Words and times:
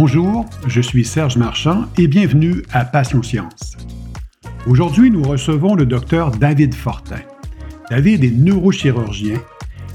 Bonjour, 0.00 0.48
je 0.68 0.80
suis 0.80 1.04
Serge 1.04 1.36
Marchand 1.36 1.86
et 1.98 2.06
bienvenue 2.06 2.62
à 2.70 2.84
Passion 2.84 3.20
Science. 3.20 3.76
Aujourd'hui, 4.68 5.10
nous 5.10 5.24
recevons 5.24 5.74
le 5.74 5.86
docteur 5.86 6.30
David 6.30 6.72
Fortin. 6.72 7.18
David 7.90 8.22
est 8.22 8.30
neurochirurgien, 8.30 9.40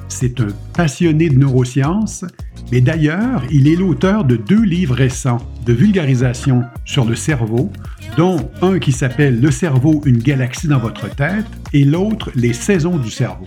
c'est 0.09 0.41
un 0.41 0.49
passionné 0.75 1.29
de 1.29 1.37
neurosciences, 1.37 2.25
mais 2.69 2.81
d'ailleurs, 2.81 3.43
il 3.49 3.69
est 3.69 3.77
l'auteur 3.77 4.25
de 4.25 4.35
deux 4.35 4.63
livres 4.63 4.95
récents 4.95 5.39
de 5.65 5.71
vulgarisation 5.71 6.65
sur 6.83 7.05
le 7.05 7.15
cerveau, 7.15 7.71
dont 8.17 8.51
un 8.61 8.79
qui 8.79 8.91
s'appelle 8.91 9.39
Le 9.39 9.51
cerveau, 9.51 10.01
une 10.03 10.17
galaxie 10.17 10.67
dans 10.67 10.79
votre 10.79 11.15
tête, 11.15 11.45
et 11.71 11.85
l'autre 11.85 12.29
Les 12.35 12.51
saisons 12.51 12.97
du 12.97 13.09
cerveau. 13.09 13.45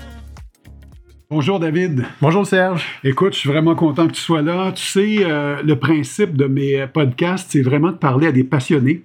Bonjour 1.28 1.58
David. 1.58 2.04
Bonjour 2.22 2.46
Serge. 2.46 2.86
Écoute, 3.02 3.32
je 3.32 3.40
suis 3.40 3.48
vraiment 3.48 3.74
content 3.74 4.06
que 4.06 4.12
tu 4.12 4.20
sois 4.20 4.42
là. 4.42 4.70
Tu 4.70 4.84
sais, 4.84 5.16
euh, 5.24 5.60
le 5.60 5.74
principe 5.74 6.36
de 6.36 6.44
mes 6.44 6.86
podcasts, 6.86 7.50
c'est 7.50 7.62
vraiment 7.62 7.90
de 7.90 7.96
parler 7.96 8.28
à 8.28 8.32
des 8.32 8.44
passionnés. 8.44 9.02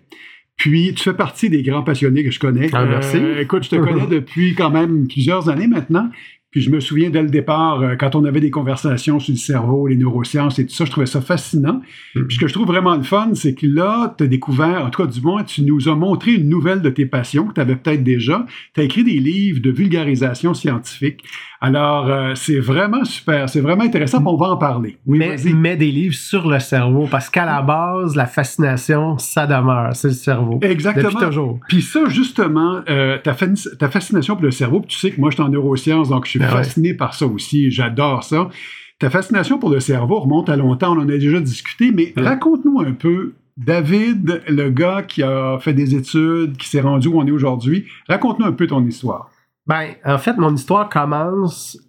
Puis, 0.55 0.93
tu 0.93 1.03
fais 1.03 1.15
partie 1.15 1.49
des 1.49 1.63
grands 1.63 1.81
passionnés 1.81 2.23
que 2.23 2.29
je 2.29 2.39
connais. 2.39 2.69
Ah, 2.73 2.85
merci. 2.85 3.17
Euh, 3.17 3.41
écoute, 3.41 3.63
je 3.63 3.69
te 3.69 3.75
connais 3.77 4.05
depuis 4.09 4.53
quand 4.53 4.69
même 4.69 5.07
plusieurs 5.07 5.49
années 5.49 5.65
maintenant. 5.65 6.11
Puis 6.51 6.59
je 6.59 6.69
me 6.69 6.81
souviens 6.81 7.09
dès 7.09 7.23
le 7.23 7.29
départ, 7.29 7.81
euh, 7.81 7.95
quand 7.95 8.13
on 8.13 8.25
avait 8.25 8.41
des 8.41 8.51
conversations 8.51 9.19
sur 9.19 9.31
le 9.31 9.37
cerveau, 9.37 9.87
les 9.87 9.95
neurosciences 9.95 10.59
et 10.59 10.65
tout 10.65 10.73
ça, 10.73 10.83
je 10.83 10.91
trouvais 10.91 11.05
ça 11.05 11.21
fascinant. 11.21 11.81
Mm. 12.13 12.25
Puis 12.27 12.35
ce 12.35 12.39
que 12.41 12.47
je 12.47 12.53
trouve 12.53 12.67
vraiment 12.67 12.95
le 12.95 13.03
fun, 13.03 13.31
c'est 13.33 13.55
que 13.55 13.65
là, 13.65 14.13
tu 14.17 14.25
as 14.25 14.27
découvert, 14.27 14.85
en 14.85 14.89
tout 14.89 15.01
cas 15.01 15.09
du 15.09 15.21
moins, 15.21 15.45
tu 15.45 15.63
nous 15.63 15.87
as 15.87 15.95
montré 15.95 16.33
une 16.33 16.49
nouvelle 16.49 16.81
de 16.81 16.89
tes 16.89 17.05
passions 17.05 17.47
que 17.47 17.53
tu 17.53 17.61
avais 17.61 17.77
peut-être 17.77 18.03
déjà. 18.03 18.45
Tu 18.75 18.81
as 18.81 18.83
écrit 18.83 19.05
des 19.05 19.17
livres 19.17 19.61
de 19.61 19.71
vulgarisation 19.71 20.53
scientifique. 20.53 21.23
Alors, 21.63 22.07
euh, 22.09 22.33
c'est 22.33 22.59
vraiment 22.59 23.03
super, 23.03 23.47
c'est 23.47 23.61
vraiment 23.61 23.83
intéressant, 23.83 24.23
on 24.25 24.35
va 24.35 24.47
en 24.47 24.57
parler. 24.57 24.97
Oui, 25.05 25.19
mais, 25.19 25.35
mais 25.53 25.77
des 25.77 25.91
livres 25.91 26.15
sur 26.15 26.49
le 26.49 26.57
cerveau, 26.59 27.07
parce 27.09 27.29
qu'à 27.29 27.45
la 27.45 27.61
base, 27.61 28.15
la 28.15 28.25
fascination, 28.25 29.19
ça 29.19 29.45
demeure, 29.45 29.95
c'est 29.95 30.07
le 30.07 30.13
cerveau. 30.15 30.59
Exactement. 30.63 31.09
Depuis 31.09 31.25
toujours. 31.25 31.59
Puis 31.67 31.83
ça, 31.83 32.05
justement, 32.07 32.81
euh, 32.89 33.19
ta, 33.19 33.35
ta, 33.77 33.89
fascination 33.89 34.35
pour 34.35 34.45
le 34.45 34.51
cerveau, 34.51 34.79
puis 34.81 34.89
tu 34.89 34.97
sais 34.97 35.11
que 35.11 35.21
moi, 35.21 35.29
je 35.29 35.35
suis 35.35 35.43
en 35.43 35.49
neurosciences, 35.49 36.09
donc 36.09 36.25
je 36.25 36.31
suis 36.31 36.39
Ben 36.39 36.47
ouais. 36.47 36.51
fasciné 36.63 36.93
par 36.95 37.13
ça 37.13 37.27
aussi, 37.27 37.69
j'adore 37.69 38.23
ça. 38.23 38.49
Ta 38.97 39.09
fascination 39.09 39.57
pour 39.57 39.69
le 39.69 39.79
cerveau 39.79 40.19
remonte 40.19 40.49
à 40.49 40.55
longtemps, 40.55 40.95
on 40.95 41.01
en 41.01 41.09
a 41.09 41.17
déjà 41.17 41.39
discuté, 41.39 41.91
mais 41.91 42.13
Ouais. 42.17 42.23
raconte-nous 42.23 42.79
un 42.81 42.91
peu, 42.93 43.33
David, 43.57 44.43
le 44.47 44.69
gars 44.69 45.03
qui 45.03 45.23
a 45.23 45.57
fait 45.59 45.73
des 45.73 45.95
études, 45.95 46.57
qui 46.57 46.67
s'est 46.67 46.81
rendu 46.81 47.07
où 47.07 47.19
on 47.19 47.25
est 47.25 47.31
aujourd'hui, 47.31 47.85
raconte-nous 48.07 48.45
un 48.45 48.51
peu 48.51 48.67
ton 48.67 48.85
histoire. 48.85 49.30
Ben, 49.71 49.95
en 50.03 50.17
fait, 50.17 50.37
mon 50.37 50.53
histoire 50.53 50.89
commence 50.89 51.79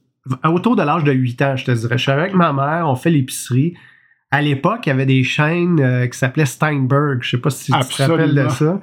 autour 0.45 0.77
de 0.77 0.83
l'âge 0.83 1.03
de 1.03 1.11
8 1.11 1.43
ans, 1.43 1.57
je 1.57 1.65
te 1.65 1.73
dirais. 1.73 1.99
Je 1.99 2.03
suis 2.03 2.13
avec 2.13 2.33
ma 2.33 2.53
mère, 2.53 2.89
on 2.89 2.95
fait 2.95 3.11
l'épicerie. 3.11 3.75
À 4.31 4.41
l'époque, 4.41 4.87
il 4.87 4.91
y 4.91 4.93
avait 4.93 5.07
des 5.07 5.25
chaînes 5.25 5.81
euh, 5.81 6.07
qui 6.07 6.17
s'appelaient 6.17 6.47
Steinberg. 6.47 7.19
Je 7.23 7.31
sais 7.31 7.39
pas 7.39 7.51
si 7.51 7.73
tu 7.73 7.79
te 7.97 8.03
rappelles 8.03 8.37
de 8.37 8.49
ça. 8.51 8.81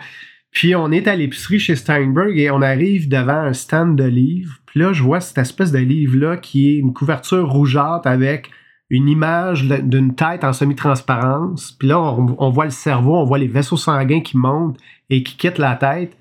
Puis 0.52 0.75
on 0.75 0.92
est 0.92 1.08
à 1.08 1.16
l'épicerie 1.16 1.59
chez 1.59 1.77
Steinberg 1.77 2.38
et 2.38 2.52
on 2.52 2.61
arrive 2.61 3.08
devant 3.08 3.39
un 3.39 3.53
stand 3.53 3.95
de 3.95 4.03
livres. 4.03 4.58
Puis 4.66 4.81
là, 4.81 4.92
je 4.92 5.02
vois 5.02 5.22
cette 5.22 5.38
espèce 5.38 5.72
de 5.72 5.80
livre-là 5.80 6.36
qui 6.36 6.70
est 6.70 6.80
une 6.80 6.94
couverture 6.94 7.50
rougeâtre 7.50 8.05
avec 8.05 8.52
une 8.89 9.08
image 9.08 9.64
d'une 9.64 10.14
tête 10.14 10.44
en 10.44 10.52
semi-transparence. 10.52 11.72
Puis 11.72 11.88
là, 11.88 12.00
on, 12.00 12.36
on 12.38 12.50
voit 12.50 12.66
le 12.66 12.72
cerveau, 12.72 13.16
on 13.16 13.23
voit 13.23 13.38
les 13.38 13.47
vaisseaux 13.47 13.77
sanguins 13.77 14.22
qui 14.22 14.36
montent 14.36 14.77
et 15.09 15.23
qui 15.23 15.38
quittent 15.38 15.58
la 15.58 15.75
tête. 15.75 16.17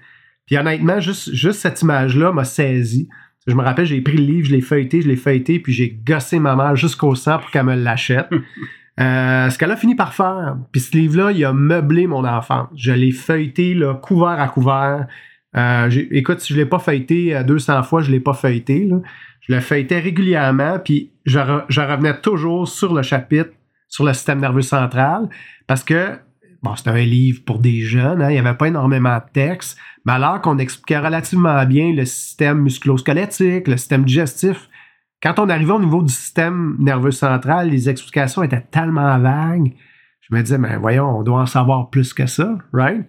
Puis 0.49 0.59
honnêtement, 0.59 0.99
juste, 0.99 1.33
juste 1.33 1.61
cette 1.61 1.81
image-là 1.83 2.33
m'a 2.33 2.43
saisi. 2.45 3.09
Je 3.47 3.55
me 3.55 3.63
rappelle, 3.63 3.87
j'ai 3.87 4.01
pris 4.01 4.17
le 4.17 4.25
livre, 4.25 4.49
je 4.49 4.53
l'ai 4.53 4.61
feuilleté, 4.61 5.03
je 5.03 5.09
l'ai 5.09 5.17
feuilleté, 5.17 5.61
puis 5.61 5.73
j'ai 5.73 5.91
gossé 5.91 6.41
ma 6.41 6.57
mère 6.57 6.75
jusqu'au 6.75 7.15
sang 7.15 7.39
pour 7.39 7.51
qu'elle 7.53 7.65
me 7.67 7.77
l'achète. 7.77 8.29
Euh, 9.01 9.49
ce 9.49 9.57
qu'elle 9.57 9.71
a 9.71 9.77
fini 9.77 9.95
par 9.95 10.13
faire. 10.13 10.57
Puis 10.73 10.81
ce 10.81 10.97
livre-là, 10.97 11.31
il 11.31 11.45
a 11.45 11.53
meublé 11.53 12.09
mon 12.09 12.25
enfance. 12.25 12.67
Je 12.75 12.91
l'ai 12.91 13.13
feuilleté, 13.13 13.73
là, 13.73 13.95
couvert 13.95 14.41
à 14.41 14.49
couvert. 14.49 15.07
Euh, 15.57 15.89
écoute, 16.11 16.41
si 16.41 16.53
je 16.53 16.59
ne 16.59 16.65
l'ai 16.65 16.69
pas 16.69 16.81
feuilleté 16.81 17.37
euh, 17.37 17.45
200 17.45 17.85
fois, 17.85 18.03
je 18.03 18.09
ne 18.09 18.15
l'ai 18.17 18.21
pas 18.21 18.33
feuilleté. 18.33 18.87
là. 18.87 18.97
Je 19.43 19.55
le 19.55 19.61
feuilletais 19.61 20.01
régulièrement, 20.01 20.81
puis 20.81 21.13
je, 21.27 21.39
re- 21.39 21.65
je 21.69 21.81
revenais 21.81 22.21
toujours 22.21 22.67
sur 22.67 22.93
le 22.93 23.03
chapitre 23.03 23.51
sur 23.87 24.05
le 24.05 24.13
système 24.15 24.41
nerveux 24.41 24.63
central, 24.63 25.29
parce 25.69 25.85
que, 25.85 26.19
bon, 26.63 26.75
c'était 26.77 26.91
un 26.91 26.97
livre 26.97 27.43
pour 27.45 27.59
des 27.59 27.81
jeunes, 27.81 28.23
hein, 28.23 28.31
il 28.31 28.35
n'y 28.35 28.39
avait 28.39 28.57
pas 28.57 28.69
énormément 28.69 29.17
de 29.17 29.33
texte, 29.33 29.79
mais 30.05 30.13
alors 30.13 30.41
qu'on 30.41 30.59
expliquait 30.59 30.99
relativement 30.99 31.65
bien 31.65 31.93
le 31.93 32.05
système 32.05 32.63
musculo-squelettique, 32.63 33.69
le 33.69 33.77
système 33.77 34.05
digestif, 34.05 34.69
quand 35.23 35.39
on 35.39 35.49
arrivait 35.49 35.73
au 35.73 35.81
niveau 35.81 36.03
du 36.03 36.13
système 36.13 36.77
nerveux 36.79 37.11
central, 37.11 37.71
les 37.71 37.89
explications 37.89 38.43
étaient 38.43 38.65
tellement 38.71 39.19
vagues. 39.19 39.75
Je 40.21 40.35
me 40.35 40.43
disais, 40.43 40.59
ben 40.59 40.79
voyons, 40.79 41.19
on 41.19 41.23
doit 41.23 41.41
en 41.41 41.47
savoir 41.47 41.91
plus 41.91 42.13
que 42.15 42.27
ça, 42.27 42.57
right? 42.73 43.05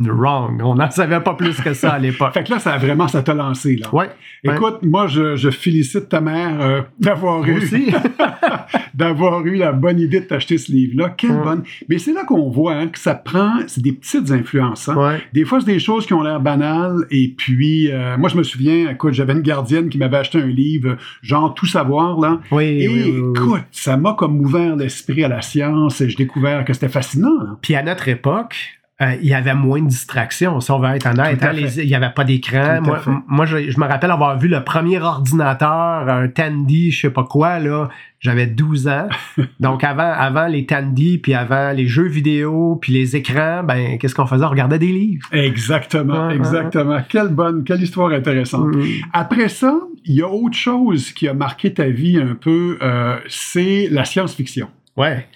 Wrong. 0.00 0.60
On 0.62 0.74
n'en 0.74 0.90
savait 0.90 1.20
pas 1.20 1.34
plus 1.34 1.58
que 1.60 1.72
ça 1.72 1.92
à 1.94 1.98
l'époque. 1.98 2.30
Fait 2.34 2.44
que 2.44 2.50
là, 2.52 2.58
ça 2.58 2.74
a 2.74 2.78
vraiment, 2.78 3.08
ça 3.08 3.22
t'a 3.22 3.32
lancé, 3.34 3.76
là. 3.76 3.92
Ouais. 3.94 4.10
Écoute, 4.44 4.78
moi, 4.82 5.06
je, 5.06 5.36
je 5.36 5.50
félicite 5.50 6.08
ta 6.10 6.20
mère 6.20 6.60
euh, 6.60 6.82
d'avoir 7.00 7.44
eu, 7.48 7.60
d'avoir 8.94 9.44
eu 9.46 9.56
la 9.56 9.72
bonne 9.72 9.98
idée 10.00 10.20
de 10.20 10.26
t'acheter 10.26 10.58
ce 10.58 10.70
livre-là. 10.72 11.10
Quelle 11.16 11.30
Ouais. 11.32 11.42
bonne. 11.44 11.62
Mais 11.88 11.98
c'est 11.98 12.12
là 12.12 12.24
qu'on 12.24 12.50
voit 12.50 12.74
hein, 12.74 12.88
que 12.88 12.98
ça 12.98 13.14
prend, 13.14 13.54
c'est 13.66 13.82
des 13.82 13.92
petites 13.92 14.30
influences. 14.30 14.88
hein. 14.88 14.96
ouais. 14.96 15.20
Des 15.32 15.44
fois, 15.44 15.60
c'est 15.60 15.66
des 15.66 15.78
choses 15.78 16.06
qui 16.06 16.14
ont 16.14 16.22
l'air 16.22 16.40
banales. 16.40 17.06
Et 17.10 17.34
puis, 17.36 17.90
euh, 17.90 18.16
moi, 18.18 18.28
je 18.28 18.36
me 18.36 18.42
souviens, 18.42 18.90
écoute, 18.90 19.14
j'avais 19.14 19.32
une 19.32 19.40
gardienne 19.40 19.88
qui 19.88 19.98
m'avait 19.98 20.18
acheté 20.18 20.38
un 20.40 20.46
livre, 20.46 20.96
genre 21.22 21.54
Tout 21.54 21.66
savoir, 21.66 22.18
là. 22.20 22.40
Oui, 22.50 22.64
Et 22.64 22.88
oui, 22.88 23.02
oui, 23.06 23.20
oui. 23.20 23.32
écoute, 23.34 23.62
ça 23.70 23.96
m'a 23.96 24.14
comme 24.14 24.40
ouvert 24.40 24.76
l'esprit 24.76 25.24
à 25.24 25.28
la 25.28 25.42
science 25.42 26.00
et 26.00 26.08
j'ai 26.08 26.16
découvert 26.16 26.64
que 26.64 26.72
c'était 26.72 26.88
fascinant. 26.88 27.34
là. 27.42 27.56
Puis 27.62 27.74
à 27.74 27.82
notre 27.82 28.08
époque, 28.08 28.56
euh, 29.02 29.14
il 29.20 29.28
y 29.28 29.34
avait 29.34 29.54
moins 29.54 29.82
de 29.82 29.88
distractions, 29.88 30.58
si 30.60 30.70
on 30.70 30.78
veut 30.78 30.88
être 30.94 31.06
honnête. 31.06 31.42
Hein. 31.42 31.52
Les- 31.52 31.80
il 31.82 31.86
n'y 31.86 31.94
avait 31.94 32.12
pas 32.14 32.24
d'écran. 32.24 32.80
Moi, 32.80 33.00
moi 33.26 33.44
je, 33.44 33.70
je 33.70 33.78
me 33.78 33.84
rappelle 33.86 34.10
avoir 34.10 34.38
vu 34.38 34.48
le 34.48 34.64
premier 34.64 34.98
ordinateur, 34.98 36.08
un 36.08 36.28
Tandy, 36.28 36.90
je 36.90 37.02
sais 37.02 37.10
pas 37.10 37.24
quoi, 37.24 37.58
là. 37.58 37.88
J'avais 38.20 38.46
12 38.46 38.88
ans. 38.88 39.08
Donc 39.60 39.84
avant, 39.84 40.10
avant 40.10 40.46
les 40.46 40.64
Tandy, 40.64 41.18
puis 41.18 41.34
avant 41.34 41.72
les 41.72 41.86
jeux 41.86 42.08
vidéo, 42.08 42.78
puis 42.80 42.94
les 42.94 43.14
écrans, 43.16 43.62
ben 43.62 43.98
qu'est-ce 43.98 44.14
qu'on 44.14 44.26
faisait? 44.26 44.44
On 44.44 44.48
regardait 44.48 44.78
des 44.78 44.92
livres. 44.92 45.26
Exactement, 45.32 46.14
Ouais, 46.14 46.28
ouais, 46.28 46.36
exactement. 46.36 46.98
Quelle 47.08 47.28
bonne, 47.28 47.64
quelle 47.64 47.82
histoire 47.82 48.10
intéressante. 48.12 48.74
Mm. 48.74 48.84
Après 49.12 49.48
ça, 49.50 49.78
il 50.06 50.14
y 50.14 50.22
a 50.22 50.28
autre 50.28 50.56
chose 50.56 51.12
qui 51.12 51.28
a 51.28 51.34
marqué 51.34 51.74
ta 51.74 51.88
vie 51.88 52.16
un 52.18 52.34
peu, 52.34 52.78
euh, 52.80 53.18
c'est 53.28 53.88
la 53.90 54.04
science-fiction. 54.06 54.68
Ouais. 54.96 55.26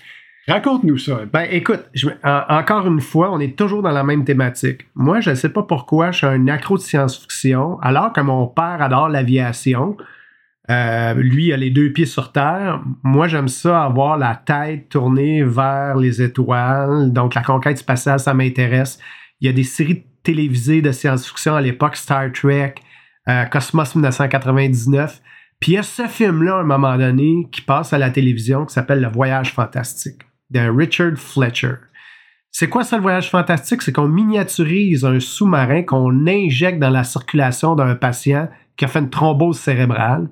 Raconte-nous 0.50 0.99
ça. 0.99 1.21
Ben 1.33 1.47
écoute, 1.50 1.84
encore 2.25 2.87
une 2.87 3.00
fois, 3.00 3.33
on 3.33 3.38
est 3.38 3.56
toujours 3.56 3.83
dans 3.83 3.93
la 3.93 4.03
même 4.03 4.25
thématique. 4.25 4.87
Moi, 4.94 5.21
je 5.21 5.31
ne 5.31 5.34
sais 5.37 5.50
pas 5.50 5.62
pourquoi 5.62 6.11
je 6.11 6.19
suis 6.19 6.27
un 6.27 6.49
accro 6.49 6.77
de 6.77 6.83
science-fiction, 6.83 7.78
alors 7.81 8.12
que 8.12 8.21
mon 8.21 8.47
père 8.47 8.83
adore 8.83 9.09
l'aviation. 9.09 9.97
Euh, 10.69 11.15
lui, 11.15 11.47
il 11.47 11.53
a 11.53 11.56
les 11.56 11.71
deux 11.71 11.93
pieds 11.93 12.06
sur 12.06 12.33
terre. 12.33 12.81
Moi, 13.03 13.28
j'aime 13.28 13.49
ça 13.49 13.84
avoir 13.84 14.19
la 14.19 14.34
tête 14.34 14.89
tournée 14.89 15.43
vers 15.43 15.97
les 15.97 16.22
étoiles. 16.22 17.12
Donc, 17.12 17.34
la 17.34 17.43
conquête 17.43 17.78
spatiale, 17.78 18.21
ça 18.21 18.34
m'intéresse. 18.34 18.99
Il 19.41 19.47
y 19.47 19.50
a 19.50 19.53
des 19.53 19.65
séries 19.65 20.05
télévisées 20.22 20.83
de 20.83 20.93
science-fiction 20.93 21.55
à 21.55 21.60
l'époque, 21.60 21.97
Star 21.97 22.31
Trek, 22.33 22.75
euh, 23.28 23.44
Cosmos 23.47 23.94
1999. 23.94 25.21
Puis 25.60 25.72
il 25.72 25.75
y 25.75 25.78
a 25.78 25.83
ce 25.83 26.06
film-là, 26.06 26.56
à 26.56 26.60
un 26.60 26.65
moment 26.65 26.97
donné, 26.97 27.47
qui 27.53 27.60
passe 27.60 27.93
à 27.93 27.99
la 27.99 28.10
télévision, 28.10 28.65
qui 28.65 28.72
s'appelle 28.72 29.00
Le 29.00 29.09
Voyage 29.09 29.53
fantastique, 29.53 30.22
de 30.50 30.61
Richard 30.61 31.16
Fletcher. 31.16 31.75
C'est 32.50 32.69
quoi 32.69 32.83
ça, 32.83 32.97
le 32.97 33.03
voyage 33.03 33.31
fantastique? 33.31 33.83
C'est 33.83 33.93
qu'on 33.93 34.09
miniaturise 34.09 35.05
un 35.05 35.21
sous-marin 35.21 35.83
qu'on 35.83 36.27
injecte 36.27 36.81
dans 36.81 36.91
la 36.91 37.05
circulation 37.05 37.77
d'un 37.77 37.94
patient 37.94 38.49
qui 38.77 38.84
a 38.84 38.89
fait 38.89 38.99
une 38.99 39.10
thrombose 39.10 39.59
cérébrale. 39.59 40.28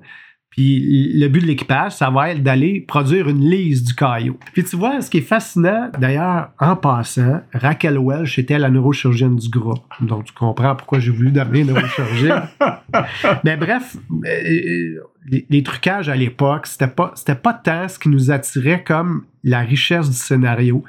Puis 0.51 1.13
le 1.13 1.27
but 1.27 1.41
de 1.41 1.45
l'équipage, 1.45 1.93
ça 1.93 2.09
va 2.09 2.31
être 2.31 2.41
d'aller 2.41 2.81
produire 2.81 3.29
une 3.29 3.47
lise 3.49 3.83
du 3.83 3.93
caillot. 3.93 4.37
Puis 4.53 4.63
tu 4.63 4.75
vois, 4.75 4.99
ce 5.01 5.09
qui 5.09 5.19
est 5.19 5.21
fascinant, 5.21 5.89
d'ailleurs, 5.99 6.49
en 6.59 6.75
passant, 6.75 7.41
Raquel 7.53 7.99
Welch 7.99 8.39
était 8.39 8.57
la 8.57 8.69
neurochirurgienne 8.69 9.35
du 9.35 9.49
groupe. 9.49 9.85
Donc 10.01 10.25
tu 10.25 10.33
comprends 10.33 10.75
pourquoi 10.75 10.99
j'ai 10.99 11.11
voulu 11.11 11.31
devenir 11.31 11.67
neurochirurgien. 11.67 12.49
Mais 13.43 13.57
bref, 13.57 13.95
euh, 14.25 14.99
les, 15.27 15.45
les 15.49 15.63
trucages 15.63 16.09
à 16.09 16.15
l'époque, 16.15 16.65
c'était 16.65 16.87
pas, 16.87 17.11
c'était 17.15 17.35
pas 17.35 17.53
tant 17.53 17.87
ce 17.87 17.99
qui 17.99 18.09
nous 18.09 18.31
attirait 18.31 18.83
comme 18.83 19.25
la 19.43 19.59
richesse 19.59 20.09
du 20.09 20.15
scénario. 20.15 20.83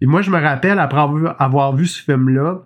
Et 0.00 0.06
moi, 0.06 0.22
je 0.22 0.30
me 0.30 0.38
rappelle, 0.38 0.78
après 0.78 1.00
avoir, 1.00 1.40
avoir 1.40 1.76
vu 1.76 1.86
ce 1.86 2.02
film-là, 2.02 2.62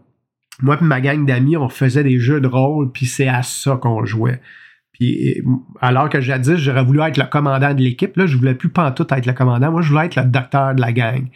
moi 0.63 0.79
et 0.81 0.85
ma 0.85 1.01
gang 1.01 1.27
d'amis, 1.27 1.57
on 1.57 1.69
faisait 1.69 2.03
des 2.03 2.19
jeux 2.19 2.41
de 2.41 2.47
rôle, 2.47 2.91
puis 2.93 3.07
c'est 3.07 3.29
à 3.29 3.43
ça 3.43 3.77
qu'on 3.77 4.05
jouait. 4.05 4.41
Puis, 4.99 5.43
alors 5.81 6.09
que 6.09 6.21
jadis, 6.21 6.57
j'aurais 6.57 6.85
voulu 6.85 7.01
être 7.03 7.19
le 7.19 7.27
commandant 7.27 7.75
de 7.75 7.83
l'équipe, 7.83 8.17
là, 8.17 8.27
je 8.27 8.37
voulais 8.37 8.55
plus 8.55 8.71
pantoute 8.71 9.13
être 9.13 9.27
le 9.27 9.33
commandant. 9.33 9.71
Moi, 9.71 9.83
je 9.83 9.91
voulais 9.91 10.07
être 10.07 10.17
le 10.17 10.25
docteur 10.25 10.75
de 10.75 10.81
la 10.81 10.93
gang. 10.93 11.27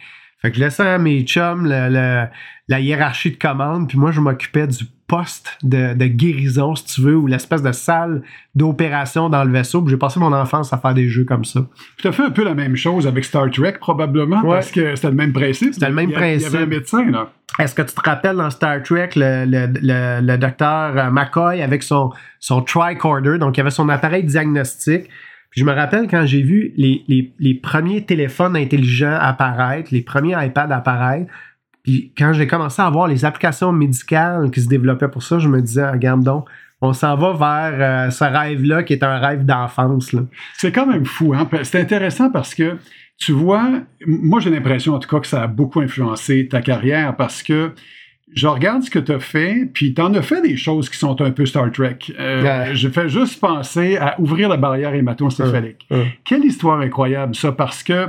Fait 0.41 0.49
que 0.49 0.57
je 0.57 0.61
laissais 0.61 0.87
à 0.87 0.97
mes 0.97 1.21
chums 1.21 1.65
la 1.65 2.79
hiérarchie 2.79 3.31
de 3.31 3.37
commande, 3.37 3.87
puis 3.87 3.97
moi, 3.97 4.11
je 4.11 4.19
m'occupais 4.19 4.67
du 4.67 4.85
poste 5.11 5.57
de, 5.61 5.93
guérison, 6.07 6.73
si 6.73 6.85
tu 6.85 7.01
veux, 7.01 7.17
ou 7.17 7.27
l'espèce 7.27 7.61
de 7.61 7.73
salle 7.73 8.21
d'opération 8.55 9.29
dans 9.29 9.43
le 9.43 9.51
vaisseau. 9.51 9.85
J'ai 9.85 9.97
passé 9.97 10.21
mon 10.21 10.31
enfance 10.31 10.71
à 10.71 10.77
faire 10.77 10.93
des 10.93 11.09
jeux 11.09 11.25
comme 11.25 11.43
ça. 11.43 11.67
Tu 11.97 12.07
as 12.07 12.13
fait 12.13 12.23
un 12.23 12.29
peu 12.29 12.45
la 12.45 12.55
même 12.55 12.77
chose 12.77 13.05
avec 13.05 13.25
Star 13.25 13.51
Trek, 13.51 13.73
probablement, 13.79 14.41
parce 14.41 14.71
que 14.71 14.95
c'était 14.95 15.09
le 15.09 15.15
même 15.15 15.33
principe. 15.33 15.73
C'était 15.73 15.89
le 15.89 15.95
même 15.95 16.13
principe. 16.13 16.47
Il 16.47 16.53
y 16.53 16.55
avait 16.55 16.63
un 16.63 16.67
médecin, 16.67 17.11
là. 17.11 17.29
Est-ce 17.59 17.75
que 17.75 17.81
tu 17.81 17.93
te 17.93 18.01
rappelles 18.01 18.37
dans 18.37 18.49
Star 18.49 18.81
Trek, 18.81 19.09
le, 19.17 20.37
docteur 20.37 20.97
euh, 20.97 21.11
McCoy 21.11 21.61
avec 21.61 21.83
son, 21.83 22.11
son 22.39 22.61
tricorder, 22.61 23.37
donc 23.37 23.57
il 23.57 23.59
avait 23.59 23.71
son 23.71 23.89
appareil 23.89 24.23
diagnostique. 24.23 25.09
Je 25.51 25.65
me 25.65 25.73
rappelle 25.73 26.07
quand 26.07 26.25
j'ai 26.25 26.41
vu 26.41 26.73
les, 26.77 27.53
premiers 27.61 28.05
téléphones 28.05 28.55
intelligents 28.55 29.17
apparaître, 29.19 29.89
les 29.91 30.01
premiers 30.01 30.35
iPads 30.45 30.71
apparaître, 30.71 31.29
puis 31.83 32.13
quand 32.17 32.31
j'ai 32.33 32.47
commencé 32.47 32.81
à 32.81 32.89
voir 32.89 33.07
les 33.07 33.25
applications 33.25 33.71
médicales 33.71 34.49
qui 34.51 34.61
se 34.61 34.69
développaient 34.69 35.09
pour 35.09 35.23
ça, 35.23 35.39
je 35.39 35.49
me 35.49 35.61
disais, 35.61 35.89
regarde 35.89 36.23
donc, 36.23 36.47
on 36.79 36.93
s'en 36.93 37.15
va 37.15 37.33
vers 37.33 38.07
euh, 38.07 38.09
ce 38.09 38.23
rêve-là 38.23 38.83
qui 38.83 38.93
est 38.93 39.03
un 39.03 39.17
rêve 39.19 39.45
d'enfance. 39.45 40.15
C'est 40.55 40.71
quand 40.71 40.87
même 40.87 41.05
fou. 41.05 41.33
Hein? 41.33 41.47
C'est 41.63 41.79
intéressant 41.79 42.31
parce 42.31 42.55
que, 42.55 42.77
tu 43.17 43.33
vois, 43.33 43.69
moi 44.07 44.39
j'ai 44.39 44.49
l'impression 44.49 44.95
en 44.95 44.99
tout 44.99 45.09
cas 45.09 45.19
que 45.19 45.27
ça 45.27 45.43
a 45.43 45.47
beaucoup 45.47 45.79
influencé 45.79 46.47
ta 46.47 46.61
carrière 46.61 47.15
parce 47.15 47.43
que 47.43 47.71
je 48.33 48.47
regarde 48.47 48.83
ce 48.83 48.89
que 48.89 48.99
tu 48.99 49.11
as 49.11 49.19
fait, 49.19 49.69
puis 49.73 49.93
tu 49.93 50.01
en 50.01 50.13
as 50.13 50.21
fait 50.21 50.41
des 50.41 50.55
choses 50.57 50.89
qui 50.89 50.97
sont 50.97 51.21
un 51.21 51.31
peu 51.31 51.45
Star 51.45 51.71
Trek. 51.71 51.97
Euh, 52.19 52.41
Je 52.73 52.89
fais 52.89 53.09
juste 53.09 53.39
penser 53.39 53.97
à 53.97 54.19
ouvrir 54.19 54.49
la 54.49 54.57
barrière 54.57 54.93
hémato-encéphalique. 54.93 55.87
Quelle 56.23 56.45
histoire 56.45 56.79
incroyable, 56.79 57.35
ça, 57.35 57.51
parce 57.51 57.83
que 57.83 58.07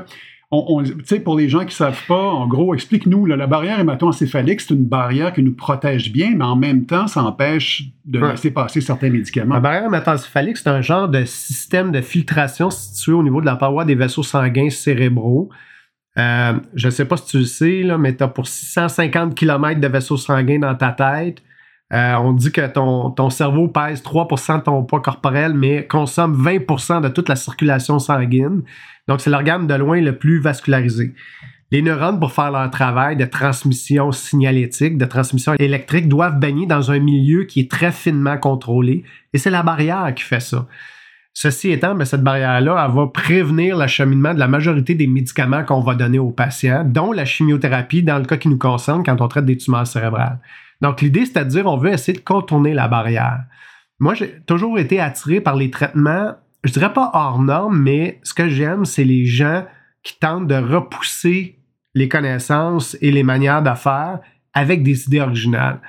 on, 0.54 0.84
pour 1.24 1.38
les 1.38 1.48
gens 1.48 1.60
qui 1.60 1.66
ne 1.66 1.70
savent 1.70 2.06
pas, 2.06 2.22
en 2.22 2.46
gros, 2.46 2.74
explique-nous, 2.74 3.24
la 3.24 3.46
barrière 3.46 3.80
hémato-encéphalique, 3.80 4.60
c'est 4.60 4.74
une 4.74 4.84
barrière 4.84 5.32
qui 5.32 5.42
nous 5.42 5.54
protège 5.54 6.12
bien, 6.12 6.34
mais 6.36 6.44
en 6.44 6.56
même 6.56 6.84
temps, 6.84 7.06
ça 7.06 7.22
empêche 7.22 7.84
de 8.04 8.18
laisser 8.18 8.50
passer 8.50 8.82
certains 8.82 9.08
médicaments. 9.08 9.54
La 9.54 9.60
barrière 9.60 9.86
hémato-encéphalique, 9.86 10.58
c'est 10.58 10.68
un 10.68 10.82
genre 10.82 11.08
de 11.08 11.24
système 11.24 11.90
de 11.90 12.02
filtration 12.02 12.70
situé 12.70 13.12
au 13.12 13.22
niveau 13.22 13.40
de 13.40 13.46
la 13.46 13.56
paroi 13.56 13.86
des 13.86 13.94
vaisseaux 13.94 14.22
sanguins 14.22 14.68
cérébraux. 14.68 15.48
Euh, 16.18 16.52
je 16.74 16.86
ne 16.86 16.90
sais 16.90 17.04
pas 17.04 17.16
si 17.16 17.26
tu 17.26 17.38
le 17.38 17.44
sais, 17.44 17.82
là, 17.82 17.96
mais 17.96 18.14
tu 18.14 18.22
as 18.22 18.28
pour 18.28 18.46
650 18.46 19.34
km 19.34 19.80
de 19.80 19.88
vaisseaux 19.88 20.16
sanguins 20.16 20.58
dans 20.58 20.74
ta 20.74 20.92
tête. 20.92 21.42
Euh, 21.92 22.14
on 22.14 22.32
dit 22.32 22.52
que 22.52 22.66
ton, 22.66 23.10
ton, 23.10 23.28
cerveau 23.28 23.68
pèse 23.68 24.02
3% 24.02 24.58
de 24.58 24.62
ton 24.62 24.82
poids 24.82 25.00
corporel, 25.00 25.52
mais 25.54 25.86
consomme 25.86 26.34
20% 26.42 27.02
de 27.02 27.08
toute 27.08 27.28
la 27.28 27.36
circulation 27.36 27.98
sanguine. 27.98 28.62
Donc, 29.08 29.20
c'est 29.20 29.30
l'organe 29.30 29.66
de 29.66 29.74
loin 29.74 30.00
le 30.00 30.16
plus 30.16 30.40
vascularisé. 30.40 31.14
Les 31.70 31.80
neurones, 31.80 32.20
pour 32.20 32.32
faire 32.32 32.50
leur 32.50 32.70
travail 32.70 33.16
de 33.16 33.24
transmission 33.24 34.12
signalétique, 34.12 34.98
de 34.98 35.06
transmission 35.06 35.54
électrique, 35.58 36.08
doivent 36.08 36.38
baigner 36.38 36.66
dans 36.66 36.90
un 36.90 36.98
milieu 36.98 37.44
qui 37.44 37.60
est 37.60 37.70
très 37.70 37.92
finement 37.92 38.36
contrôlé. 38.36 39.04
Et 39.32 39.38
c'est 39.38 39.50
la 39.50 39.62
barrière 39.62 40.12
qui 40.14 40.22
fait 40.22 40.40
ça. 40.40 40.66
Ceci 41.34 41.70
étant, 41.70 41.94
mais 41.94 42.04
cette 42.04 42.22
barrière-là, 42.22 42.86
elle 42.86 42.94
va 42.94 43.06
prévenir 43.06 43.76
l'acheminement 43.76 44.34
de 44.34 44.38
la 44.38 44.48
majorité 44.48 44.94
des 44.94 45.06
médicaments 45.06 45.64
qu'on 45.64 45.80
va 45.80 45.94
donner 45.94 46.18
aux 46.18 46.30
patients, 46.30 46.84
dont 46.84 47.12
la 47.12 47.24
chimiothérapie 47.24 48.02
dans 48.02 48.18
le 48.18 48.24
cas 48.24 48.36
qui 48.36 48.48
nous 48.48 48.58
concerne 48.58 49.02
quand 49.02 49.20
on 49.20 49.28
traite 49.28 49.46
des 49.46 49.56
tumeurs 49.56 49.86
cérébrales. 49.86 50.38
Donc, 50.82 51.00
l'idée, 51.00 51.24
c'est 51.24 51.38
à 51.38 51.44
dire, 51.44 51.66
on 51.66 51.78
veut 51.78 51.92
essayer 51.92 52.16
de 52.16 52.22
contourner 52.22 52.74
la 52.74 52.88
barrière. 52.88 53.44
Moi, 53.98 54.14
j'ai 54.14 54.40
toujours 54.46 54.78
été 54.78 55.00
attiré 55.00 55.40
par 55.40 55.56
les 55.56 55.70
traitements, 55.70 56.32
je 56.64 56.72
dirais 56.72 56.92
pas 56.92 57.10
hors 57.14 57.40
normes, 57.40 57.80
mais 57.80 58.20
ce 58.22 58.34
que 58.34 58.48
j'aime, 58.48 58.84
c'est 58.84 59.04
les 59.04 59.24
gens 59.24 59.64
qui 60.02 60.18
tentent 60.18 60.48
de 60.48 60.56
repousser 60.56 61.58
les 61.94 62.08
connaissances 62.08 62.96
et 63.00 63.10
les 63.10 63.22
manières 63.22 63.62
de 63.62 63.74
faire 63.74 64.20
avec 64.54 64.82
des 64.82 65.06
idées 65.06 65.20
originales. 65.20 65.80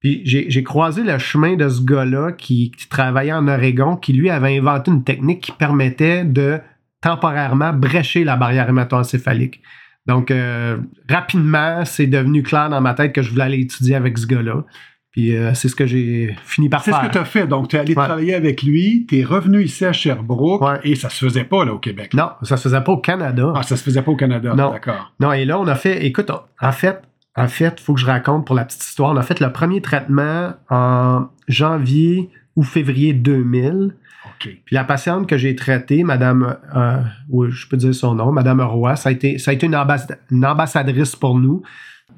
Puis 0.00 0.22
j'ai 0.24 0.62
croisé 0.62 1.02
le 1.02 1.18
chemin 1.18 1.56
de 1.56 1.68
ce 1.68 1.82
gars-là 1.82 2.32
qui, 2.32 2.70
travaillait 2.88 3.32
en 3.32 3.48
Oregon, 3.48 3.96
qui 3.96 4.12
lui 4.12 4.30
avait 4.30 4.56
inventé 4.56 4.90
une 4.90 5.02
technique 5.02 5.40
qui 5.42 5.52
permettait 5.52 6.24
de 6.24 6.60
temporairement 7.00 7.72
brécher 7.72 8.24
la 8.24 8.36
barrière 8.36 8.68
hémato-encéphalique. 8.68 9.60
Donc, 10.06 10.30
euh, 10.30 10.78
rapidement, 11.08 11.84
c'est 11.84 12.06
devenu 12.06 12.42
clair 12.42 12.70
dans 12.70 12.80
ma 12.80 12.94
tête 12.94 13.12
que 13.12 13.22
je 13.22 13.30
voulais 13.30 13.44
aller 13.44 13.60
étudier 13.60 13.94
avec 13.94 14.16
ce 14.18 14.26
gars-là. 14.26 14.64
Puis 15.10 15.36
euh, 15.36 15.52
c'est 15.54 15.68
ce 15.68 15.74
que 15.74 15.86
j'ai 15.86 16.36
fini 16.44 16.68
par 16.68 16.84
faire. 16.84 16.94
C'est 16.94 17.02
ce 17.02 17.06
que 17.08 17.12
tu 17.12 17.18
as 17.18 17.24
fait. 17.24 17.46
Donc, 17.46 17.68
tu 17.68 17.76
es 17.76 17.80
allé 17.80 17.94
travailler 17.94 18.34
avec 18.34 18.62
lui, 18.62 19.04
tu 19.08 19.18
es 19.18 19.24
revenu 19.24 19.62
ici 19.62 19.84
à 19.84 19.92
Sherbrooke 19.92 20.62
et 20.84 20.94
ça 20.94 21.10
se 21.10 21.24
faisait 21.24 21.44
pas 21.44 21.64
là 21.64 21.74
au 21.74 21.78
Québec. 21.78 22.14
Non, 22.14 22.30
ça 22.42 22.56
se 22.56 22.62
faisait 22.62 22.80
pas 22.80 22.92
au 22.92 22.98
Canada. 22.98 23.52
Ah, 23.54 23.62
ça 23.64 23.76
se 23.76 23.82
faisait 23.82 24.02
pas 24.02 24.12
au 24.12 24.16
Canada. 24.16 24.54
Non, 24.54 24.70
d'accord. 24.70 25.12
Non, 25.18 25.32
et 25.32 25.44
là, 25.44 25.58
on 25.58 25.66
a 25.66 25.74
fait, 25.74 26.06
écoute, 26.06 26.30
en 26.30 26.72
fait, 26.72 27.02
en 27.38 27.48
fait, 27.48 27.76
il 27.78 27.82
faut 27.82 27.94
que 27.94 28.00
je 28.00 28.06
raconte 28.06 28.46
pour 28.46 28.56
la 28.56 28.64
petite 28.64 28.82
histoire. 28.82 29.12
On 29.12 29.16
a 29.16 29.22
fait 29.22 29.40
le 29.40 29.52
premier 29.52 29.80
traitement 29.80 30.54
en 30.70 31.28
janvier 31.46 32.30
ou 32.56 32.62
février 32.62 33.12
2000. 33.12 33.94
Puis 34.40 34.58
la 34.72 34.84
patiente 34.84 35.26
que 35.28 35.36
j'ai 35.36 35.54
traitée, 35.54 36.04
Madame, 36.04 36.56
euh, 36.74 37.00
je 37.48 37.68
peux 37.68 37.76
dire 37.76 37.94
son 37.94 38.14
nom, 38.14 38.32
Madame 38.32 38.60
Roy, 38.60 38.96
ça 38.96 39.08
a 39.08 39.12
été, 39.12 39.38
ça 39.38 39.52
a 39.52 39.54
été 39.54 39.66
une, 39.66 40.44
ambassadrice 40.44 41.16
pour 41.16 41.38
nous. 41.38 41.62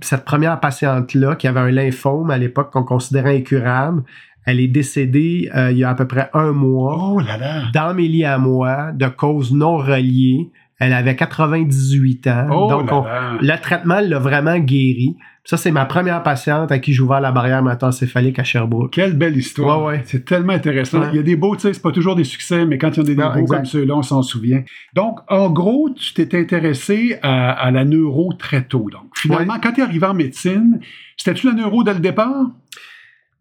Cette 0.00 0.24
première 0.24 0.58
patiente-là, 0.60 1.36
qui 1.36 1.46
avait 1.46 1.60
un 1.60 1.70
lymphome 1.70 2.30
à 2.30 2.38
l'époque 2.38 2.72
qu'on 2.72 2.84
considérait 2.84 3.36
incurable, 3.36 4.02
elle 4.46 4.60
est 4.60 4.68
décédée 4.68 5.50
euh, 5.54 5.70
il 5.70 5.78
y 5.78 5.84
a 5.84 5.90
à 5.90 5.94
peu 5.94 6.06
près 6.06 6.30
un 6.32 6.52
mois 6.52 6.96
oh 6.98 7.20
là 7.20 7.36
là. 7.36 7.62
dans 7.74 7.92
mes 7.94 8.08
lits 8.08 8.24
à 8.24 8.38
moi 8.38 8.92
de 8.92 9.06
cause 9.06 9.52
non 9.52 9.76
reliée. 9.76 10.50
Elle 10.80 10.94
avait 10.94 11.14
98 11.14 12.26
ans. 12.26 12.46
Oh 12.50 12.68
donc, 12.68 13.06
le 13.40 13.56
traitement 13.60 14.00
l'a 14.00 14.18
vraiment 14.18 14.58
guéri. 14.58 15.16
Ça, 15.44 15.56
c'est 15.56 15.70
ma 15.70 15.84
première 15.84 16.22
patiente 16.22 16.72
à 16.72 16.78
qui 16.78 16.94
j'ai 16.94 17.02
ouvert 17.02 17.20
la 17.20 17.32
barrière 17.32 17.62
métancéphalique 17.62 18.38
à 18.38 18.44
Sherbrooke. 18.44 18.92
Quelle 18.92 19.16
belle 19.16 19.36
histoire. 19.36 19.82
Ouais, 19.82 19.92
ouais. 19.92 20.02
C'est 20.04 20.24
tellement 20.24 20.54
intéressant. 20.54 21.02
Il 21.10 21.16
y 21.16 21.18
a 21.18 21.22
des 21.22 21.36
beaux, 21.36 21.54
tu 21.54 21.62
sais, 21.62 21.74
c'est 21.74 21.82
pas 21.82 21.92
toujours 21.92 22.16
des 22.16 22.24
succès, 22.24 22.64
mais 22.64 22.78
quand 22.78 22.96
il 22.96 22.98
y 22.98 23.00
a 23.00 23.04
des, 23.04 23.14
beaux 23.14 23.46
comme 23.46 23.64
ceux-là, 23.64 23.94
on 23.94 24.02
s'en 24.02 24.22
souvient. 24.22 24.62
Donc, 24.94 25.18
en 25.28 25.50
gros, 25.50 25.90
tu 25.90 26.14
t'es 26.14 26.38
intéressé 26.38 27.18
à, 27.22 27.70
la 27.70 27.84
neuro 27.84 28.32
très 28.32 28.62
tôt. 28.62 28.86
Donc, 28.90 29.16
finalement, 29.16 29.56
quand 29.62 29.72
tu 29.72 29.80
es 29.80 29.84
arrivé 29.84 30.06
en 30.06 30.14
médecine, 30.14 30.80
c'était-tu 31.16 31.46
la 31.48 31.54
neuro 31.54 31.84
dès 31.84 31.94
le 31.94 32.00
départ? 32.00 32.50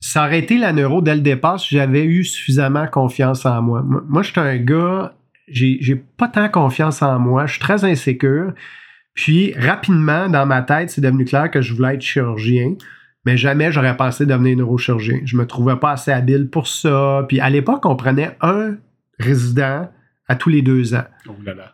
Ça 0.01 0.25
aurait 0.25 0.39
été 0.39 0.57
la 0.57 0.73
neuro 0.73 1.01
dès 1.01 1.15
le 1.15 1.21
départ 1.21 1.59
si 1.59 1.75
j'avais 1.75 2.05
eu 2.05 2.23
suffisamment 2.23 2.87
confiance 2.87 3.45
en 3.45 3.61
moi. 3.61 3.83
Moi, 3.83 4.23
je 4.23 4.31
suis 4.31 4.39
un 4.39 4.57
gars 4.57 5.13
j'ai 5.51 5.95
pas 5.95 6.27
tant 6.27 6.49
confiance 6.49 7.01
en 7.01 7.19
moi, 7.19 7.45
je 7.45 7.53
suis 7.53 7.61
très 7.61 7.83
insécure. 7.83 8.53
Puis 9.13 9.53
rapidement, 9.57 10.29
dans 10.29 10.45
ma 10.45 10.61
tête, 10.61 10.89
c'est 10.89 11.01
devenu 11.01 11.25
clair 11.25 11.51
que 11.51 11.61
je 11.61 11.73
voulais 11.73 11.95
être 11.95 12.01
chirurgien, 12.01 12.75
mais 13.25 13.37
jamais 13.37 13.71
j'aurais 13.71 13.97
pensé 13.97 14.25
devenir 14.25 14.57
neurochirurgien. 14.57 15.19
Je 15.25 15.35
me 15.35 15.45
trouvais 15.45 15.75
pas 15.75 15.91
assez 15.91 16.11
habile 16.11 16.49
pour 16.49 16.67
ça. 16.67 17.25
Puis 17.27 17.39
à 17.39 17.49
l'époque, 17.49 17.85
on 17.85 17.95
prenait 17.95 18.37
un 18.41 18.77
résident 19.19 19.89
à 20.29 20.35
tous 20.35 20.49
les 20.49 20.61
deux 20.61 20.93
ans. 20.93 21.03
Oh 21.27 21.31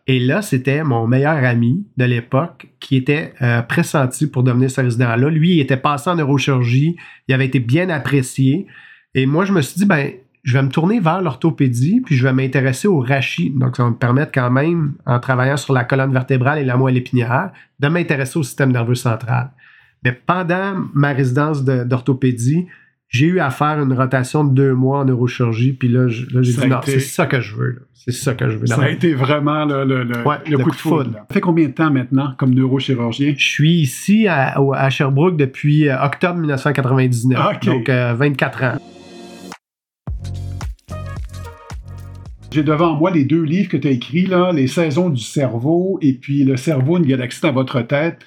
Et 0.08 0.20
là, 0.20 0.42
c'était 0.42 0.84
mon 0.84 1.08
meilleur 1.08 1.44
ami 1.44 1.86
de 1.98 2.06
l'époque 2.06 2.68
qui 2.80 2.96
était 2.96 3.34
euh, 3.42 3.62
pressenti 3.62 4.28
pour 4.28 4.44
devenir 4.44 4.72
ce 4.72 4.80
résident-là. 4.80 5.30
Lui, 5.30 5.56
il 5.56 5.60
était 5.60 5.78
passé 5.78 6.10
en 6.10 6.16
neurochirurgie, 6.16 6.96
il 7.28 7.34
avait 7.34 7.46
été 7.46 7.60
bien 7.60 7.90
apprécié. 7.90 8.66
Et 9.14 9.26
moi, 9.26 9.44
je 9.44 9.52
me 9.52 9.62
suis 9.62 9.78
dit, 9.78 9.86
ben, 9.86 10.10
je 10.46 10.54
vais 10.54 10.64
me 10.64 10.70
tourner 10.70 11.00
vers 11.00 11.24
l'orthopédie, 11.24 12.02
puis 12.06 12.16
je 12.16 12.24
vais 12.24 12.32
m'intéresser 12.32 12.88
au 12.88 13.00
rachis. 13.00 13.52
Donc, 13.56 13.76
ça 13.76 13.84
va 13.84 13.90
me 13.90 13.96
permettre 13.96 14.32
quand 14.32 14.52
même, 14.52 14.94
en 15.08 15.20
travaillant 15.20 15.58
sur 15.58 15.74
la 15.74 15.84
colonne 15.84 16.14
vertébrale 16.14 16.60
et 16.60 16.64
la 16.64 16.78
moelle 16.78 16.98
épinière, 16.98 17.52
de 17.80 17.88
m'intéresser 17.88 18.38
au 18.38 18.44
système 18.44 18.72
nerveux 18.72 18.96
central. 18.96 19.50
Mais 20.04 20.12
pendant 20.12 20.86
ma 20.94 21.14
résidence 21.14 21.66
d'orthopédie, 21.66 22.68
j'ai 23.08 23.26
eu 23.26 23.40
à 23.40 23.50
faire 23.50 23.82
une 23.82 23.94
rotation 23.94 24.44
de 24.44 24.54
deux 24.54 24.74
mois 24.76 25.00
en 25.00 25.06
neurochirurgie, 25.06 25.74
puis 25.74 25.88
là, 25.88 26.08
j'ai 26.08 26.26
dit 26.26 26.68
non, 26.68 26.80
c'est 26.84 27.00
ça 27.00 27.26
que 27.26 27.42
je 27.42 27.56
veux. 27.56 27.88
C'est 27.94 28.12
ça 28.12 28.36
que 28.36 28.48
je 28.48 28.58
veux. 28.58 28.68
Ça 28.68 28.84
a 28.84 28.90
été 28.90 29.16
vraiment 29.16 29.66
le, 29.66 29.84
le, 29.84 30.58
coup, 30.60 30.70
de 30.70 30.76
foudre. 30.76 31.12
Ça 31.12 31.26
fait 31.34 31.42
combien 31.42 31.66
de 31.66 31.72
temps 31.72 31.90
maintenant 31.90 32.36
comme 32.38 32.54
neurochirurgien? 32.54 33.34
Je 33.36 33.50
suis 33.50 33.82
ici 33.82 34.28
à, 34.28 34.90
Sherbrooke 34.92 35.38
depuis 35.38 35.90
euh, 35.90 36.00
octobre 36.04 36.40
1999, 36.40 37.60
donc 37.66 37.90
24 37.90 38.64
euh, 38.64 38.68
ans. 38.68 38.80
J'ai 42.52 42.64
devant 42.64 42.94
moi 42.96 43.12
les 43.12 43.26
deux 43.26 43.44
livres 43.44 43.70
que 43.70 43.78
tu 43.78 43.88
as 43.88 43.92
écrits, 43.92 44.26
là, 44.26 44.52
Les 44.54 44.68
saisons 44.68 45.10
du 45.10 45.22
cerveau 45.22 46.00
et 46.02 46.14
puis 46.14 46.44
Le 46.44 46.58
cerveau, 46.58 46.98
une 46.98 47.06
galaxie 47.06 47.42
dans 47.42 47.52
votre 47.52 47.82
tête, 47.82 48.20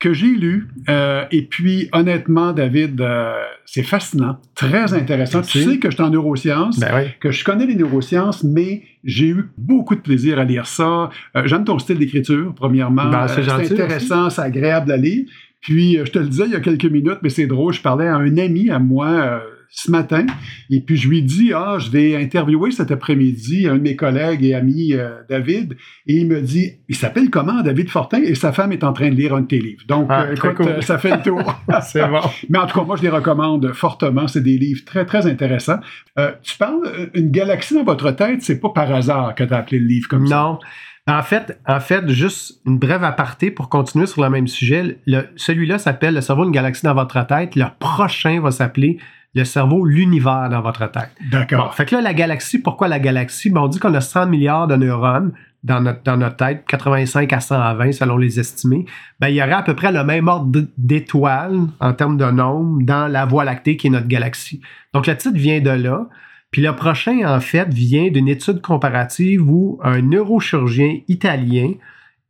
que 0.00 0.14
j'ai 0.14 0.34
lu. 0.34 0.68
Euh, 0.88 1.24
et 1.30 1.42
puis, 1.42 1.88
honnêtement, 1.92 2.52
David, 2.52 3.00
euh, 3.00 3.34
c'est 3.66 3.82
fascinant, 3.82 4.38
très 4.54 4.94
intéressant. 4.94 5.42
Tu 5.42 5.62
sais 5.62 5.78
que 5.78 5.90
je 5.90 5.94
suis 5.94 6.02
en 6.02 6.10
neurosciences, 6.10 6.80
ben 6.80 7.08
que 7.20 7.30
je 7.30 7.44
connais 7.44 7.66
les 7.66 7.76
neurosciences, 7.76 8.42
mais 8.42 8.82
j'ai 9.04 9.28
eu 9.28 9.50
beaucoup 9.58 9.94
de 9.94 10.00
plaisir 10.00 10.38
à 10.38 10.44
lire 10.44 10.66
ça. 10.66 11.10
Euh, 11.36 11.42
j'aime 11.44 11.64
ton 11.64 11.78
style 11.78 11.98
d'écriture, 11.98 12.54
premièrement. 12.56 13.10
Ben, 13.10 13.28
c'est 13.28 13.48
intéressant, 13.48 14.30
c'est 14.30 14.42
agréable 14.42 14.90
à 14.90 14.96
lire. 14.96 15.26
Puis, 15.60 15.98
je 16.02 16.10
te 16.10 16.18
le 16.18 16.26
disais 16.26 16.44
il 16.46 16.52
y 16.52 16.56
a 16.56 16.60
quelques 16.60 16.86
minutes, 16.86 17.18
mais 17.22 17.28
c'est 17.28 17.46
drôle, 17.46 17.74
je 17.74 17.82
parlais 17.82 18.08
à 18.08 18.16
un 18.16 18.38
ami 18.38 18.70
à 18.70 18.78
moi 18.78 19.42
ce 19.70 19.90
matin. 19.90 20.26
Et 20.68 20.80
puis, 20.80 20.96
je 20.96 21.08
lui 21.08 21.22
dis, 21.22 21.52
ah, 21.54 21.76
je 21.78 21.90
vais 21.90 22.16
interviewer 22.16 22.70
cet 22.72 22.90
après-midi 22.90 23.68
un 23.68 23.76
de 23.76 23.82
mes 23.82 23.96
collègues 23.96 24.44
et 24.44 24.54
amis, 24.54 24.94
euh, 24.94 25.10
David. 25.28 25.76
Et 26.06 26.14
il 26.16 26.26
me 26.26 26.40
dit, 26.40 26.72
il 26.88 26.96
s'appelle 26.96 27.30
comment, 27.30 27.62
David 27.62 27.88
Fortin? 27.88 28.20
Et 28.22 28.34
sa 28.34 28.52
femme 28.52 28.72
est 28.72 28.82
en 28.84 28.92
train 28.92 29.10
de 29.10 29.14
lire 29.14 29.34
un 29.34 29.42
de 29.42 29.46
tes 29.46 29.60
livres. 29.60 29.82
Donc, 29.86 30.06
Ah, 30.10 30.24
euh, 30.24 30.34
très 30.34 30.50
écoute, 30.50 30.66
cool. 30.66 30.82
ça 30.82 30.98
fait 30.98 31.16
le 31.16 31.22
tour. 31.22 31.62
C'est 31.82 32.06
bon. 32.06 32.20
Mais 32.48 32.58
en 32.58 32.66
tout 32.66 32.78
cas, 32.78 32.84
moi, 32.84 32.96
je 32.96 33.02
les 33.02 33.08
recommande 33.08 33.72
fortement. 33.72 34.26
C'est 34.26 34.42
des 34.42 34.58
livres 34.58 34.84
très, 34.84 35.04
très 35.06 35.26
intéressants. 35.26 35.80
Euh, 36.18 36.32
tu 36.42 36.56
parles 36.58 37.10
une 37.14 37.30
galaxie 37.30 37.74
dans 37.74 37.84
votre 37.84 38.10
tête, 38.10 38.42
c'est 38.42 38.60
pas 38.60 38.70
par 38.70 38.92
hasard 38.92 39.34
que 39.34 39.44
tu 39.44 39.54
as 39.54 39.58
appelé 39.58 39.78
le 39.78 39.86
livre 39.86 40.08
comme 40.08 40.26
ça. 40.26 40.36
Non. 40.36 40.58
En 41.06 41.22
fait, 41.22 41.58
en 41.66 41.80
fait, 41.80 42.08
juste 42.08 42.60
une 42.66 42.78
brève 42.78 43.02
aparté 43.02 43.50
pour 43.50 43.68
continuer 43.68 44.06
sur 44.06 44.22
le 44.22 44.30
même 44.30 44.46
sujet. 44.46 44.98
Celui-là 45.36 45.78
s'appelle 45.78 46.14
Le 46.14 46.20
cerveau, 46.20 46.44
une 46.44 46.52
galaxie 46.52 46.84
dans 46.84 46.94
votre 46.94 47.26
tête. 47.26 47.56
Le 47.56 47.64
prochain 47.80 48.40
va 48.40 48.50
s'appeler 48.50 48.98
Le 49.34 49.44
cerveau, 49.44 49.84
l'univers 49.84 50.48
dans 50.50 50.60
votre 50.60 50.90
tête. 50.90 51.10
Bon, 51.20 51.38
D'accord. 51.38 51.74
fait 51.74 51.86
que 51.86 51.94
là, 51.94 52.00
la 52.00 52.14
galaxie, 52.14 52.58
pourquoi 52.58 52.88
la 52.88 52.98
galaxie? 52.98 53.50
Ben, 53.50 53.60
on 53.60 53.68
dit 53.68 53.78
qu'on 53.78 53.94
a 53.94 54.00
100 54.00 54.26
milliards 54.26 54.66
de 54.66 54.76
neurones 54.76 55.32
dans 55.62 55.80
notre, 55.80 56.02
dans 56.02 56.16
notre 56.16 56.36
tête, 56.36 56.64
85 56.66 57.32
à 57.32 57.40
120 57.40 57.92
selon 57.92 58.16
les 58.16 58.40
estimés. 58.40 58.86
Ben, 59.20 59.28
il 59.28 59.36
y 59.36 59.42
aurait 59.42 59.52
à 59.52 59.62
peu 59.62 59.74
près 59.74 59.92
le 59.92 60.02
même 60.04 60.28
ordre 60.28 60.66
d'étoiles 60.78 61.60
en 61.80 61.92
termes 61.92 62.16
de 62.16 62.24
nombre 62.24 62.82
dans 62.82 63.06
la 63.06 63.26
Voie 63.26 63.44
lactée 63.44 63.76
qui 63.76 63.88
est 63.88 63.90
notre 63.90 64.08
galaxie. 64.08 64.60
Donc, 64.94 65.06
le 65.06 65.16
titre 65.16 65.36
vient 65.36 65.60
de 65.60 65.70
là. 65.70 66.08
Puis 66.50 66.62
le 66.62 66.74
prochain, 66.74 67.20
en 67.24 67.38
fait, 67.38 67.72
vient 67.72 68.10
d'une 68.10 68.26
étude 68.26 68.60
comparative 68.60 69.48
où 69.48 69.78
un 69.84 70.02
neurochirurgien 70.02 70.98
italien 71.06 71.74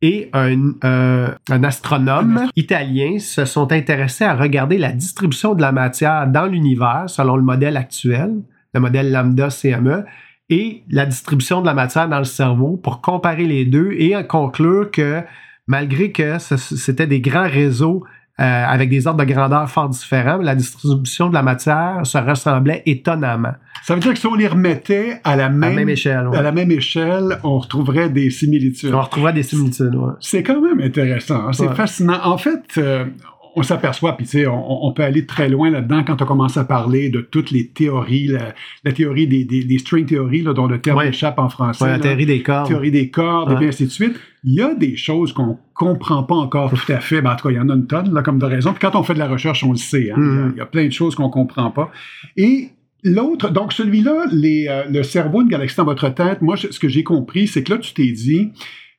et 0.01 0.29
un, 0.33 0.73
euh, 0.83 1.29
un 1.49 1.63
astronome 1.63 2.47
italien 2.55 3.19
se 3.19 3.45
sont 3.45 3.71
intéressés 3.71 4.23
à 4.23 4.35
regarder 4.35 4.77
la 4.77 4.91
distribution 4.91 5.53
de 5.53 5.61
la 5.61 5.71
matière 5.71 6.27
dans 6.27 6.45
l'univers 6.45 7.05
selon 7.07 7.35
le 7.35 7.43
modèle 7.43 7.77
actuel, 7.77 8.41
le 8.73 8.79
modèle 8.79 9.11
lambda 9.11 9.49
CME, 9.49 10.05
et 10.49 10.83
la 10.89 11.05
distribution 11.05 11.61
de 11.61 11.65
la 11.65 11.73
matière 11.73 12.09
dans 12.09 12.17
le 12.17 12.25
cerveau 12.25 12.77
pour 12.77 13.01
comparer 13.01 13.45
les 13.45 13.65
deux 13.65 13.93
et 13.93 14.15
en 14.15 14.23
conclure 14.23 14.91
que 14.91 15.21
malgré 15.65 16.11
que 16.11 16.37
c'était 16.39 17.07
des 17.07 17.21
grands 17.21 17.47
réseaux 17.47 18.03
euh, 18.39 18.65
avec 18.65 18.89
des 18.89 19.05
ordres 19.07 19.23
de 19.23 19.31
grandeur 19.31 19.69
fort 19.69 19.89
différents, 19.89 20.37
la 20.37 20.55
distribution 20.55 21.29
de 21.29 21.33
la 21.33 21.43
matière 21.43 21.99
se 22.03 22.17
ressemblait 22.17 22.81
étonnamment. 22.85 23.53
Ça 23.83 23.93
veut 23.93 23.99
dire 23.99 24.13
que 24.13 24.19
si 24.19 24.27
on 24.27 24.35
les 24.35 24.47
remettait 24.47 25.19
à 25.23 25.35
la 25.35 25.49
même, 25.49 25.89
échelle. 25.89 26.27
ouais. 26.27 26.37
à 26.37 26.41
la 26.41 26.51
même 26.51 26.71
échelle, 26.71 27.39
on 27.43 27.57
retrouverait 27.59 28.09
des 28.09 28.29
similitudes. 28.29 28.93
On 28.93 29.01
retrouvera 29.01 29.31
des 29.31 29.43
similitudes. 29.43 29.95
ouais. 29.95 30.13
C'est 30.19 30.43
quand 30.43 30.61
même 30.61 30.79
intéressant. 30.81 31.47
hein. 31.47 31.53
C'est 31.53 31.67
Ouais. 31.67 31.75
fascinant. 31.75 32.19
En 32.23 32.37
fait, 32.37 32.63
euh, 32.77 33.05
on 33.55 33.63
s'aperçoit, 33.63 34.15
puis 34.17 34.25
tu 34.25 34.31
sais, 34.39 34.47
on, 34.47 34.85
on 34.87 34.93
peut 34.93 35.03
aller 35.03 35.25
très 35.25 35.49
loin 35.49 35.69
là-dedans 35.69 36.03
quand 36.05 36.21
on 36.21 36.25
commence 36.25 36.55
à 36.57 36.63
parler 36.63 37.09
de 37.09 37.21
toutes 37.21 37.51
les 37.51 37.67
théories, 37.67 38.27
la, 38.27 38.53
la 38.83 38.91
théorie 38.93 39.27
des, 39.27 39.43
des, 39.45 39.63
des 39.63 39.77
string 39.79 40.05
theory, 40.05 40.41
là, 40.41 40.53
dont 40.53 40.67
le 40.67 40.79
terme 40.79 40.97
Ouais. 40.99 41.09
échappe 41.09 41.37
en 41.39 41.49
français. 41.49 41.83
Ouais, 41.83 41.89
la 41.91 41.97
là. 41.97 42.03
théorie 42.03 42.25
des 42.25 42.41
cordes. 42.41 42.67
théorie 42.67 42.91
des 42.91 43.09
cordes, 43.09 43.51
et 43.51 43.55
puis 43.55 43.67
ainsi 43.67 43.85
de 43.85 43.91
suite. 43.91 44.15
Il 44.43 44.53
y 44.53 44.61
a 44.61 44.73
des 44.73 44.95
choses 44.95 45.33
qu'on 45.33 45.57
comprend 45.75 46.23
pas 46.23 46.35
encore 46.35 46.71
tout 46.71 46.91
à 46.91 46.99
fait. 46.99 47.21
Ben, 47.21 47.33
en 47.33 47.35
tout 47.35 47.47
cas, 47.47 47.53
il 47.53 47.57
y 47.57 47.59
en 47.59 47.69
a 47.69 47.73
une 47.75 47.85
tonne, 47.87 48.13
là, 48.13 48.21
comme 48.23 48.39
de 48.39 48.45
raison. 48.45 48.71
Puis 48.73 48.79
quand 48.81 48.97
on 48.99 49.03
fait 49.03 49.13
de 49.13 49.19
la 49.19 49.27
recherche, 49.27 49.63
on 49.63 49.71
le 49.71 49.77
sait. 49.77 50.11
hein. 50.11 50.15
Il 50.17 50.23
y 50.23 50.27
a- 50.27 50.31
Mhm. 50.45 50.51
il 50.55 50.57
y, 50.57 50.61
a 50.61 50.65
plein 50.65 50.85
de 50.85 50.91
choses 50.91 51.13
qu'on 51.15 51.29
comprend 51.29 51.69
pas. 51.69 51.91
Et 52.37 52.69
l'autre, 53.03 53.49
donc 53.51 53.73
celui-là, 53.73 54.25
les, 54.31 54.67
euh, 54.69 54.83
le 54.89 55.03
cerveau, 55.03 55.41
une 55.41 55.47
galaxie 55.49 55.75
dans 55.77 55.85
votre 55.85 56.09
tête, 56.09 56.41
moi, 56.41 56.55
je- 56.55 56.67
ce 56.71 56.79
que 56.79 56.87
j'ai 56.87 57.03
compris, 57.03 57.47
c'est 57.47 57.63
que 57.63 57.73
là, 57.73 57.77
tu 57.79 57.93
t'es 57.93 58.11
dit, 58.11 58.51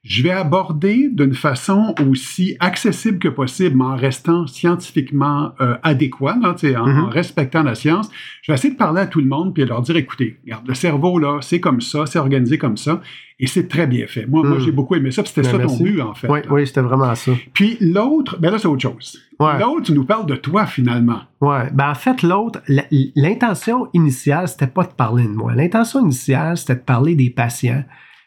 je 0.05 0.23
vais 0.25 0.31
aborder 0.33 1.09
d'une 1.13 1.33
façon 1.35 1.95
aussi 2.11 2.57
accessible 2.59 3.19
que 3.21 3.29
possible, 3.29 3.77
mais 3.77 3.85
en 3.85 3.95
restant 3.97 4.47
scientifiquement 4.49 5.53
euh, 5.61 5.77
adéquat, 5.85 6.37
là, 6.43 6.55
sais, 6.57 6.77
en, 6.77 6.89
en 6.89 7.09
respectant 7.09 7.63
la 7.63 7.75
science. 7.77 8.11
Je 8.43 8.51
vais 8.51 8.57
essayer 8.57 8.73
de 8.75 8.79
parler 8.79 9.01
à 9.03 9.07
tout 9.07 9.21
le 9.21 9.27
monde 9.29 9.55
puis 9.55 9.63
de 9.63 9.69
leur 9.69 9.81
dire, 9.83 9.97
écoutez, 9.97 10.39
regarde, 10.45 10.67
le 10.67 10.75
cerveau, 10.75 11.19
là, 11.19 11.39
c'est 11.41 11.61
comme 11.61 11.81
ça, 11.81 12.05
c'est 12.07 12.19
organisé 12.19 12.59
comme 12.59 12.77
ça, 12.77 13.01
et 13.39 13.47
c'est 13.47 13.69
très 13.69 13.87
bien 13.87 14.07
fait. 14.09 14.27
Moi, 14.27 14.43
moi 14.43 14.59
Mhm. 14.59 14.65
j'ai 14.65 14.73
beaucoup 14.73 14.95
aimé 14.97 15.11
ça, 15.13 15.23
puis 15.23 15.33
c'était 15.35 15.43
Ben, 15.43 15.53
ça 15.53 15.59
ton 15.59 15.69
merci. 15.79 15.83
but, 15.85 16.01
en 16.01 16.15
fait. 16.15 16.29
Oui, 16.29 16.41
oui, 16.51 16.67
c'était 16.67 16.81
vraiment 16.81 17.15
ça. 17.15 17.33
Puis 17.55 17.77
l'autre, 17.81 18.39
ben 18.41 18.51
là, 18.51 18.59
c'est 18.59 18.67
autre 18.69 18.83
chose. 18.83 19.19
Ouais. 19.39 19.59
L'autre, 19.61 19.83
tu 19.83 19.93
nous 19.93 20.05
parles 20.05 20.27
de 20.27 20.35
toi, 20.37 20.67
finalement. 20.67 21.21
Ouais. 21.41 21.71
Ben, 21.73 21.91
en 21.91 21.95
fait, 21.95 22.23
l'autre, 22.23 22.61
la- 22.67 22.85
l'intention 23.17 23.89
initiale, 23.95 24.49
c'était 24.49 24.67
pas 24.67 24.85
de 24.85 24.93
parler 24.93 25.25
de 25.25 25.29
moi. 25.33 25.55
L'intention 25.55 26.01
initiale, 26.01 26.57
c'était 26.57 26.75
de 26.75 26.81
parler 26.81 27.15
des 27.15 27.31
patients. 27.31 27.85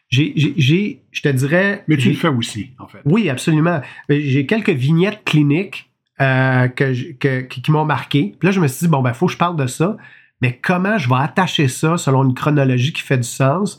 J'ai, 0.08 1.02
je 1.10 1.22
te 1.22 1.28
dirais. 1.28 1.84
Mais 1.88 1.96
tu 1.96 2.08
le 2.10 2.14
fais 2.14 2.28
aussi, 2.28 2.70
en 2.78 2.86
fait. 2.86 2.98
Oui, 3.04 3.28
absolument. 3.28 3.80
J'ai 4.08 4.46
quelques 4.46 4.70
vignettes 4.70 5.22
cliniques 5.24 5.90
euh, 6.20 6.68
que, 6.68 7.12
que- 7.14 7.40
qui, 7.42 7.70
m'ont 7.70 7.84
marqué. 7.84 8.34
Puis 8.38 8.46
là, 8.46 8.52
je 8.52 8.60
me 8.60 8.68
suis 8.68 8.86
dit, 8.86 8.90
bon, 8.90 9.02
ben, 9.02 9.12
faut 9.12 9.26
que 9.26 9.32
je 9.32 9.38
parle 9.38 9.56
de 9.56 9.66
ça. 9.66 9.96
Mais 10.40 10.58
comment 10.62 10.96
je 10.98 11.08
vais 11.08 11.16
attacher 11.16 11.66
ça 11.68 11.96
selon 11.96 12.24
une 12.24 12.34
chronologie 12.34 12.92
qui 12.92 13.02
fait 13.02 13.16
du 13.18 13.24
sens? 13.28 13.76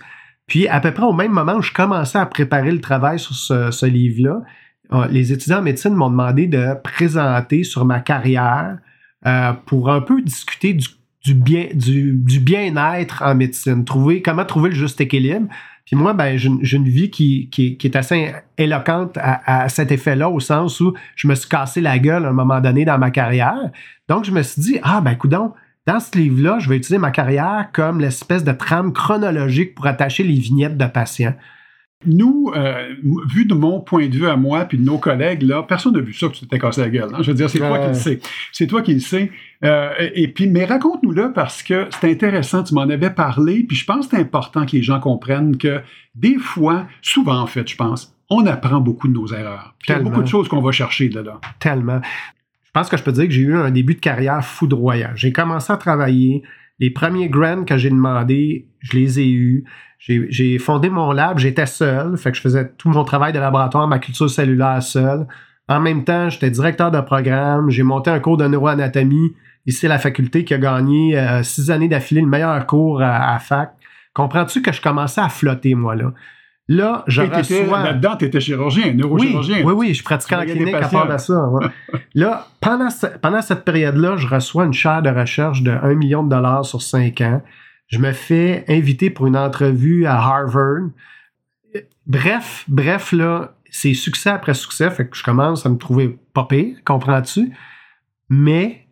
Puis, 0.48 0.68
à 0.68 0.80
peu 0.80 0.92
près 0.92 1.04
au 1.04 1.14
même 1.14 1.32
moment 1.32 1.56
où 1.56 1.62
je 1.62 1.72
commençais 1.74 2.18
à 2.18 2.26
préparer 2.26 2.72
le 2.72 2.82
travail 2.82 3.20
sur 3.20 3.36
ce, 3.36 3.72
ce 3.72 3.86
livre-là, 3.86 4.42
euh, 4.94 5.08
les 5.10 5.34
étudiants 5.34 5.60
en 5.60 5.62
médecine 5.62 5.94
m'ont 5.94 6.10
demandé 6.10 6.48
de 6.48 6.74
présenter 6.84 7.64
sur 7.64 7.86
ma 7.86 8.00
carrière 8.00 8.78
euh, 9.26 9.54
pour 9.66 9.90
un 9.92 10.02
peu 10.02 10.22
discuter 10.22 10.74
du, 10.74 10.88
du 11.26 11.34
bien, 11.34 11.68
du, 11.74 12.14
du 12.14 12.40
bien-être 12.40 13.24
en 13.24 13.36
médecine, 13.36 13.84
trouver 13.84 14.22
comment 14.22 14.46
trouver 14.46 14.70
le 14.70 14.76
juste 14.76 15.02
équilibre. 15.02 15.48
Puis 15.88 15.96
moi, 15.96 16.14
ben, 16.14 16.38
j'ai 16.38 16.50
une- 16.50 16.84
vie 16.84 17.10
qui, 17.10 17.50
est 17.82 17.96
assez 17.96 18.34
éloquente 18.58 19.18
à, 19.18 19.70
cet 19.70 19.90
effet-là, 19.94 20.30
au 20.30 20.42
sens 20.42 20.82
où 20.82 20.94
je 21.16 21.30
me 21.30 21.34
suis 21.34 21.48
cassé 21.48 21.80
la 21.80 21.98
gueule 21.98 22.26
à 22.26 22.30
un 22.30 22.34
moment 22.34 22.60
donné 22.60 22.84
dans 22.84 22.98
ma 22.98 23.10
carrière. 23.10 23.72
Donc, 24.10 24.26
je 24.26 24.32
me 24.32 24.44
suis 24.44 24.62
dit, 24.62 24.80
ah, 24.84 25.00
ben, 25.00 25.16
coudon, 25.16 25.54
dans 25.86 26.02
ce 26.02 26.18
livre-là, 26.18 26.60
je 26.60 26.68
vais 26.68 26.76
utiliser 26.76 26.98
ma 26.98 27.12
carrière 27.12 27.70
comme 27.72 28.02
l'espèce 28.02 28.44
de 28.44 28.52
trame 28.52 28.92
chronologique 28.92 29.76
pour 29.76 29.88
attacher 29.88 30.24
les 30.24 30.38
vignettes 30.38 30.78
de 30.78 30.88
patients. 30.88 31.36
Nous, 32.06 32.52
euh, 32.56 32.94
vu 33.34 33.46
de 33.46 33.56
mon 33.56 33.82
point 33.82 34.08
de 34.08 34.16
vue 34.16 34.28
à 34.28 34.36
moi 34.38 34.66
puis 34.66 34.78
de 34.78 34.84
nos 34.84 35.00
collègues, 35.00 35.42
là, 35.42 35.64
personne 35.64 35.94
n'a 35.94 36.00
vu 36.00 36.14
ça 36.14 36.28
que 36.28 36.34
tu 36.34 36.42
t'étais 36.42 36.60
cassé 36.60 36.82
la 36.82 36.90
gueule. 36.90 37.10
hein. 37.12 37.18
Je 37.22 37.32
veux 37.32 37.36
dire, 37.38 37.50
c'est 37.50 37.58
toi 37.58 37.80
qui 37.80 37.88
le 37.88 37.94
sais. 37.96 38.20
C'est 38.52 38.68
toi 38.68 38.82
qui 38.84 38.94
le 38.94 39.00
sais. 39.00 39.32
Euh, 39.64 39.90
et, 40.00 40.24
et 40.24 40.28
puis, 40.28 40.48
mais 40.48 40.66
raconte-nous-le 40.66 41.34
parce 41.34 41.64
que 41.64 41.88
c'est 42.00 42.12
intéressant. 42.12 42.64
Tu 42.64 42.76
m'en 42.76 42.82
avais 42.82 43.10
parlé, 43.10 43.64
puis 43.64 43.76
je 43.76 43.84
pense 43.86 44.08
que 44.08 44.16
c'est 44.16 44.22
important 44.22 44.66
que 44.68 44.74
les 44.76 44.84
gens 44.84 45.00
comprennent 45.00 45.58
que 45.58 45.82
des 46.14 46.38
fois, 46.38 46.88
souvent 47.02 47.40
en 47.42 47.48
fait, 47.48 47.68
je 47.68 47.76
pense, 47.76 48.16
on 48.30 48.46
apprend 48.46 48.80
beaucoup 48.80 49.08
de 49.08 49.14
nos 49.14 49.28
erreurs. 49.28 49.74
Puis 49.80 49.88
il 49.90 49.94
y 49.94 49.96
a 49.96 50.00
beaucoup 50.04 50.22
de 50.22 50.28
choses 50.28 50.48
qu'on 50.48 50.62
va 50.62 50.72
chercher 50.72 51.10
de 51.10 51.20
là. 51.20 51.40
Tellement. 51.60 52.02
Je 52.66 52.72
pense 52.74 52.90
que 52.90 52.98
je 52.98 53.02
peux 53.04 53.12
dire 53.12 53.26
que 53.26 53.32
j'ai 53.32 53.42
eu 53.42 53.56
un 53.56 53.72
début 53.72 53.96
de 53.96 54.00
carrière 54.00 54.46
foudroyant. 54.46 55.12
J'ai 55.16 55.32
commencé 55.32 55.74
à 55.74 55.78
travailler. 55.78 56.44
Les 56.80 56.92
premiers 56.92 57.28
grants 57.28 57.64
que 57.64 57.76
j'ai 57.76 57.90
demandés, 57.90 58.68
je 58.82 58.96
les 58.98 59.20
ai 59.20 59.30
eus. 59.32 59.64
J'ai 60.00 60.58
fondé 60.60 60.90
mon 60.90 61.12
lab, 61.12 61.40
j'étais 61.40 61.66
seul, 61.66 62.18
fait 62.18 62.32
que 62.32 62.38
je 62.38 62.42
faisais 62.42 62.72
tout 62.78 62.90
mon 62.90 63.04
travail 63.04 63.34
de 63.34 63.40
laboratoire, 63.40 63.88
ma 63.88 64.00
culture 64.00 64.30
cellulaire 64.30 64.82
seul. 64.84 65.26
En 65.68 65.80
même 65.80 66.04
temps, 66.04 66.30
j'étais 66.30 66.50
directeur 66.50 66.92
de 66.92 67.02
programme, 67.02 67.70
j'ai 67.70 67.84
monté 67.84 68.10
un 68.10 68.20
cours 68.20 68.38
de 68.38 68.48
neuroanatomie 68.48 69.34
ici 69.66 69.86
à 69.86 69.90
la 69.90 70.00
faculté 70.00 70.46
qui 70.46 70.54
a 70.54 70.58
gagné 70.60 71.18
euh, 71.20 71.44
six 71.44 71.72
années 71.72 71.90
d'affilée 71.90 72.22
le 72.22 72.28
meilleur 72.28 72.66
cours 72.68 73.02
à, 73.02 73.34
à 73.34 73.40
fac. 73.40 73.74
Comprends-tu 74.14 74.62
que 74.62 74.72
je 74.72 74.82
commençais 74.82 75.20
à 75.20 75.28
flotter, 75.30 75.76
moi, 75.76 75.96
là? 75.96 76.14
Là, 76.70 77.04
je 77.08 77.22
Et 77.22 77.28
reçois... 77.28 77.84
Là-dedans, 77.84 78.16
tu 78.18 78.26
étais 78.26 78.40
chirurgien, 78.42 78.94
neurochirurgien. 78.94 79.64
oui, 79.64 79.74
oui, 79.76 79.94
je 79.94 80.04
pratiquais 80.04 80.36
en 80.36 80.42
clinique 80.44 80.74
à 80.76 80.88
part 80.88 81.08
de 81.08 81.18
ça. 81.18 81.48
ouais. 81.50 81.66
Là, 82.16 82.48
pendant, 82.62 82.90
ce- 82.90 83.08
pendant 83.22 83.42
cette 83.42 83.64
période-là, 83.64 84.18
je 84.18 84.28
reçois 84.28 84.66
une 84.66 84.74
chaire 84.74 85.02
de 85.02 85.10
recherche 85.10 85.64
de 85.64 85.72
1 85.72 85.94
million 85.96 86.24
de 86.24 86.30
dollars 86.30 86.66
sur 86.66 86.82
5 86.82 87.22
ans. 87.22 87.42
Je 87.88 88.00
me 88.00 88.12
fais 88.12 88.66
inviter 88.68 89.10
pour 89.10 89.28
une 89.28 89.38
entrevue 89.38 90.06
à 90.06 90.16
Harvard. 90.16 90.90
Bref, 92.06 92.66
bref, 92.68 93.12
là, 93.12 93.56
c'est 93.70 93.94
succès 93.94 94.30
après 94.30 94.54
succès, 94.54 94.90
que 94.90 95.16
je 95.16 95.24
commence 95.24 95.66
à 95.66 95.70
me 95.70 95.78
trouver 95.78 96.18
pas 96.34 96.48
comprends-tu? 96.86 97.52
Mais, 98.30 98.88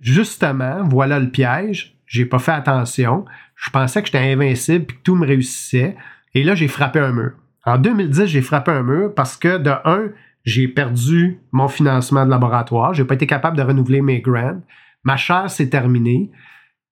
justement, 0.00 0.82
voilà 0.84 1.18
le 1.18 1.30
piège. 1.30 1.96
J'ai 2.06 2.26
pas 2.26 2.38
fait 2.38 2.52
attention. 2.52 3.24
Je 3.54 3.70
pensais 3.70 4.00
que 4.00 4.06
j'étais 4.06 4.32
invincible 4.32 4.86
puis 4.86 4.96
que 4.96 5.02
tout 5.02 5.14
me 5.14 5.26
réussissait. 5.26 5.96
Et 6.34 6.42
là, 6.42 6.54
j'ai 6.54 6.68
frappé 6.68 6.98
un 6.98 7.12
mur. 7.12 7.32
En 7.64 7.78
2010, 7.78 8.26
j'ai 8.26 8.42
frappé 8.42 8.72
un 8.72 8.82
mur 8.82 9.14
parce 9.14 9.36
que, 9.36 9.58
de 9.58 9.70
un, 9.84 10.08
j'ai 10.44 10.66
perdu 10.66 11.40
mon 11.52 11.68
financement 11.68 12.24
de 12.24 12.30
laboratoire. 12.30 12.94
J'ai 12.94 13.04
pas 13.04 13.14
été 13.14 13.26
capable 13.26 13.56
de 13.56 13.62
renouveler 13.62 14.00
mes 14.00 14.20
grants. 14.20 14.60
Ma 15.04 15.16
chaire 15.16 15.50
s'est 15.50 15.68
terminée. 15.68 16.30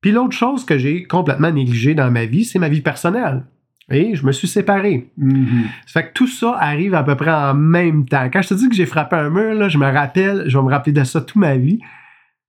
Puis 0.01 0.13
l'autre 0.13 0.37
chose 0.37 0.65
que 0.65 0.79
j'ai 0.79 1.05
complètement 1.05 1.51
négligée 1.51 1.95
dans 1.95 2.11
ma 2.11 2.25
vie, 2.25 2.45
c'est 2.45 2.59
ma 2.59 2.69
vie 2.69 2.81
personnelle. 2.81 3.45
Et 3.91 4.15
je 4.15 4.25
me 4.27 4.33
suis 4.33 4.49
séparé. 4.49 5.11
Mhm. 5.17 5.65
Ça 5.87 6.01
fait 6.03 6.09
que 6.09 6.13
tout 6.13 6.27
ça 6.27 6.57
arrive 6.61 6.95
à 6.95 7.03
peu 7.03 7.17
près 7.17 7.33
en 7.33 7.55
même 7.55 8.05
temps. 8.07 8.29
Quand 8.33 8.43
je 8.43 8.49
te 8.49 8.55
dis 8.55 8.69
que 8.69 8.75
j'ai 8.75 8.85
frappé 8.87 9.17
un 9.17 9.31
mur, 9.31 9.55
là, 9.55 9.69
je 9.69 9.79
me 9.79 9.91
rappelle, 9.91 10.45
je 10.47 10.59
vais 10.59 10.65
me 10.65 10.71
rappeler 10.71 10.93
de 10.93 11.05
ça 11.05 11.21
toute 11.23 11.37
ma 11.37 11.57
vie. 11.57 11.81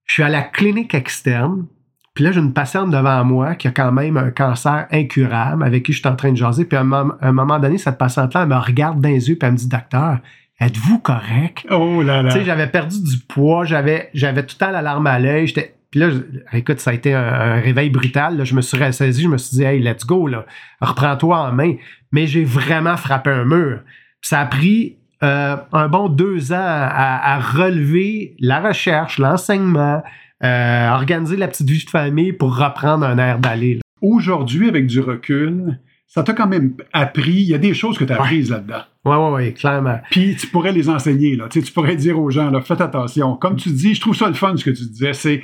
Je 0.06 0.14
suis 0.16 0.24
à 0.24 0.30
la 0.30 0.42
clinique 0.42 0.94
externe. 0.94 1.66
Puis 2.14 2.26
là, 2.26 2.34
j'ai 2.34 2.42
une 2.42 2.52
patiente 2.54 2.92
devant 2.92 3.24
moi 3.24 3.56
qui 3.56 3.70
a 3.70 3.72
quand 3.72 3.94
même 3.94 4.18
un 4.18 4.32
cancer 4.32 4.88
incurable 4.92 5.64
avec 5.64 5.84
qui 5.86 5.94
je 5.94 6.00
suis 6.00 6.08
en 6.10 6.16
train 6.18 6.32
de 6.32 6.38
jaser. 6.38 6.66
Puis 6.66 6.76
à 6.78 6.82
un, 6.82 6.84
mom- 6.84 7.16
à 7.22 7.30
un 7.30 7.32
moment 7.32 7.58
donné, 7.60 7.78
cette 7.78 7.98
patiente-là, 7.98 8.42
elle 8.44 8.50
me 8.50 8.58
regarde 8.58 9.00
dans 9.00 9.08
les 9.10 9.30
yeux 9.30 9.38
puis 9.38 9.46
elle 9.48 9.54
me 9.54 9.58
dit 9.58 9.70
Docteur, 9.70 10.20
êtes-vous 10.60 11.00
correct? 11.00 11.66
Oh 11.72 12.02
là 12.04 12.22
là. 12.22 12.32
Tu 12.34 12.40
sais, 12.40 12.44
j'avais 12.46 12.68
perdu 12.68 13.02
du 13.02 13.18
poids, 13.20 13.64
j'avais, 13.64 14.10
j'avais 14.14 14.44
tout 14.46 14.56
le 14.60 14.66
temps 14.66 14.72
la 14.72 14.82
larme 14.82 15.08
à 15.08 15.20
l'œil, 15.20 15.48
j'étais 15.48 15.76
Puis 15.92 16.00
là, 16.00 16.10
écoute, 16.54 16.80
ça 16.80 16.92
a 16.92 16.94
été 16.94 17.14
un, 17.14 17.60
réveil 17.60 17.90
brutal. 17.90 18.44
Je 18.46 18.54
me 18.54 18.62
suis 18.62 18.78
ressaisi, 18.78 19.24
je 19.24 19.28
me 19.28 19.38
suis 19.38 19.58
dit, 19.58 19.64
hey, 19.64 19.80
let's 19.80 20.06
go, 20.06 20.28
là. 20.28 20.46
reprends-toi 20.82 21.38
en 21.38 21.52
main. 21.52 21.76
Mais 22.12 22.28
j'ai 22.28 22.44
vraiment 22.44 22.98
frappé 22.98 23.32
un 23.32 23.46
mur. 23.46 23.82
Ça 24.22 24.42
a 24.42 24.46
pris 24.46 24.98
euh, 25.24 25.58
un 25.74 25.88
bon 25.88 26.08
deux 26.08 26.52
ans 26.52 26.58
à, 26.60 27.40
relever 27.40 28.36
la 28.40 28.62
recherche, 28.62 29.18
l'enseignement, 29.18 30.04
euh, 30.44 30.90
organiser 30.92 31.38
la 31.38 31.48
petite 31.48 31.70
vie 31.70 31.84
de 31.84 31.90
famille 31.90 32.34
pour 32.34 32.58
reprendre 32.58 33.06
un 33.06 33.18
air 33.18 33.40
d'aller. 33.40 33.80
Aujourd'hui, 34.02 34.70
avec 34.70 34.86
du 34.86 35.00
recul, 35.00 35.80
ça 36.08 36.24
t'a 36.24 36.34
quand 36.34 36.48
même 36.48 36.74
appris. 36.94 37.32
Il 37.32 37.50
y 37.50 37.54
a 37.54 37.58
des 37.58 37.74
choses 37.74 37.98
que 37.98 38.04
tu 38.04 38.14
as 38.14 38.16
apprises 38.16 38.50
là-dedans. 38.50 38.82
Oui, 39.06 39.16
oui, 39.16 39.32
oui, 39.34 39.54
clairement. 39.54 40.00
Puis 40.10 40.36
tu 40.36 40.48
pourrais 40.48 40.72
les 40.72 40.90
enseigner. 40.90 41.36
Là. 41.36 41.48
Tu, 41.50 41.62
pourrais 41.62 41.96
dire 41.96 42.20
aux 42.20 42.30
gens, 42.30 42.50
là, 42.50 42.62
faites 42.62 42.82
attention. 42.82 43.36
Comme 43.36 43.56
tu 43.56 43.70
dis, 43.70 43.96
je 43.96 44.02
trouve 44.02 44.16
ça 44.16 44.28
le 44.28 44.34
fun 44.34 44.56
ce 44.56 44.64
que 44.64 44.72
tu 44.72 44.86
disais. 44.86 45.14
C'est 45.14 45.42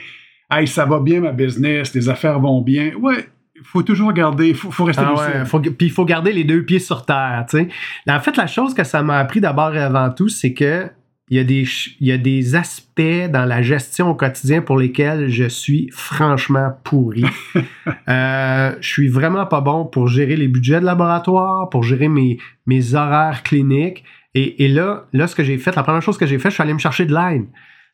Hey, 0.49 0.67
ça 0.67 0.85
va 0.85 0.99
bien 0.99 1.21
ma 1.21 1.31
business, 1.31 1.93
les 1.93 2.09
affaires 2.09 2.39
vont 2.39 2.61
bien. 2.61 2.93
Ouais, 2.95 3.27
il 3.55 3.63
faut 3.63 3.83
toujours 3.83 4.13
garder, 4.13 4.49
il 4.49 4.55
faut, 4.55 4.83
rester 4.83 5.03
ah 5.05 5.43
Puis 5.49 5.87
il 5.87 5.91
faut 5.91 6.05
garder 6.05 6.31
les 6.31 6.43
deux 6.43 6.63
pieds 6.63 6.79
sur 6.79 7.05
terre. 7.05 7.45
sais. 7.49 7.67
En 8.07 8.19
fait, 8.19 8.37
la 8.37 8.47
chose 8.47 8.73
que 8.73 8.83
ça 8.83 9.01
m'a 9.01 9.17
appris 9.17 9.41
d'abord 9.41 9.75
et 9.75 9.81
avant 9.81 10.09
tout, 10.11 10.29
c'est 10.29 10.53
que 10.53 10.89
il 11.29 11.37
y, 11.37 11.39
a 11.39 11.43
des, 11.43 11.65
il 12.01 12.07
y 12.07 12.11
a 12.11 12.19
des 12.19 12.53
aspects 12.53 13.31
dans 13.31 13.45
la 13.45 13.63
gestion 13.63 14.11
au 14.11 14.13
quotidien 14.13 14.61
pour 14.61 14.77
lesquels 14.77 15.27
je 15.27 15.45
suis 15.45 15.89
franchement 15.91 16.73
pourri. 16.83 17.25
euh, 18.07 18.75
je 18.79 18.87
suis 18.87 19.07
vraiment 19.07 19.47
pas 19.47 19.61
bon 19.61 19.85
pour 19.85 20.07
gérer 20.07 20.35
les 20.35 20.47
budgets 20.47 20.79
de 20.79 20.85
laboratoire, 20.85 21.69
pour 21.69 21.81
gérer 21.81 22.09
mes, 22.09 22.37
mes 22.67 22.93
horaires 22.93 23.41
cliniques. 23.41 24.03
Et, 24.35 24.65
et 24.65 24.67
là, 24.67 25.07
là, 25.13 25.25
ce 25.25 25.35
que 25.35 25.43
j'ai 25.43 25.57
fait, 25.57 25.75
la 25.75 25.81
première 25.81 26.03
chose 26.03 26.19
que 26.19 26.27
j'ai 26.27 26.37
fait, 26.37 26.49
je 26.49 26.55
suis 26.55 26.61
allé 26.61 26.73
me 26.73 26.79
chercher 26.79 27.05
de 27.05 27.15
l'aide. 27.15 27.45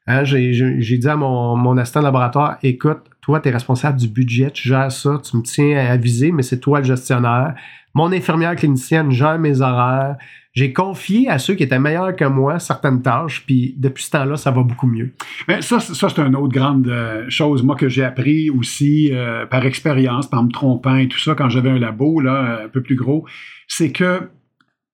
Hein, 0.08 0.24
j'ai 0.24 0.98
dit 0.98 1.08
à 1.08 1.15
mon, 1.15 1.55
mon 1.55 1.77
assistant 1.77 2.01
laboratoire, 2.01 2.58
écoute, 2.63 3.00
toi, 3.22 3.39
tu 3.39 3.50
es 3.50 3.51
responsable 3.51 4.00
du 4.00 4.08
budget, 4.08 4.50
tu 4.50 4.67
gères 4.67 4.91
ça, 4.91 5.22
tu 5.24 5.38
me 5.38 5.43
tiens 5.43 5.77
à 5.77 5.96
viser, 5.96 6.31
mais 6.31 6.41
c'est 6.41 6.60
toi 6.60 6.79
le 6.79 6.86
gestionnaire. 6.86 7.53
Mon 7.93 8.12
infirmière 8.12 8.55
clinicienne 8.55 9.12
gère 9.12 9.38
mes 9.38 9.62
horaires. 9.62 10.15
J'ai 10.53 10.74
confié 10.74 11.29
à 11.29 11.38
ceux 11.38 11.53
qui 11.53 11.63
étaient 11.63 11.79
meilleurs 11.79 12.15
que 12.15 12.25
moi 12.25 12.60
certaines 12.60 13.01
tâches, 13.01 13.43
puis 13.46 13.74
depuis 13.77 14.03
ce 14.03 14.12
temps-là, 14.12 14.36
ça 14.38 14.51
va 14.51 14.63
beaucoup 14.63 14.88
mieux. 14.88 15.13
Ça 15.62 15.79
c'est 15.79 16.20
une 16.20 16.36
autre 16.36 16.53
grande 16.53 16.88
euh, 16.88 17.25
chose, 17.29 17.63
moi, 17.63 17.75
que 17.75 17.88
j'ai 17.88 18.03
appris 18.03 18.50
aussi 18.50 19.12
euh, 19.13 19.46
par 19.46 19.65
expérience, 19.65 20.27
par 20.27 20.43
me 20.43 20.51
trompant 20.51 20.96
et 20.96 21.08
tout 21.08 21.20
ça, 21.20 21.36
quand 21.36 21.48
j'avais 21.48 21.70
un 21.70 21.79
labo, 21.79 22.20
là, 22.20 22.63
un 22.65 22.70
peu 22.70 22.81
plus 22.81 22.96
gros, 22.96 23.25
c'est 23.67 23.91
que 23.91 24.29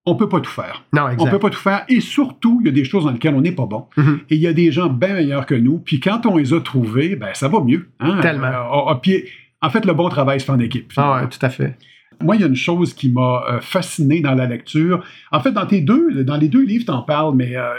on 0.08 0.16
peut 0.16 0.30
pas 0.30 0.40
tout 0.40 0.50
faire. 0.50 0.84
Non, 0.94 1.10
exact. 1.10 1.22
On 1.22 1.30
peut 1.30 1.40
pas 1.40 1.50
tout 1.50 1.60
faire. 1.60 1.84
Et 1.90 2.00
surtout, 2.00 2.60
il 2.62 2.68
y 2.68 2.70
a 2.70 2.72
des 2.72 2.86
choses 2.86 3.04
dans 3.04 3.12
lesquelles 3.12 3.36
on 3.36 3.42
n'est 3.42 3.52
pas 3.52 3.66
bon. 3.66 3.86
Mm-hmm. 3.98 4.20
Et 4.30 4.36
il 4.36 4.42
y 4.42 4.48
a 4.48 4.54
des 4.54 4.72
gens 4.72 4.88
bien 4.88 5.14
meilleurs 5.14 5.46
que 5.46 5.54
nous. 5.54 5.80
Puis 5.80 6.00
quand 6.00 6.26
on 6.26 6.38
les 6.38 6.54
a 6.54 6.62
trouvés, 6.62 7.16
ben 7.18 7.30
ça 7.34 7.50
va 7.50 7.60
mieux. 7.60 7.90
Hein? 8.00 8.20
Tellement. 8.22 8.48
Euh, 8.48 8.96
puis, 8.96 9.26
en 9.62 9.70
fait, 9.70 9.86
le 9.86 9.94
bon 9.94 10.08
travail 10.08 10.40
se 10.40 10.46
fait 10.46 10.52
en 10.54 10.60
équipe. 10.60 10.94
Ah 10.96 11.22
ouais, 11.22 11.30
tout 11.30 11.46
à 11.46 11.50
fait. 11.50 11.76
Moi, 12.24 12.36
il 12.36 12.42
y 12.42 12.44
a 12.46 12.48
une 12.48 12.56
chose 12.56 12.94
qui 12.94 13.10
m'a 13.10 13.44
euh, 13.50 13.60
fasciné 13.60 14.22
dans 14.22 14.34
la 14.34 14.46
lecture. 14.46 15.04
En 15.32 15.42
fait, 15.42 15.52
dans 15.52 15.66
tes 15.66 15.82
deux, 15.82 16.24
dans 16.24 16.38
les 16.38 16.48
deux 16.48 16.64
livres, 16.64 16.86
tu 16.86 16.92
en 16.92 17.02
parles, 17.02 17.36
mais 17.36 17.56
euh, 17.56 17.74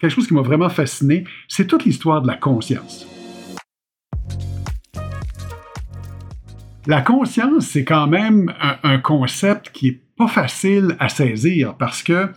quelque 0.00 0.10
chose 0.10 0.26
qui 0.26 0.34
m'a 0.34 0.42
vraiment 0.42 0.68
fasciné, 0.68 1.24
c'est 1.46 1.66
toute 1.66 1.84
l'histoire 1.84 2.20
de 2.22 2.26
la 2.26 2.36
conscience. 2.36 3.06
La 6.88 7.02
conscience, 7.02 7.66
c'est 7.66 7.84
quand 7.84 8.06
même 8.06 8.50
un, 8.62 8.78
un 8.82 8.98
concept 8.98 9.70
qui 9.74 9.88
est 9.88 10.00
pas 10.16 10.26
facile 10.26 10.96
à 10.98 11.10
saisir 11.10 11.76
parce 11.76 12.02
que 12.02 12.30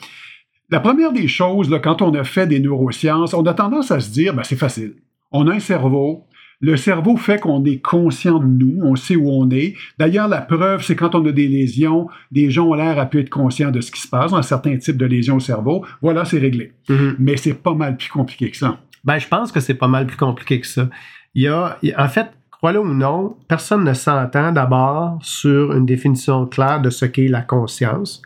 la 0.70 0.82
première 0.82 1.14
des 1.14 1.30
choses, 1.30 1.70
là, 1.70 1.80
quand 1.80 2.02
on 2.02 2.14
a 2.16 2.26
fait 2.26 2.48
des 2.48 2.60
neurosciences, 2.60 3.34
on 3.34 3.46
a 3.46 3.54
tendance 3.54 3.92
à 3.92 4.02
se 4.02 4.12
dire, 4.12 4.34
ben, 4.34 4.44
c'est 4.44 4.58
facile. 4.58 4.96
On 5.32 5.48
a 5.48 5.54
un 5.54 5.60
cerveau. 5.62 6.26
Le 6.60 6.76
cerveau 6.76 7.16
fait 7.16 7.40
qu'on 7.40 7.64
est 7.64 7.80
conscient 7.80 8.40
de 8.40 8.46
nous, 8.46 8.82
on 8.84 8.98
sait 8.98 9.16
où 9.16 9.30
on 9.30 9.50
est. 9.52 9.74
D'ailleurs, 9.98 10.28
la 10.28 10.42
preuve, 10.42 10.84
c'est 10.84 10.98
quand 10.98 11.16
on 11.16 11.26
a 11.26 11.32
des 11.32 11.48
lésions, 11.48 12.10
des 12.30 12.52
gens 12.52 12.68
ont 12.68 12.74
l'air 12.74 13.00
à 13.00 13.06
pu 13.06 13.22
être 13.22 13.30
conscients 13.30 13.72
de 13.72 13.80
ce 13.80 13.90
qui 13.90 14.02
se 14.02 14.10
passe 14.10 14.32
dans 14.32 14.42
certains 14.42 14.78
types 14.78 14.98
de 14.98 15.06
lésions 15.06 15.38
au 15.38 15.40
cerveau. 15.40 15.86
Voilà, 16.02 16.26
c'est 16.26 16.40
réglé. 16.40 16.74
Mm-hmm. 16.90 17.16
Mais 17.20 17.38
c'est 17.38 17.54
pas 17.54 17.74
mal 17.74 17.96
plus 17.96 18.10
compliqué 18.10 18.52
que 18.52 18.58
ça. 18.58 18.82
Ben, 19.06 19.18
je 19.18 19.30
pense 19.30 19.54
que 19.54 19.62
c'est 19.62 19.76
pas 19.76 19.88
mal 19.88 20.08
plus 20.08 20.18
compliqué 20.18 20.60
que 20.60 20.68
ça. 20.68 20.90
Il 21.34 21.44
y 21.44 21.48
a, 21.48 21.80
en 21.98 22.10
fait, 22.10 22.28
crois-le 22.62 22.80
ou 22.80 22.94
non, 22.94 23.36
personne 23.48 23.84
ne 23.84 23.94
s'entend 23.94 24.52
d'abord 24.52 25.18
sur 25.24 25.74
une 25.74 25.88
définition 25.88 26.46
claire 26.46 26.80
de 26.80 26.92
ce 26.92 27.06
qu'est 27.06 27.28
la 27.28 27.42
conscience. 27.42 28.22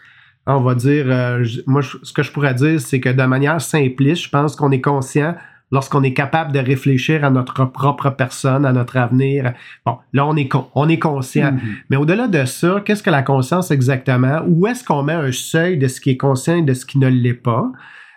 On 0.45 0.59
va 0.59 0.75
dire, 0.75 1.05
euh, 1.07 1.45
moi, 1.65 1.81
ce 1.81 2.11
que 2.11 2.21
je 2.21 2.33
pourrais 2.33 2.53
dire, 2.53 2.81
c'est 2.81 2.99
que 2.99 3.09
de 3.09 3.23
manière 3.23 3.61
simpliste, 3.61 4.23
je 4.23 4.29
pense 4.29 4.57
qu'on 4.57 4.71
est 4.71 4.81
conscient 4.81 5.35
lorsqu'on 5.71 6.03
est 6.03 6.13
capable 6.13 6.51
de 6.51 6.59
réfléchir 6.59 7.23
à 7.23 7.29
notre 7.29 7.63
propre 7.63 8.09
personne, 8.09 8.65
à 8.65 8.73
notre 8.73 8.97
avenir. 8.97 9.53
Bon, 9.85 9.97
là, 10.11 10.27
on 10.27 10.35
est, 10.35 10.49
on 10.75 10.89
est 10.89 10.99
conscient. 10.99 11.53
Mm-hmm. 11.53 11.75
Mais 11.89 11.95
au-delà 11.95 12.27
de 12.27 12.43
ça, 12.43 12.83
qu'est-ce 12.85 13.01
que 13.01 13.09
la 13.09 13.23
conscience 13.23 13.71
exactement? 13.71 14.41
Où 14.47 14.67
est-ce 14.67 14.83
qu'on 14.83 15.01
met 15.01 15.13
un 15.13 15.31
seuil 15.31 15.77
de 15.77 15.87
ce 15.87 16.01
qui 16.01 16.11
est 16.11 16.17
conscient 16.17 16.57
et 16.57 16.61
de 16.61 16.73
ce 16.73 16.85
qui 16.85 16.99
ne 16.99 17.07
l'est 17.07 17.33
pas? 17.33 17.71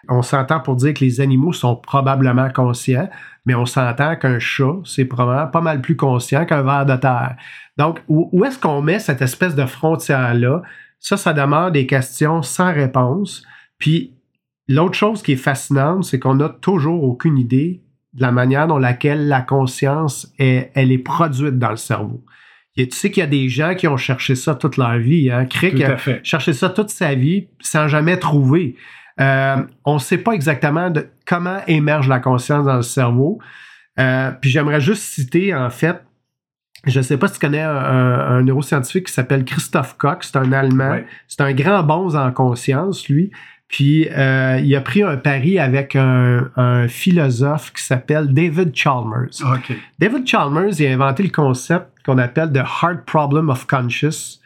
On 0.08 0.22
s'entend 0.22 0.60
pour 0.60 0.76
dire 0.76 0.94
que 0.94 1.04
les 1.04 1.20
animaux 1.20 1.52
sont 1.52 1.76
probablement 1.76 2.48
conscients, 2.50 3.08
mais 3.44 3.54
on 3.54 3.66
s'entend 3.66 4.16
qu'un 4.16 4.38
chat, 4.38 4.76
c'est 4.84 5.04
probablement 5.04 5.48
pas 5.48 5.60
mal 5.60 5.80
plus 5.80 5.96
conscient 5.96 6.46
qu'un 6.46 6.62
ver 6.62 6.86
de 6.86 6.96
terre. 6.96 7.36
Donc, 7.76 8.00
où, 8.08 8.44
est-ce 8.44 8.58
qu'on 8.58 8.82
met 8.82 8.98
cette 8.98 9.22
espèce 9.22 9.54
de 9.54 9.66
frontière-là? 9.66 10.62
Ça, 10.98 11.16
ça 11.16 11.32
demande 11.32 11.72
des 11.72 11.86
questions 11.86 12.42
sans 12.42 12.72
réponse. 12.72 13.44
Puis, 13.78 14.14
l'autre 14.66 14.94
chose 14.94 15.22
qui 15.22 15.32
est 15.32 15.36
fascinante, 15.36 16.04
c'est 16.04 16.18
qu'on 16.18 16.34
n'a 16.34 16.48
toujours 16.48 17.04
aucune 17.04 17.38
idée 17.38 17.82
de 18.14 18.22
la 18.22 18.32
manière 18.32 18.66
dont 18.66 18.78
laquelle 18.78 19.28
la 19.28 19.42
conscience 19.42 20.32
est, 20.38 20.70
elle 20.74 20.90
est 20.90 20.98
produite 20.98 21.58
dans 21.58 21.70
le 21.70 21.76
cerveau. 21.76 22.24
Et 22.76 22.88
tu 22.88 22.96
sais 22.96 23.10
qu'il 23.10 23.20
y 23.20 23.24
a 23.24 23.28
des 23.28 23.48
gens 23.48 23.74
qui 23.74 23.88
ont 23.88 23.96
cherché 23.96 24.36
ça 24.36 24.54
toute 24.54 24.76
leur 24.76 24.98
vie. 24.98 25.30
Hein? 25.30 25.46
Crick 25.46 25.80
a 25.82 25.96
cherché 26.22 26.52
ça 26.52 26.68
toute 26.68 26.90
sa 26.90 27.14
vie 27.14 27.48
sans 27.60 27.88
jamais 27.88 28.18
trouver. 28.18 28.76
Euh, 29.20 29.56
on 29.84 29.94
ne 29.94 29.98
sait 29.98 30.18
pas 30.18 30.32
exactement 30.32 30.90
de 30.90 31.08
comment 31.26 31.58
émerge 31.66 32.08
la 32.08 32.20
conscience 32.20 32.66
dans 32.66 32.76
le 32.76 32.82
cerveau. 32.82 33.38
Euh, 33.98 34.30
puis 34.40 34.50
j'aimerais 34.50 34.80
juste 34.80 35.02
citer, 35.02 35.54
en 35.54 35.70
fait, 35.70 36.02
je 36.86 36.98
ne 36.98 37.02
sais 37.02 37.16
pas 37.16 37.26
si 37.26 37.34
tu 37.34 37.40
connais 37.40 37.60
un, 37.60 38.42
neuroscientifique 38.42 39.06
qui 39.06 39.12
s'appelle 39.12 39.44
Christoph 39.44 39.96
Koch, 39.98 40.18
c'est 40.20 40.36
un 40.36 40.52
Allemand. 40.52 41.00
C'est 41.26 41.40
un 41.40 41.52
grand 41.52 41.82
bonze 41.82 42.14
en 42.14 42.30
conscience, 42.30 43.08
lui. 43.08 43.32
Puis 43.66 44.08
euh, 44.10 44.60
il 44.62 44.74
a 44.76 44.80
pris 44.80 45.02
un 45.02 45.16
pari 45.16 45.58
avec 45.58 45.96
un, 45.96 46.86
philosophe 46.88 47.72
qui 47.72 47.82
s'appelle 47.82 48.32
David 48.32 48.74
Chalmers. 48.74 49.42
David 49.98 50.26
Chalmers 50.26 50.80
il 50.80 50.86
a 50.86 50.92
inventé 50.92 51.24
le 51.24 51.28
concept 51.28 51.86
qu'on 52.06 52.16
appelle 52.16 52.50
the 52.52 52.62
hard 52.64 53.04
problem 53.04 53.50
of 53.50 53.66
conscious, 53.66 54.40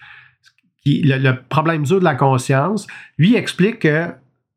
le, 0.85 1.19
le 1.19 1.37
problème 1.49 1.85
dur 1.85 2.01
de 2.01 2.05
la 2.05 2.17
conscience. 2.17 2.89
Lui 3.17 3.37
explique 3.37 3.81
que 3.81 4.09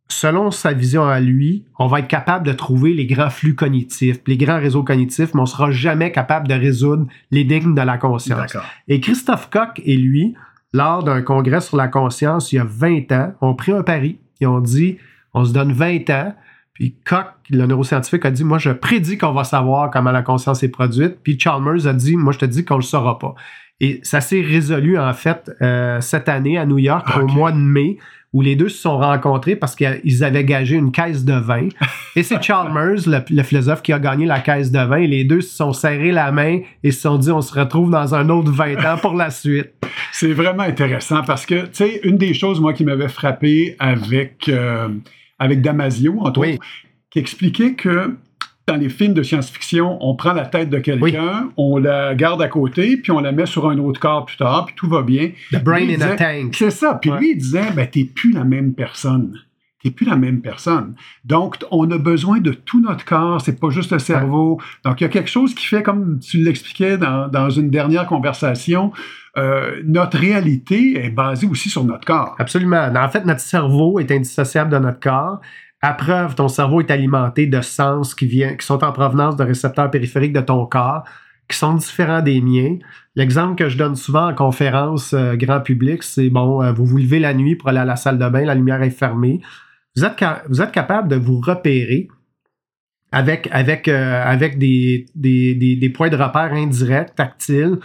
selon 0.08 0.52
sa 0.52 0.74
vision 0.74 1.06
à 1.06 1.20
lui, 1.20 1.66
on 1.80 1.88
va 1.88 2.00
être 2.00 2.08
capable 2.08 2.46
de 2.46 2.54
trouver 2.54 2.94
les 2.94 3.06
grands 3.06 3.30
flux 3.30 3.56
cognitifs, 3.56 4.20
les 4.28 4.38
grands 4.38 4.60
réseaux 4.60 4.84
cognitifs, 4.84 5.34
mais 5.34 5.42
on 5.42 5.46
sera 5.46 5.72
jamais 5.72 6.12
capable 6.12 6.48
de 6.48 6.54
résoudre 6.54 7.08
l'énigme 7.32 7.74
de 7.74 7.82
la 7.82 7.98
conscience. 7.98 8.56
Et 8.88 9.00
Christophe 9.00 9.50
Koch 9.50 9.82
et 9.84 9.98
lui, 9.98 10.36
lors 10.74 11.04
d'un 11.04 11.22
congrès 11.22 11.62
sur 11.62 11.78
la 11.78 11.88
conscience 11.88 12.52
il 12.52 12.58
y 12.58 12.60
a 12.60 12.66
20 12.66 13.12
ans, 13.12 13.34
ont 13.42 13.56
pris 13.56 13.72
un 13.72 13.84
pari. 13.84 14.20
Ils 14.42 14.48
ont 14.48 14.60
dit, 14.60 14.98
on 15.34 15.46
se 15.46 15.54
donne 15.54 15.72
20 15.72 16.10
ans, 16.12 16.36
puis 16.76 16.94
Koch, 17.06 17.28
le 17.50 17.66
neuroscientifique, 17.66 18.26
a 18.26 18.32
dit, 18.32 18.44
moi, 18.44 18.58
je 18.58 18.70
prédis 18.70 19.18
qu'on 19.18 19.32
va 19.32 19.46
savoir 19.46 19.90
comment 19.90 20.12
la 20.12 20.22
conscience 20.22 20.62
est 20.62 20.70
produite. 20.70 21.20
Puis 21.24 21.40
Chalmers 21.40 21.88
a 21.88 21.94
dit, 21.94 22.18
moi, 22.18 22.34
je 22.34 22.40
te 22.40 22.46
dis 22.46 22.66
qu'on 22.66 22.76
ne 22.76 22.80
le 22.82 22.86
saura 22.86 23.18
pas. 23.18 23.34
Et 23.80 24.02
ça 24.04 24.20
s'est 24.20 24.42
résolu, 24.42 25.00
en 25.00 25.14
fait, 25.14 25.52
euh, 25.62 26.02
cette 26.02 26.28
année 26.28 26.58
à 26.58 26.66
New 26.66 26.78
York, 26.78 27.08
au 27.18 27.28
mois 27.28 27.54
de 27.54 27.58
mai, 27.58 27.98
où 28.34 28.42
les 28.42 28.58
deux 28.58 28.68
se 28.68 28.82
sont 28.82 28.98
rencontrés 28.98 29.56
parce 29.56 29.74
qu'ils 29.78 30.24
avaient 30.26 30.44
gagé 30.44 30.76
une 30.76 30.92
caisse 30.92 31.24
de 31.24 31.36
vin. 31.36 31.70
Et 32.18 32.24
c'est 32.24 32.42
Chalmers, 32.44 33.08
le, 33.08 33.44
philosophe, 33.44 33.82
qui 33.82 33.94
a 33.94 34.00
gagné 34.00 34.26
la 34.26 34.42
caisse 34.42 34.70
de 34.70 34.80
vin. 34.80 34.98
Et 34.98 35.08
les 35.08 35.24
deux 35.24 35.40
se 35.40 35.56
sont 35.56 35.72
serrés 35.72 36.12
la 36.12 36.34
main 36.34 36.60
et 36.84 36.92
se 36.92 37.00
sont 37.00 37.18
dit 37.18 37.32
on 37.32 37.40
se 37.40 37.58
retrouve 37.58 37.90
dans 37.90 38.14
un 38.14 38.28
autre 38.28 38.52
20 38.52 38.86
ans 38.86 38.98
pour 38.98 39.14
la 39.14 39.30
suite. 39.30 39.72
C'est 40.12 40.34
vraiment 40.34 40.64
intéressant 40.64 41.24
parce 41.24 41.46
que, 41.46 41.62
tu 41.68 41.70
sais, 41.72 42.02
une 42.04 42.18
des 42.18 42.34
choses, 42.34 42.60
moi, 42.60 42.74
qui 42.74 42.84
m'avait 42.84 43.08
frappé 43.08 43.78
avec, 43.80 44.50
euh, 44.50 44.90
avec 45.40 45.62
Damasio, 45.62 46.20
entre 46.22 46.40
autres, 46.40 46.64
qui 47.10 47.20
expliquait 47.20 47.74
que 47.74 48.16
dans 48.68 48.76
les 48.76 48.90
films 48.90 49.14
de 49.14 49.22
science-fiction, 49.22 50.00
on 50.02 50.16
prend 50.16 50.34
la 50.34 50.46
tête 50.46 50.70
de 50.70 50.80
quelqu'un, 50.80 51.52
on 51.56 51.78
la 51.78 52.16
garde 52.16 52.42
à 52.42 52.48
côté, 52.48 52.98
puis 52.98 53.12
on 53.12 53.20
la 53.20 53.32
met 53.32 53.46
sur 53.46 53.70
un 53.70 53.78
autre 53.78 54.00
corps 54.00 54.26
plus 54.26 54.38
tard, 54.38 54.66
puis 54.66 54.76
tout 54.76 54.90
va 54.90 55.04
bien. 55.04 55.32
The 55.52 55.64
brain 55.64 55.88
in 55.90 56.02
a 56.02 56.16
tank. 56.16 56.56
C'est 56.56 56.72
ça. 56.72 56.98
Puis 57.00 57.12
lui, 57.12 57.32
il 57.32 57.38
disait, 57.38 57.72
ben, 57.76 57.88
t'es 57.88 58.06
plus 58.06 58.32
la 58.32 58.44
même 58.44 58.74
personne. 58.74 59.40
T'es 59.86 59.92
plus 59.92 60.08
la 60.08 60.16
même 60.16 60.42
personne. 60.42 60.96
Donc, 61.26 61.58
on 61.70 61.92
a 61.92 62.00
besoin 62.00 62.40
de 62.40 62.50
tout 62.50 62.82
notre 62.82 63.06
corps, 63.06 63.40
c'est 63.40 63.60
pas 63.60 63.70
juste 63.70 63.92
le 63.92 64.00
cerveau. 64.00 64.60
Donc, 64.84 65.00
il 65.00 65.04
y 65.04 65.06
a 65.06 65.10
quelque 65.10 65.30
chose 65.30 65.54
qui 65.54 65.64
fait, 65.68 65.84
comme 65.84 66.18
tu 66.18 66.44
l'expliquais 66.44 66.98
dans, 66.98 67.28
dans, 67.28 67.52
une 67.52 67.70
dernière 67.70 68.08
conversation, 68.08 68.92
euh, 69.38 69.84
notre 69.86 70.18
réalité 70.18 71.06
est 71.06 71.12
basée 71.12 71.46
aussi 71.46 71.70
sur 71.70 71.84
notre 71.84 72.04
corps. 72.04 72.34
Absolument. 72.40 72.92
En 72.96 73.10
fait, 73.10 73.26
notre 73.26 73.42
cerveau 73.42 74.00
est 74.00 74.10
indissociable 74.10 74.72
de 74.72 74.80
notre 74.80 75.00
corps. 75.00 75.40
À 75.84 75.94
preuve, 75.94 76.34
ton 76.34 76.48
cerveau 76.48 76.82
est 76.82 76.90
alimenté 76.90 77.46
de 77.46 77.62
sens 77.62 78.16
qui, 78.16 78.26
vient, 78.26 78.56
qui 78.56 78.66
sont 78.66 78.84
en 78.84 78.92
provenance 78.92 79.36
de 79.36 79.44
récepteurs 79.44 79.92
périphériques 79.92 80.34
de 80.34 80.42
ton 80.42 80.66
corps. 80.66 81.04
qui 81.48 81.56
sont 81.56 81.76
différents 81.76 82.24
des 82.24 82.42
miens. 82.42 82.78
L'exemple 83.16 83.54
que 83.54 83.70
je 83.70 83.78
donne 83.78 83.96
souvent 83.96 84.30
en 84.30 84.34
conférence 84.34 85.14
euh, 85.14 85.36
grand 85.36 85.62
public, 85.62 86.02
c'est 86.02 86.32
bon, 86.32 86.64
euh, 86.64 86.72
vous 86.72 86.88
vous 86.88 86.98
levez 86.98 87.20
la 87.20 87.36
nuit 87.36 87.56
pour 87.56 87.70
aller 87.70 87.78
à 87.78 87.86
la 87.86 87.98
salle 87.98 88.18
de 88.18 88.28
bain, 88.28 88.46
la 88.46 88.56
lumière 88.56 88.82
est 88.82 88.90
fermée. 88.90 89.42
Vous 89.96 90.04
êtes, 90.04 90.24
vous 90.50 90.62
êtes 90.62 90.72
capable 90.72 91.08
de 91.08 91.16
vous 91.16 91.40
repérer 91.40 92.08
avec, 93.12 93.48
avec, 93.52 93.88
euh, 93.88 94.24
avec 94.26 94.58
des, 94.58 95.06
des, 95.16 95.56
des, 95.56 95.90
points 95.90 96.10
de 96.10 96.18
repère 96.18 96.52
indirects, 96.52 97.16
tactiles. 97.16 97.80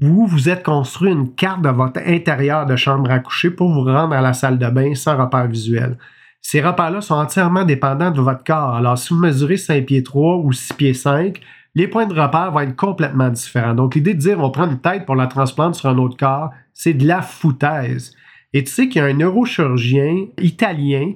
Vous 0.00 0.26
vous 0.26 0.48
êtes 0.48 0.62
construit 0.62 1.12
une 1.12 1.34
carte 1.34 1.60
de 1.60 1.68
votre 1.68 2.00
intérieur 2.06 2.64
de 2.64 2.74
chambre 2.76 3.10
à 3.10 3.18
coucher 3.18 3.50
pour 3.50 3.70
vous 3.70 3.84
rendre 3.84 4.14
à 4.14 4.22
la 4.22 4.32
salle 4.32 4.58
de 4.58 4.66
bain 4.68 4.94
sans 4.94 5.16
repère 5.16 5.46
visuel. 5.46 5.98
Ces 6.40 6.62
repères-là 6.62 7.02
sont 7.02 7.14
entièrement 7.14 7.64
dépendants 7.64 8.10
de 8.10 8.20
votre 8.20 8.42
corps. 8.44 8.74
Alors, 8.74 8.96
si 8.98 9.12
vous 9.12 9.20
mesurez 9.20 9.58
5 9.58 9.84
pieds 9.84 10.02
3 10.02 10.38
ou 10.38 10.52
6 10.52 10.72
pieds 10.74 10.94
5, 10.94 11.38
les 11.74 11.86
points 11.86 12.06
de 12.06 12.18
repère 12.18 12.50
vont 12.50 12.60
être 12.60 12.74
complètement 12.74 13.28
différents. 13.28 13.74
Donc, 13.74 13.94
l'idée 13.94 14.14
de 14.14 14.18
dire 14.18 14.40
on 14.40 14.50
prend 14.50 14.68
une 14.68 14.80
tête 14.80 15.04
pour 15.04 15.16
la 15.16 15.26
transplanter 15.26 15.78
sur 15.78 15.90
un 15.90 15.98
autre 15.98 16.16
corps, 16.16 16.50
c'est 16.72 16.94
de 16.94 17.06
la 17.06 17.20
foutaise. 17.22 18.14
Et 18.54 18.64
tu 18.64 18.72
sais 18.72 18.88
qu'il 18.88 19.00
y 19.00 19.04
a 19.04 19.08
un 19.08 19.14
neurochirurgien 19.14 20.26
italien 20.38 21.12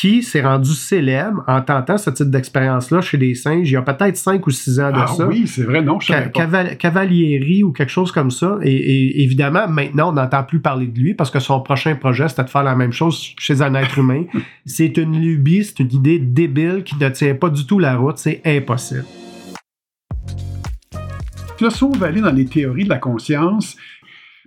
qui 0.00 0.22
s'est 0.22 0.40
rendu 0.40 0.70
célèbre 0.70 1.44
en 1.46 1.60
tentant 1.60 1.98
ce 1.98 2.08
type 2.08 2.30
d'expérience-là 2.30 3.02
chez 3.02 3.18
des 3.18 3.34
singes. 3.34 3.68
Il 3.68 3.74
y 3.74 3.76
a 3.76 3.82
peut-être 3.82 4.16
5 4.16 4.46
ou 4.46 4.50
6 4.50 4.80
ans 4.80 4.92
de 4.92 4.96
ah, 4.96 5.06
ça. 5.06 5.26
oui, 5.26 5.46
c'est 5.46 5.64
vrai, 5.64 5.82
non, 5.82 6.00
je 6.00 6.10
Cavalieri 6.74 7.62
ou 7.62 7.72
quelque 7.72 7.90
chose 7.90 8.10
comme 8.10 8.30
ça. 8.30 8.58
Et, 8.62 9.22
évidemment, 9.22 9.68
maintenant, 9.68 10.08
on 10.08 10.12
n'entend 10.12 10.42
plus 10.42 10.60
parler 10.60 10.86
de 10.86 10.98
lui 10.98 11.12
parce 11.12 11.30
que 11.30 11.38
son 11.38 11.60
prochain 11.60 11.96
projet, 11.96 12.28
c'était 12.30 12.44
de 12.44 12.48
faire 12.48 12.62
la 12.62 12.74
même 12.74 12.92
chose 12.92 13.34
chez 13.38 13.60
un 13.60 13.74
être 13.74 13.98
humain. 13.98 14.24
c'est 14.64 14.96
une 14.96 15.20
lubie, 15.20 15.64
c'est 15.64 15.80
une 15.80 15.92
idée 15.92 16.18
débile 16.18 16.82
qui 16.82 16.96
ne 16.96 17.10
tient 17.10 17.34
pas 17.34 17.50
du 17.50 17.66
tout 17.66 17.78
la 17.78 17.96
route. 17.96 18.16
C'est 18.16 18.40
impossible. 18.46 19.04
Là, 21.60 21.68
si 21.68 21.84
on 21.84 21.90
va 21.90 22.06
aller 22.06 22.22
dans 22.22 22.32
les 22.32 22.46
théories 22.46 22.84
de 22.84 22.88
la 22.88 22.96
conscience, 22.96 23.76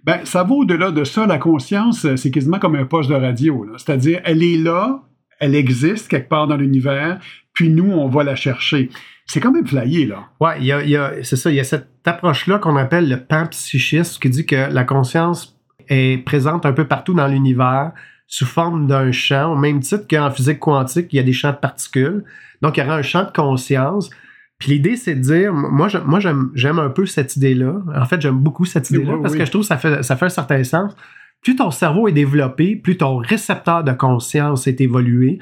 ben, 0.03 0.17
ça 0.23 0.43
va 0.43 0.51
au-delà 0.51 0.89
de 0.89 1.03
ça. 1.03 1.27
La 1.27 1.37
conscience, 1.37 2.07
c'est 2.15 2.31
quasiment 2.31 2.57
comme 2.57 2.73
un 2.73 2.85
poste 2.85 3.11
de 3.11 3.15
radio. 3.15 3.67
C'est-à-dire, 3.77 4.19
elle 4.23 4.41
est 4.41 4.57
là, 4.57 5.03
elle 5.39 5.55
existe 5.55 6.07
quelque 6.07 6.29
part 6.29 6.47
dans 6.47 6.57
l'univers, 6.57 7.19
puis 7.53 7.69
nous, 7.69 7.91
on 7.91 8.07
va 8.07 8.23
la 8.23 8.35
chercher. 8.35 8.89
C'est 9.25 9.39
quand 9.39 9.51
même 9.51 9.65
flyé, 9.65 10.05
là. 10.05 10.27
Ouais, 10.39 10.57
il 10.59 10.65
y 10.65 10.71
a, 10.71 11.23
c'est 11.23 11.35
ça, 11.35 11.49
il 11.49 11.55
y 11.55 11.59
a 11.59 11.63
cette 11.63 11.87
approche-là 12.05 12.59
qu'on 12.59 12.75
appelle 12.75 13.09
le 13.09 13.17
panpsychisme, 13.17 14.19
qui 14.19 14.29
dit 14.29 14.45
que 14.45 14.71
la 14.71 14.83
conscience 14.83 15.57
est 15.89 16.23
présente 16.25 16.65
un 16.65 16.73
peu 16.73 16.85
partout 16.85 17.13
dans 17.13 17.27
l'univers 17.27 17.91
sous 18.27 18.45
forme 18.45 18.87
d'un 18.87 19.11
champ, 19.11 19.53
au 19.53 19.55
même 19.55 19.79
titre 19.81 20.05
qu'en 20.09 20.31
physique 20.31 20.59
quantique, 20.59 21.13
il 21.13 21.17
y 21.17 21.19
a 21.19 21.23
des 21.23 21.33
champs 21.33 21.51
de 21.51 21.57
particules. 21.57 22.23
Donc, 22.61 22.77
il 22.77 22.79
y 22.79 22.83
aura 22.83 22.95
un 22.95 23.01
champ 23.01 23.23
de 23.23 23.31
conscience. 23.31 24.09
Puis 24.57 24.71
l'idée, 24.71 24.95
c'est 24.95 25.15
de 25.15 25.19
dire, 25.19 25.53
moi, 25.53 25.89
moi 26.05 26.19
j'aime 26.19 26.79
un 26.79 26.89
peu 26.89 27.05
cette 27.05 27.35
idée-là. 27.35 27.75
En 27.95 28.05
fait, 28.05 28.21
j'aime 28.21 28.39
beaucoup 28.39 28.65
cette 28.65 28.89
idée-là 28.89 29.17
parce 29.21 29.35
que 29.35 29.45
je 29.45 29.51
trouve 29.51 29.61
que 29.61 29.67
ça 29.67 29.77
fait, 29.77 30.03
ça 30.03 30.15
fait 30.15 30.25
un 30.25 30.29
certain 30.29 30.63
sens 30.63 30.95
plus 31.43 31.55
ton 31.55 31.71
cerveau 31.71 32.07
est 32.07 32.13
développé, 32.13 32.75
plus 32.75 32.97
ton 32.97 33.17
récepteur 33.17 33.83
de 33.83 33.91
conscience 33.91 34.65
est 34.65 34.79
évolué, 34.81 35.39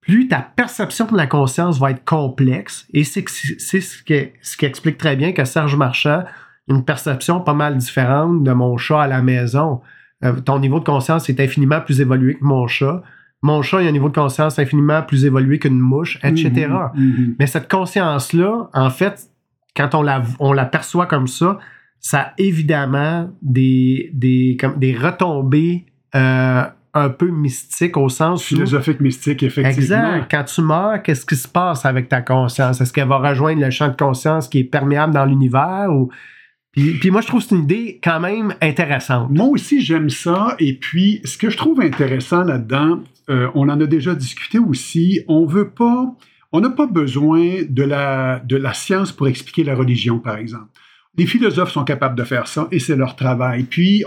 plus 0.00 0.28
ta 0.28 0.40
perception 0.40 1.06
de 1.06 1.16
la 1.16 1.26
conscience 1.26 1.78
va 1.78 1.90
être 1.90 2.04
complexe. 2.04 2.86
Et 2.92 3.04
c'est 3.04 3.24
ce 3.28 4.02
qui, 4.02 4.32
ce 4.42 4.56
qui 4.56 4.64
explique 4.66 4.98
très 4.98 5.16
bien 5.16 5.32
que 5.32 5.44
Serge 5.44 5.76
Marchand 5.76 6.20
a 6.20 6.26
une 6.68 6.84
perception 6.84 7.40
pas 7.40 7.54
mal 7.54 7.76
différente 7.76 8.42
de 8.42 8.52
mon 8.52 8.76
chat 8.76 9.02
à 9.02 9.06
la 9.06 9.22
maison. 9.22 9.80
Euh, 10.24 10.32
ton 10.40 10.58
niveau 10.58 10.80
de 10.80 10.84
conscience 10.84 11.28
est 11.28 11.40
infiniment 11.40 11.80
plus 11.80 12.00
évolué 12.00 12.34
que 12.34 12.44
mon 12.44 12.66
chat. 12.66 13.02
Mon 13.42 13.60
chat 13.60 13.78
a 13.78 13.80
un 13.80 13.92
niveau 13.92 14.08
de 14.08 14.14
conscience 14.14 14.58
infiniment 14.58 15.02
plus 15.02 15.26
évolué 15.26 15.58
qu'une 15.58 15.78
mouche, 15.78 16.18
etc. 16.22 16.50
Mm-hmm, 16.50 16.94
mm-hmm. 16.94 17.34
Mais 17.38 17.46
cette 17.46 17.70
conscience-là, 17.70 18.70
en 18.72 18.90
fait, 18.90 19.28
quand 19.76 19.94
on 19.94 20.02
la, 20.02 20.22
on 20.38 20.52
la 20.52 20.64
perçoit 20.64 21.06
comme 21.06 21.26
ça, 21.26 21.58
ça 22.04 22.20
a 22.20 22.32
évidemment 22.36 23.30
des, 23.40 24.10
des, 24.12 24.58
comme 24.60 24.78
des 24.78 24.94
retombées 24.94 25.86
euh, 26.14 26.62
un 26.92 27.08
peu 27.08 27.30
mystiques 27.30 27.96
au 27.96 28.10
sens 28.10 28.44
Philosophique, 28.44 29.00
mystique, 29.00 29.42
effectivement. 29.42 30.16
Exact. 30.16 30.30
Quand 30.30 30.44
tu 30.44 30.60
meurs, 30.60 31.02
qu'est-ce 31.02 31.24
qui 31.24 31.34
se 31.34 31.48
passe 31.48 31.86
avec 31.86 32.10
ta 32.10 32.20
conscience? 32.20 32.78
Est-ce 32.82 32.92
qu'elle 32.92 33.08
va 33.08 33.16
rejoindre 33.16 33.62
le 33.62 33.70
champ 33.70 33.88
de 33.88 33.96
conscience 33.96 34.48
qui 34.48 34.58
est 34.58 34.64
perméable 34.64 35.14
dans 35.14 35.24
l'univers 35.24 35.88
ou... 35.90 36.10
Puis, 36.72 37.10
moi, 37.10 37.22
je 37.22 37.26
trouve 37.26 37.40
que 37.40 37.48
c'est 37.48 37.54
une 37.54 37.62
idée 37.62 38.00
quand 38.04 38.20
même 38.20 38.54
intéressante. 38.60 39.30
Moi 39.30 39.46
aussi, 39.46 39.80
j'aime 39.80 40.10
ça. 40.10 40.56
Et 40.58 40.74
puis, 40.74 41.22
ce 41.24 41.38
que 41.38 41.48
je 41.48 41.56
trouve 41.56 41.80
intéressant 41.80 42.44
là-dedans, 42.44 43.00
euh, 43.30 43.48
on 43.54 43.70
en 43.70 43.80
a 43.80 43.86
déjà 43.86 44.14
discuté 44.14 44.58
aussi, 44.58 45.22
on 45.26 45.46
veut 45.46 45.70
pas... 45.70 46.14
On 46.52 46.60
n'a 46.60 46.70
pas 46.70 46.86
besoin 46.86 47.62
de 47.66 47.82
la, 47.82 48.40
de 48.40 48.56
la 48.56 48.74
science 48.74 49.10
pour 49.10 49.26
expliquer 49.26 49.64
la 49.64 49.74
religion, 49.74 50.18
par 50.18 50.36
exemple. 50.36 50.68
Les 51.16 51.26
philosophes 51.26 51.70
sont 51.70 51.84
capables 51.84 52.16
de 52.16 52.24
faire 52.24 52.48
ça 52.48 52.66
et 52.72 52.78
c'est 52.78 52.96
leur 52.96 53.14
travail. 53.14 53.64
Puis, 53.64 54.02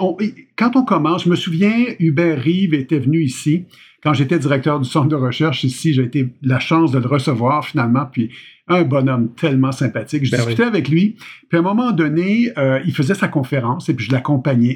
quand 0.57 0.75
on 0.75 0.83
commence, 0.83 1.23
je 1.23 1.29
me 1.29 1.35
souviens, 1.35 1.85
Hubert 1.99 2.39
Rive 2.39 2.73
était 2.73 2.99
venu 2.99 3.21
ici 3.23 3.65
quand 4.03 4.13
j'étais 4.13 4.39
directeur 4.39 4.79
du 4.79 4.89
centre 4.89 5.07
de 5.07 5.15
recherche 5.15 5.63
ici. 5.63 5.93
J'ai 5.93 6.03
été 6.03 6.29
la 6.41 6.59
chance 6.59 6.91
de 6.91 6.99
le 6.99 7.07
recevoir 7.07 7.65
finalement. 7.65 8.05
Puis, 8.11 8.29
un 8.67 8.83
bonhomme 8.83 9.33
tellement 9.35 9.71
sympathique. 9.71 10.25
Je 10.25 10.31
ben 10.31 10.37
discutais 10.37 10.63
avec 10.63 10.89
lui. 10.89 11.15
Puis, 11.49 11.57
à 11.57 11.59
un 11.59 11.63
moment 11.63 11.91
donné, 11.91 12.51
euh, 12.57 12.81
il 12.85 12.93
faisait 12.93 13.15
sa 13.15 13.29
conférence 13.29 13.87
et 13.87 13.93
puis 13.93 14.05
je 14.05 14.11
l'accompagnais. 14.11 14.75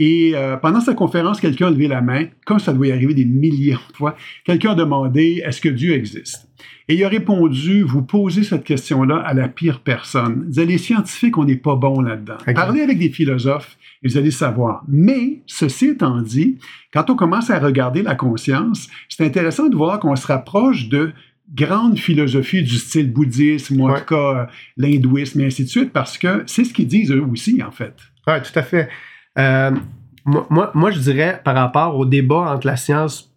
Et 0.00 0.32
euh, 0.34 0.56
pendant 0.56 0.80
sa 0.80 0.94
conférence, 0.94 1.40
quelqu'un 1.40 1.68
a 1.68 1.70
levé 1.70 1.86
la 1.86 2.00
main, 2.00 2.26
comme 2.46 2.58
ça 2.58 2.72
doit 2.72 2.86
y 2.86 2.92
arriver 2.92 3.14
des 3.14 3.26
milliers 3.26 3.74
de 3.74 3.96
fois. 3.96 4.16
Quelqu'un 4.44 4.70
a 4.70 4.74
demandé 4.74 5.42
Est-ce 5.44 5.60
que 5.60 5.68
Dieu 5.68 5.92
existe? 5.92 6.49
Et 6.88 6.94
il 6.94 7.04
a 7.04 7.08
répondu, 7.08 7.82
vous 7.82 8.02
posez 8.02 8.42
cette 8.42 8.64
question-là 8.64 9.18
à 9.18 9.32
la 9.32 9.48
pire 9.48 9.80
personne. 9.80 10.46
Vous 10.50 10.60
les 10.60 10.78
scientifiques, 10.78 11.38
on 11.38 11.44
n'est 11.44 11.56
pas 11.56 11.76
bon 11.76 12.00
là-dedans. 12.00 12.38
Parlez 12.54 12.80
avec 12.80 12.98
des 12.98 13.10
philosophes 13.10 13.78
et 14.02 14.08
vous 14.08 14.16
allez 14.16 14.30
savoir. 14.30 14.82
Mais, 14.88 15.42
ceci 15.46 15.86
étant 15.86 16.20
dit, 16.20 16.58
quand 16.92 17.10
on 17.10 17.16
commence 17.16 17.50
à 17.50 17.58
regarder 17.58 18.02
la 18.02 18.14
conscience, 18.14 18.88
c'est 19.08 19.24
intéressant 19.24 19.68
de 19.68 19.76
voir 19.76 20.00
qu'on 20.00 20.16
se 20.16 20.26
rapproche 20.26 20.88
de 20.88 21.12
grandes 21.54 21.98
philosophies 21.98 22.62
du 22.62 22.76
style 22.76 23.12
bouddhisme, 23.12 23.80
ou 23.80 23.88
en 23.88 23.94
tout 23.94 24.04
cas 24.04 24.48
l'hindouisme, 24.76 25.40
et 25.40 25.46
ainsi 25.46 25.64
de 25.64 25.68
suite, 25.68 25.92
parce 25.92 26.18
que 26.18 26.42
c'est 26.46 26.64
ce 26.64 26.72
qu'ils 26.72 26.86
disent 26.86 27.10
eux 27.10 27.24
aussi, 27.24 27.62
en 27.62 27.70
fait. 27.70 27.94
Oui, 28.26 28.34
tout 28.42 28.58
à 28.58 28.62
fait. 28.62 28.88
Euh, 29.38 29.72
moi, 30.24 30.70
moi, 30.74 30.90
je 30.90 30.98
dirais, 30.98 31.40
par 31.44 31.54
rapport 31.54 31.96
au 31.96 32.04
débat 32.04 32.52
entre 32.54 32.66
la 32.66 32.76
science 32.76 33.29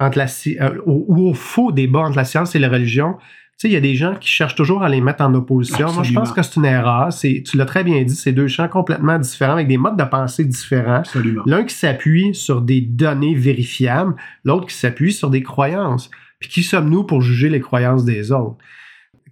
entre 0.00 0.18
la, 0.18 0.26
euh, 0.60 0.78
ou 0.86 1.28
au 1.28 1.34
faux 1.34 1.72
débat 1.72 2.00
entre 2.00 2.16
la 2.16 2.24
science 2.24 2.54
et 2.54 2.58
la 2.58 2.68
religion, 2.68 3.16
tu 3.58 3.66
sais, 3.66 3.70
il 3.70 3.74
y 3.74 3.76
a 3.76 3.80
des 3.80 3.96
gens 3.96 4.14
qui 4.14 4.28
cherchent 4.28 4.54
toujours 4.54 4.84
à 4.84 4.88
les 4.88 5.00
mettre 5.00 5.20
en 5.24 5.34
opposition. 5.34 5.92
Moi, 5.92 6.04
je 6.04 6.12
pense 6.12 6.30
que 6.30 6.40
c'est 6.42 6.54
une 6.54 6.64
erreur. 6.64 7.12
C'est, 7.12 7.42
tu 7.44 7.56
l'as 7.56 7.64
très 7.64 7.82
bien 7.82 8.04
dit, 8.04 8.14
c'est 8.14 8.30
deux 8.30 8.46
champs 8.46 8.68
complètement 8.68 9.18
différents 9.18 9.54
avec 9.54 9.66
des 9.66 9.78
modes 9.78 9.96
de 9.96 10.04
pensée 10.04 10.44
différents. 10.44 11.02
L'un 11.44 11.64
qui 11.64 11.74
s'appuie 11.74 12.36
sur 12.36 12.62
des 12.62 12.80
données 12.80 13.34
vérifiables, 13.34 14.14
l'autre 14.44 14.66
qui 14.68 14.76
s'appuie 14.76 15.12
sur 15.12 15.28
des 15.28 15.42
croyances. 15.42 16.08
Puis 16.38 16.48
qui 16.48 16.62
sommes-nous 16.62 17.02
pour 17.02 17.20
juger 17.20 17.48
les 17.48 17.58
croyances 17.58 18.04
des 18.04 18.30
autres? 18.30 18.58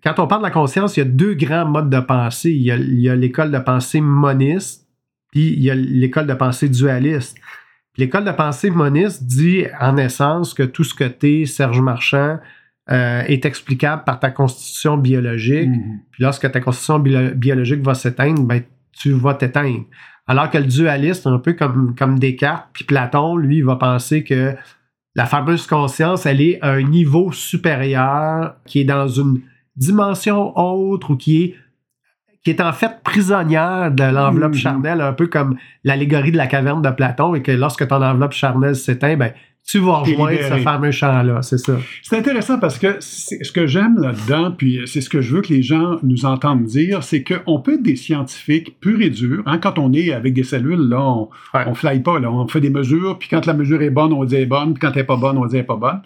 Quand 0.02 0.18
on 0.18 0.26
parle 0.26 0.42
de 0.42 0.46
la 0.46 0.52
conscience, 0.52 0.96
il 0.96 1.00
y 1.00 1.02
a 1.02 1.06
deux 1.06 1.34
grands 1.34 1.64
modes 1.64 1.90
de 1.90 2.00
pensée. 2.00 2.50
Il 2.50 2.62
y 2.62 3.08
a, 3.08 3.14
l'école 3.14 3.52
de 3.52 3.58
pensée 3.60 4.00
moniste, 4.00 4.88
puis 5.30 5.52
il 5.52 5.62
y 5.62 5.70
a 5.70 5.76
l'école 5.76 6.26
de 6.26 6.34
pensée 6.34 6.68
dualiste. 6.68 7.38
L'école 7.98 8.24
de 8.24 8.30
pensée 8.30 8.70
moniste 8.70 9.24
dit 9.24 9.64
en 9.80 9.96
essence 9.96 10.54
que 10.54 10.62
tout 10.62 10.84
ce 10.84 10.94
que 10.94 11.04
tu 11.04 11.42
es, 11.42 11.46
Serge 11.46 11.80
Marchand, 11.80 12.38
euh, 12.90 13.22
est 13.22 13.44
explicable 13.44 14.04
par 14.04 14.20
ta 14.20 14.30
constitution 14.30 14.96
biologique. 14.96 15.68
Mhm. 15.68 16.00
Puis 16.12 16.22
lorsque 16.22 16.50
ta 16.50 16.60
constitution 16.60 16.98
biologique 17.00 17.82
va 17.82 17.94
s'éteindre, 17.94 18.42
ben, 18.44 18.62
tu 18.92 19.10
vas 19.12 19.34
t'éteindre. 19.34 19.84
Alors 20.28 20.50
que 20.50 20.58
le 20.58 20.66
dualiste, 20.66 21.26
un 21.26 21.38
peu 21.38 21.54
comme, 21.54 21.94
comme 21.96 22.18
Descartes, 22.18 22.68
puis 22.72 22.84
Platon, 22.84 23.36
lui, 23.36 23.58
il 23.58 23.64
va 23.64 23.76
penser 23.76 24.24
que 24.24 24.54
la 25.14 25.26
fameuse 25.26 25.66
conscience, 25.66 26.26
elle 26.26 26.40
est 26.40 26.60
à 26.62 26.72
un 26.72 26.82
niveau 26.82 27.32
supérieur, 27.32 28.56
qui 28.66 28.80
est 28.80 28.84
dans 28.84 29.08
une 29.08 29.40
dimension 29.74 30.56
autre 30.58 31.10
ou 31.10 31.16
qui 31.16 31.42
est 31.42 31.54
qui 32.46 32.50
est 32.50 32.60
en 32.60 32.72
fait 32.72 33.02
prisonnière 33.02 33.90
de 33.90 34.04
l'enveloppe 34.04 34.52
mm-hmm. 34.52 34.60
charnelle, 34.60 35.00
un 35.00 35.12
peu 35.12 35.26
comme 35.26 35.56
l'allégorie 35.82 36.30
de 36.30 36.36
la 36.36 36.46
caverne 36.46 36.80
de 36.80 36.90
Platon, 36.90 37.34
et 37.34 37.42
que 37.42 37.50
lorsque 37.50 37.88
ton 37.88 38.00
enveloppe 38.00 38.34
charnelle 38.34 38.76
s'éteint, 38.76 39.16
ben, 39.16 39.32
tu 39.66 39.80
vas 39.80 39.96
rejoindre 39.96 40.38
ce 40.40 40.58
fameux 40.58 40.92
champ-là, 40.92 41.42
c'est 41.42 41.58
ça. 41.58 41.76
C'est 42.04 42.16
intéressant 42.16 42.60
parce 42.60 42.78
que 42.78 42.98
ce 43.00 43.50
que 43.50 43.66
j'aime 43.66 43.98
là-dedans, 43.98 44.52
puis 44.56 44.82
c'est 44.86 45.00
ce 45.00 45.10
que 45.10 45.22
je 45.22 45.34
veux 45.34 45.42
que 45.42 45.52
les 45.52 45.64
gens 45.64 45.96
nous 46.04 46.24
entendent 46.24 46.62
dire, 46.62 47.02
c'est 47.02 47.24
qu'on 47.24 47.58
peut 47.58 47.74
être 47.74 47.82
des 47.82 47.96
scientifiques 47.96 48.78
purs 48.78 49.00
et 49.00 49.10
durs. 49.10 49.42
Hein, 49.46 49.58
quand 49.58 49.80
on 49.80 49.92
est 49.92 50.12
avec 50.12 50.32
des 50.32 50.44
cellules, 50.44 50.88
là, 50.88 51.00
on 51.02 51.28
ne 51.68 51.74
fly 51.74 51.98
pas, 51.98 52.20
là, 52.20 52.30
on 52.30 52.46
fait 52.46 52.60
des 52.60 52.70
mesures, 52.70 53.18
puis 53.18 53.28
quand 53.28 53.44
la 53.44 53.54
mesure 53.54 53.82
est 53.82 53.90
bonne, 53.90 54.12
on 54.12 54.24
dit 54.24 54.36
elle 54.36 54.42
est 54.42 54.46
bonne, 54.46 54.72
puis 54.72 54.80
quand 54.80 54.92
elle 54.92 54.98
n'est 54.98 55.04
pas 55.04 55.16
bonne, 55.16 55.36
on 55.36 55.46
dit 55.46 55.56
elle 55.56 55.62
n'est 55.62 55.66
pas 55.66 55.74
bonne. 55.74 56.00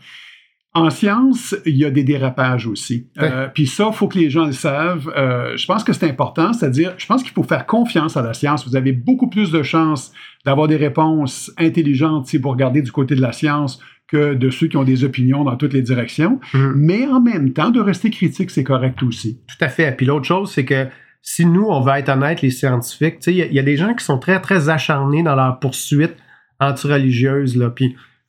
En 0.72 0.88
science, 0.90 1.56
il 1.66 1.76
y 1.76 1.84
a 1.84 1.90
des 1.90 2.04
dérapages 2.04 2.68
aussi. 2.68 3.08
Euh, 3.20 3.48
puis 3.52 3.66
ça, 3.66 3.88
il 3.90 3.92
faut 3.92 4.06
que 4.06 4.16
les 4.16 4.30
gens 4.30 4.46
le 4.46 4.52
savent. 4.52 5.12
Euh, 5.16 5.56
je 5.56 5.66
pense 5.66 5.82
que 5.82 5.92
c'est 5.92 6.08
important, 6.08 6.52
c'est-à-dire, 6.52 6.94
je 6.96 7.06
pense 7.06 7.24
qu'il 7.24 7.32
faut 7.32 7.42
faire 7.42 7.66
confiance 7.66 8.16
à 8.16 8.22
la 8.22 8.34
science. 8.34 8.68
Vous 8.68 8.76
avez 8.76 8.92
beaucoup 8.92 9.28
plus 9.28 9.50
de 9.50 9.64
chances 9.64 10.12
d'avoir 10.44 10.68
des 10.68 10.76
réponses 10.76 11.50
intelligentes 11.58 12.28
si 12.28 12.38
vous 12.38 12.50
regardez 12.50 12.82
du 12.82 12.92
côté 12.92 13.16
de 13.16 13.20
la 13.20 13.32
science 13.32 13.80
que 14.06 14.34
de 14.34 14.50
ceux 14.50 14.68
qui 14.68 14.76
ont 14.76 14.84
des 14.84 15.02
opinions 15.02 15.42
dans 15.42 15.56
toutes 15.56 15.72
les 15.72 15.82
directions. 15.82 16.38
Mm-hmm. 16.52 16.72
Mais 16.76 17.06
en 17.06 17.20
même 17.20 17.52
temps, 17.52 17.70
de 17.70 17.80
rester 17.80 18.10
critique, 18.10 18.50
c'est 18.50 18.64
correct 18.64 19.02
aussi. 19.02 19.40
Tout 19.48 19.64
à 19.64 19.68
fait. 19.68 19.90
Puis 19.96 20.06
l'autre 20.06 20.26
chose, 20.26 20.52
c'est 20.52 20.64
que 20.64 20.86
si 21.22 21.46
nous, 21.46 21.66
on 21.66 21.80
veut 21.80 21.94
être 21.94 22.10
honnête, 22.10 22.42
les 22.42 22.50
scientifiques, 22.50 23.18
il 23.26 23.34
y, 23.34 23.58
a 23.58 23.62
des 23.62 23.76
gens 23.76 23.94
qui 23.94 24.04
sont 24.04 24.18
très, 24.18 24.40
très 24.40 24.68
acharnés 24.68 25.22
dans 25.22 25.34
leur 25.34 25.58
poursuite 25.58 26.14
anti-religieuse. 26.60 27.56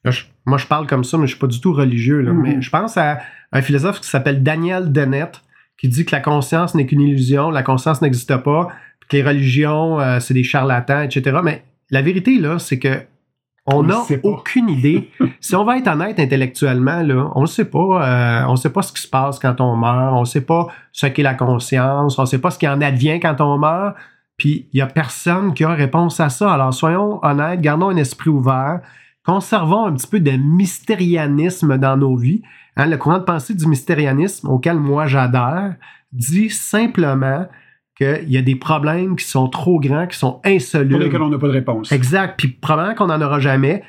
Là, 0.03 0.11
moi, 0.45 0.57
je 0.57 0.65
parle 0.65 0.87
comme 0.87 1.03
ça, 1.03 1.17
mais 1.17 1.27
je 1.27 1.31
suis 1.31 1.39
pas 1.39 1.47
du 1.47 1.61
tout 1.61 1.73
religieux. 1.73 2.21
Là, 2.21 2.33
Mais 2.33 2.61
je 2.61 2.69
pense 2.69 2.97
à 2.97 3.19
un 3.51 3.61
philosophe 3.61 4.01
qui 4.01 4.07
s'appelle 4.07 4.41
Daniel 4.41 4.91
Dennett, 4.91 5.41
qui 5.77 5.89
dit 5.89 6.05
que 6.05 6.15
la 6.15 6.21
conscience 6.21 6.75
n'est 6.75 6.85
qu'une 6.85 7.01
illusion, 7.01 7.49
la 7.49 7.63
conscience 7.63 8.01
n'existe 8.01 8.35
pas, 8.37 8.69
que 9.07 9.17
les 9.17 9.23
religions, 9.23 9.99
euh, 9.99 10.19
c'est 10.19 10.33
des 10.33 10.43
charlatans, 10.43 11.01
etc. 11.01 11.39
Mais 11.43 11.63
la 11.89 12.01
vérité, 12.01 12.39
là, 12.39 12.59
c'est 12.59 12.79
que 12.79 13.01
on 13.67 13.83
n'a 13.83 14.01
aucune 14.23 14.69
idée. 14.69 15.11
si 15.39 15.55
on 15.55 15.63
va 15.63 15.77
être 15.77 15.87
honnête 15.87 16.19
intellectuellement, 16.19 17.03
là, 17.03 17.31
on 17.35 17.41
ne 17.41 17.47
sait 17.47 17.65
pas. 17.65 17.79
Euh, 17.79 18.45
on 18.47 18.55
sait 18.55 18.71
pas 18.71 18.81
ce 18.81 18.91
qui 18.91 19.01
se 19.01 19.07
passe 19.07 19.37
quand 19.37 19.61
on 19.61 19.75
meurt. 19.75 20.13
On 20.13 20.21
ne 20.21 20.25
sait 20.25 20.41
pas 20.41 20.67
ce 20.91 21.05
qu'est 21.05 21.21
la 21.23 21.35
conscience. 21.35 22.17
On 22.17 22.23
ne 22.23 22.27
sait 22.27 22.39
pas 22.39 22.49
ce 22.49 22.57
qui 22.57 22.67
en 22.67 22.81
advient 22.81 23.19
quand 23.19 23.39
on 23.39 23.59
meurt. 23.59 23.95
Puis 24.37 24.67
il 24.73 24.77
n'y 24.77 24.81
a 24.81 24.87
personne 24.87 25.53
qui 25.53 25.63
a 25.63 25.69
réponse 25.73 26.19
à 26.19 26.29
ça. 26.29 26.51
Alors 26.51 26.73
soyons 26.73 27.23
honnêtes, 27.23 27.61
gardons 27.61 27.89
un 27.89 27.97
esprit 27.97 28.31
ouvert, 28.31 28.79
conservons 29.23 29.85
un 29.85 29.93
petit 29.93 30.07
peu 30.07 30.19
de 30.19 30.31
mystérianisme 30.31 31.77
dans 31.77 31.97
nos 31.97 32.15
vies. 32.15 32.41
Hein, 32.77 32.87
le 32.87 32.97
courant 32.97 33.19
de 33.19 33.23
pensée 33.23 33.53
du 33.53 33.67
mystérianisme, 33.67 34.47
auquel 34.47 34.79
moi 34.79 35.05
j'adhère, 35.05 35.75
dit 36.13 36.49
simplement 36.49 37.47
qu'il 37.97 38.29
y 38.29 38.37
a 38.37 38.41
des 38.41 38.55
problèmes 38.55 39.15
qui 39.15 39.25
sont 39.25 39.47
trop 39.47 39.79
grands, 39.79 40.07
qui 40.07 40.17
sont 40.17 40.39
insolubles. 40.45 40.95
Pour 40.95 41.03
lesquels 41.03 41.21
on 41.21 41.29
n'a 41.29 41.37
pas 41.37 41.47
de 41.47 41.53
réponse. 41.53 41.91
Exact. 41.91 42.35
Puis 42.37 42.47
probablement 42.47 42.95
qu'on 42.95 43.07
n'en 43.07 43.21
aura 43.21 43.39
jamais. 43.39 43.83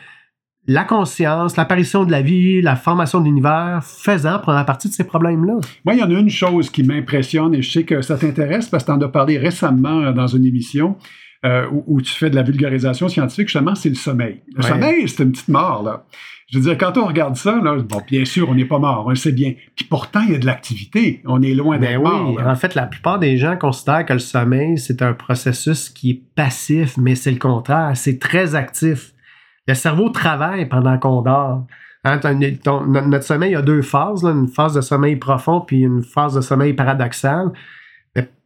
La 0.68 0.84
conscience, 0.84 1.56
l'apparition 1.56 2.04
de 2.04 2.12
la 2.12 2.22
vie, 2.22 2.62
la 2.62 2.76
formation 2.76 3.18
de 3.20 3.24
l'univers, 3.24 3.80
faisant 3.82 4.38
prendre 4.38 4.64
partie 4.64 4.88
de 4.88 4.94
ces 4.94 5.02
problèmes-là. 5.02 5.54
Moi, 5.84 5.94
il 5.94 5.98
y 5.98 6.02
en 6.04 6.10
a 6.10 6.18
une 6.18 6.30
chose 6.30 6.70
qui 6.70 6.84
m'impressionne 6.84 7.52
et 7.54 7.62
je 7.62 7.70
sais 7.72 7.84
que 7.84 8.00
ça 8.00 8.16
t'intéresse 8.16 8.68
parce 8.68 8.84
que 8.84 8.92
tu 8.92 8.96
en 8.96 9.00
as 9.00 9.08
parlé 9.08 9.38
récemment 9.38 10.02
euh, 10.02 10.12
dans 10.12 10.28
une 10.28 10.44
émission. 10.44 10.96
Euh, 11.44 11.66
où, 11.88 12.00
tu 12.00 12.12
fais 12.12 12.30
de 12.30 12.36
la 12.36 12.44
vulgarisation 12.44 13.08
scientifique, 13.08 13.48
justement, 13.48 13.74
c'est 13.74 13.88
le 13.88 13.96
sommeil. 13.96 14.42
Le 14.54 14.62
sommeil, 14.62 15.08
c'est 15.08 15.24
une 15.24 15.32
petite 15.32 15.48
mort, 15.48 15.82
là. 15.82 16.04
Je 16.52 16.58
veux 16.58 16.64
dire, 16.64 16.78
quand 16.78 16.96
on 16.98 17.06
regarde 17.06 17.34
ça, 17.34 17.58
là, 17.62 17.76
bon, 17.76 18.00
bien 18.06 18.24
sûr, 18.24 18.48
on 18.48 18.54
n'est 18.54 18.66
pas 18.66 18.78
mort, 18.78 19.04
on 19.06 19.10
le 19.10 19.16
sait 19.16 19.32
bien. 19.32 19.54
Puis 19.74 19.86
pourtant, 19.86 20.20
il 20.20 20.32
y 20.32 20.34
a 20.36 20.38
de 20.38 20.46
l'activité. 20.46 21.22
On 21.24 21.40
est 21.42 21.54
loin 21.54 21.78
d'être 21.78 22.00
ben 22.00 22.26
oui. 22.28 22.36
En 22.44 22.54
fait, 22.54 22.74
la 22.74 22.86
plupart 22.86 23.18
des 23.18 23.38
gens 23.38 23.56
considèrent 23.56 24.04
que 24.04 24.12
le 24.12 24.18
sommeil, 24.18 24.78
c'est 24.78 25.00
un 25.02 25.14
processus 25.14 25.88
qui 25.88 26.10
est 26.10 26.22
passif, 26.36 26.96
mais 26.98 27.14
c'est 27.14 27.30
le 27.30 27.38
contraire. 27.38 27.92
C'est 27.94 28.18
très 28.18 28.54
actif. 28.54 29.12
Le 29.66 29.74
cerveau 29.74 30.10
travaille 30.10 30.68
pendant 30.68 30.98
qu'on 30.98 31.22
dort. 31.22 31.66
Hein, 32.04 32.20
notre 32.66 33.24
sommeil 33.24 33.54
a 33.54 33.62
deux 33.62 33.82
phases, 33.82 34.24
une 34.24 34.48
phase 34.48 34.74
de 34.74 34.80
sommeil 34.80 35.16
profond 35.16 35.60
puis 35.60 35.80
une 35.80 36.02
phase 36.02 36.34
de 36.34 36.40
sommeil 36.40 36.74
paradoxal 36.74 37.52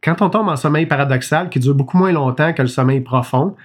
quand 0.03 0.21
on 0.21 0.29
tombe 0.29 0.47
en 0.47 0.55
sommeil 0.55 0.85
paradoxal, 0.85 1.49
qui 1.49 1.59
dure 1.59 1.75
beaucoup 1.75 1.97
moins 1.97 2.11
longtemps 2.11 2.53
que 2.53 2.61
le 2.61 2.67
sommeil 2.67 3.01
profond, 3.01 3.55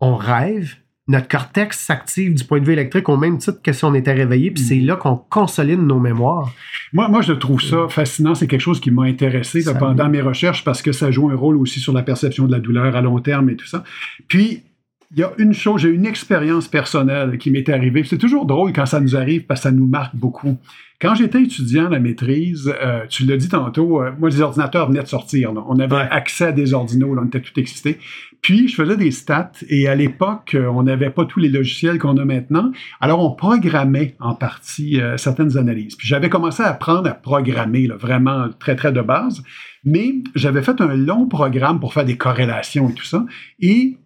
on 0.00 0.16
rêve, 0.16 0.76
notre 1.08 1.26
cortex 1.26 1.78
s'active 1.78 2.34
du 2.34 2.44
point 2.44 2.60
de 2.60 2.64
vue 2.64 2.72
électrique 2.72 3.08
au 3.08 3.16
même 3.16 3.38
titre 3.38 3.60
que 3.62 3.72
si 3.72 3.84
on 3.84 3.94
était 3.94 4.12
réveillé, 4.12 4.52
puis 4.52 4.62
c'est 4.62 4.76
là 4.76 4.94
qu'on 4.94 5.16
consolide 5.16 5.80
nos 5.80 5.98
mémoires. 5.98 6.52
Moi, 6.92 7.08
moi, 7.08 7.20
je 7.22 7.32
trouve 7.32 7.60
ça 7.60 7.88
fascinant. 7.88 8.34
C'est 8.34 8.46
quelque 8.46 8.60
chose 8.60 8.80
qui 8.80 8.90
m'a 8.90 9.04
intéressé 9.04 9.62
pendant 9.78 10.08
mes 10.08 10.20
recherches 10.20 10.62
parce 10.64 10.82
que 10.82 10.92
ça 10.92 11.10
joue 11.10 11.30
un 11.30 11.34
rôle 11.34 11.56
aussi 11.56 11.80
sur 11.80 11.92
la 11.92 12.02
perception 12.02 12.46
de 12.46 12.52
la 12.52 12.60
douleur 12.60 12.94
à 12.94 13.00
long 13.00 13.18
terme 13.18 13.50
et 13.50 13.56
tout 13.56 13.66
ça. 13.66 13.82
Puis, 14.28 14.62
il 15.12 15.18
y 15.18 15.22
a 15.24 15.32
une 15.38 15.52
chose, 15.52 15.82
j'ai 15.82 15.88
une 15.88 16.06
expérience 16.06 16.68
personnelle 16.68 17.36
qui 17.38 17.50
m'est 17.50 17.68
arrivée. 17.68 18.04
C'est 18.04 18.18
toujours 18.18 18.46
drôle 18.46 18.72
quand 18.72 18.86
ça 18.86 19.00
nous 19.00 19.16
arrive 19.16 19.44
parce 19.44 19.60
que 19.60 19.64
ça 19.64 19.72
nous 19.72 19.86
marque 19.86 20.14
beaucoup. 20.14 20.56
Quand 21.00 21.16
j'étais 21.16 21.42
étudiant 21.42 21.86
à 21.86 21.88
la 21.88 21.98
maîtrise, 21.98 22.72
euh, 22.80 23.06
tu 23.08 23.24
l'as 23.24 23.36
dit 23.36 23.48
tantôt, 23.48 24.02
euh, 24.02 24.12
moi, 24.20 24.28
les 24.28 24.40
ordinateurs 24.40 24.88
venaient 24.88 25.02
de 25.02 25.08
sortir. 25.08 25.52
On 25.68 25.78
avait 25.80 25.96
accès 25.96 26.44
à 26.44 26.52
des 26.52 26.74
ordinaux, 26.74 27.16
on 27.18 27.26
était 27.26 27.40
tout 27.40 27.58
excités. 27.58 27.98
Puis, 28.40 28.68
je 28.68 28.74
faisais 28.76 28.96
des 28.96 29.10
stats 29.10 29.50
et 29.68 29.88
à 29.88 29.96
l'époque, 29.96 30.54
euh, 30.54 30.68
on 30.68 30.84
n'avait 30.84 31.10
pas 31.10 31.24
tous 31.24 31.40
les 31.40 31.48
logiciels 31.48 31.98
qu'on 31.98 32.16
a 32.18 32.24
maintenant. 32.24 32.70
Alors, 33.00 33.24
on 33.24 33.34
programmait 33.34 34.14
en 34.20 34.34
partie 34.34 35.00
certaines 35.16 35.56
analyses. 35.56 35.96
Puis, 35.96 36.06
j'avais 36.06 36.28
commencé 36.28 36.62
à 36.62 36.68
apprendre 36.68 37.08
à 37.08 37.14
programmer, 37.14 37.88
vraiment 37.88 38.48
très, 38.60 38.76
très 38.76 38.92
de 38.92 39.00
base. 39.00 39.42
Mais 39.84 40.16
j'avais 40.36 40.62
fait 40.62 40.80
un 40.80 40.94
long 40.94 41.26
programme 41.26 41.80
pour 41.80 41.94
faire 41.94 42.04
des 42.04 42.18
corrélations 42.18 42.90
et 42.90 42.94
tout 42.94 43.04
ça. 43.04 43.24
Et 43.58 43.96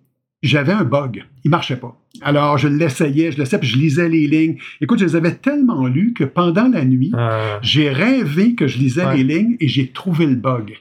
j'avais 0.46 0.72
un 0.72 0.84
bug. 0.84 1.24
Il 1.44 1.50
marchait 1.50 1.76
pas. 1.76 1.96
Alors, 2.22 2.58
je 2.58 2.68
l'essayais, 2.68 3.32
je 3.32 3.38
l'essayais, 3.38 3.60
puis 3.60 3.68
je 3.68 3.78
lisais 3.78 4.08
les 4.08 4.26
lignes. 4.26 4.56
Écoute, 4.80 4.98
je 4.98 5.04
les 5.04 5.16
avais 5.16 5.34
tellement 5.34 5.86
lus 5.86 6.12
que 6.14 6.24
pendant 6.24 6.68
la 6.68 6.84
nuit, 6.84 7.12
ah. 7.16 7.58
j'ai 7.62 7.90
rêvé 7.90 8.54
que 8.54 8.66
je 8.66 8.78
lisais 8.78 9.14
les 9.16 9.24
lignes 9.24 9.56
et 9.60 9.68
j'ai 9.68 9.88
trouvé 9.88 10.26
le 10.26 10.36
bug. 10.36 10.74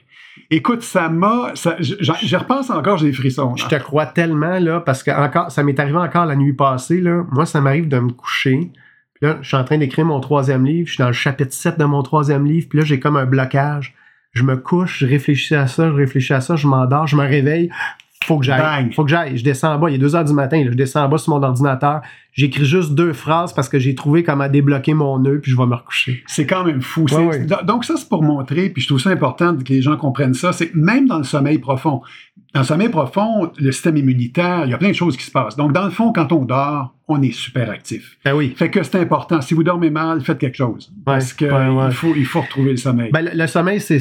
Écoute, 0.50 0.82
ça 0.82 1.08
m'a. 1.08 1.52
Je 1.54 2.36
repense 2.36 2.70
encore, 2.70 2.98
j'ai 2.98 3.06
des 3.06 3.12
frissons. 3.12 3.56
Je 3.56 3.66
te 3.66 3.74
crois 3.76 4.06
tellement, 4.06 4.58
là, 4.58 4.80
parce 4.80 5.02
que 5.02 5.10
encore, 5.10 5.50
ça 5.50 5.62
m'est 5.62 5.78
arrivé 5.78 5.98
encore 5.98 6.26
la 6.26 6.36
nuit 6.36 6.52
passée. 6.52 7.00
Là. 7.00 7.24
Moi, 7.32 7.46
ça 7.46 7.60
m'arrive 7.60 7.88
de 7.88 7.98
me 7.98 8.10
coucher. 8.10 8.70
Puis 9.14 9.26
là, 9.26 9.38
je 9.40 9.48
suis 9.48 9.56
en 9.56 9.64
train 9.64 9.78
d'écrire 9.78 10.04
mon 10.04 10.20
troisième 10.20 10.64
livre. 10.64 10.86
Je 10.86 10.94
suis 10.94 11.02
dans 11.02 11.08
le 11.08 11.12
chapitre 11.12 11.52
7 11.52 11.78
de 11.78 11.84
mon 11.84 12.02
troisième 12.02 12.46
livre. 12.46 12.68
Puis 12.68 12.78
là, 12.78 12.84
j'ai 12.84 13.00
comme 13.00 13.16
un 13.16 13.26
blocage. 13.26 13.94
Je 14.32 14.42
me 14.42 14.56
couche, 14.56 14.98
je 14.98 15.06
réfléchis 15.06 15.54
à 15.54 15.68
ça, 15.68 15.88
je 15.88 15.94
réfléchis 15.94 16.34
à 16.34 16.40
ça, 16.40 16.56
je 16.56 16.66
m'endors, 16.66 17.06
je 17.06 17.14
me 17.14 17.22
réveille 17.22 17.70
faut 18.24 18.38
que 18.38 18.44
j'aille. 18.44 18.92
Faut 18.92 19.04
que 19.04 19.10
j'aille. 19.10 19.36
Je 19.36 19.44
descends 19.44 19.74
en 19.74 19.78
bas. 19.78 19.90
Il 19.90 19.94
est 19.94 19.98
2 19.98 20.16
heures 20.16 20.24
du 20.24 20.32
matin. 20.32 20.62
je 20.64 20.70
descends 20.74 21.04
en 21.04 21.08
bas 21.08 21.18
sur 21.18 21.34
mon 21.34 21.42
ordinateur. 21.42 22.02
J'écris 22.34 22.64
juste 22.64 22.94
deux 22.94 23.12
phrases 23.12 23.52
parce 23.52 23.68
que 23.68 23.78
j'ai 23.78 23.94
trouvé 23.94 24.24
comment 24.24 24.48
débloquer 24.48 24.92
mon 24.92 25.20
nœud, 25.20 25.40
puis 25.40 25.52
je 25.52 25.56
vais 25.56 25.66
me 25.66 25.74
recoucher. 25.74 26.24
C'est 26.26 26.46
quand 26.46 26.64
même 26.64 26.82
fou. 26.82 27.06
Donc, 27.64 27.84
ça, 27.84 27.94
c'est 27.96 28.08
pour 28.08 28.24
montrer, 28.24 28.70
puis 28.70 28.82
je 28.82 28.88
trouve 28.88 29.00
ça 29.00 29.10
important 29.10 29.56
que 29.56 29.72
les 29.72 29.80
gens 29.80 29.96
comprennent 29.96 30.34
ça. 30.34 30.52
C'est 30.52 30.74
même 30.74 31.06
dans 31.06 31.18
le 31.18 31.24
sommeil 31.24 31.58
profond. 31.58 32.02
Dans 32.52 32.60
le 32.60 32.66
sommeil 32.66 32.88
profond, 32.88 33.52
le 33.56 33.70
système 33.70 33.96
immunitaire, 33.96 34.64
il 34.64 34.70
y 34.70 34.74
a 34.74 34.78
plein 34.78 34.90
de 34.90 34.94
choses 34.94 35.16
qui 35.16 35.24
se 35.24 35.30
passent. 35.30 35.56
Donc, 35.56 35.72
dans 35.72 35.84
le 35.84 35.90
fond, 35.90 36.12
quand 36.12 36.32
on 36.32 36.44
dort, 36.44 36.94
on 37.06 37.20
est 37.20 37.32
super 37.32 37.70
actif. 37.70 38.16
Ben 38.24 38.34
oui. 38.34 38.54
Fait 38.56 38.70
que 38.70 38.82
c'est 38.82 38.98
important. 38.98 39.40
Si 39.42 39.52
vous 39.52 39.62
dormez 39.62 39.90
mal, 39.90 40.22
faites 40.22 40.38
quelque 40.38 40.56
chose. 40.56 40.90
Parce 41.04 41.34
qu'il 41.34 41.50
faut, 41.92 42.14
il 42.16 42.24
faut 42.24 42.40
retrouver 42.40 42.70
le 42.70 42.76
sommeil. 42.78 43.10
Ben, 43.12 43.28
le, 43.34 43.46
sommeil, 43.46 43.80
c'est 43.80 43.98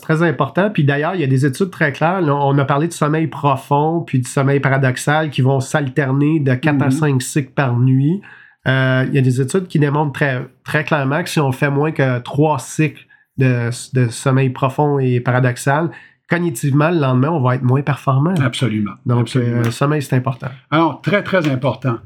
très 0.00 0.22
important. 0.22 0.70
Puis 0.70 0.84
d'ailleurs, 0.84 1.16
il 1.16 1.20
y 1.20 1.24
a 1.24 1.26
des 1.26 1.44
études 1.44 1.70
très 1.70 1.92
claires. 1.92 2.20
on 2.22 2.56
a 2.56 2.64
parlé 2.64 2.86
de 2.86 2.92
sommeil 2.92 3.26
profond 3.26 4.02
puis 4.06 4.20
du 4.20 4.28
sommeil 4.28 4.60
paradoxal 4.60 5.30
qui 5.30 5.42
vont 5.42 5.58
s'alterner 5.58 6.38
de 6.38 6.54
4 6.54 6.82
à 6.82 6.90
5 6.90 7.14
mhm. 7.14 7.20
cycles 7.20 7.52
par 7.52 7.65
nuit. 7.74 8.20
Euh, 8.66 9.04
il 9.08 9.14
y 9.14 9.18
a 9.18 9.22
des 9.22 9.40
études 9.40 9.68
qui 9.68 9.78
démontrent 9.78 10.12
très, 10.12 10.46
très 10.64 10.84
clairement 10.84 11.22
que 11.22 11.28
si 11.28 11.40
on 11.40 11.52
fait 11.52 11.70
moins 11.70 11.92
que 11.92 12.18
3 12.18 12.58
cycles 12.58 13.06
de, 13.38 13.70
de 13.94 14.08
sommeil 14.08 14.50
profond 14.50 14.98
et 14.98 15.20
paradoxal, 15.20 15.90
cognitivement, 16.28 16.90
le 16.90 16.98
lendemain, 16.98 17.30
on 17.30 17.40
va 17.40 17.56
être 17.56 17.62
moins 17.62 17.82
performant. 17.82 18.34
Absolument. 18.40 18.92
Donc, 19.04 19.34
euh, 19.36 19.64
le 19.64 19.70
sommeil, 19.70 20.02
c'est 20.02 20.16
important. 20.16 20.48
Alors, 20.70 21.00
très, 21.00 21.22
très 21.22 21.48
important. 21.48 21.98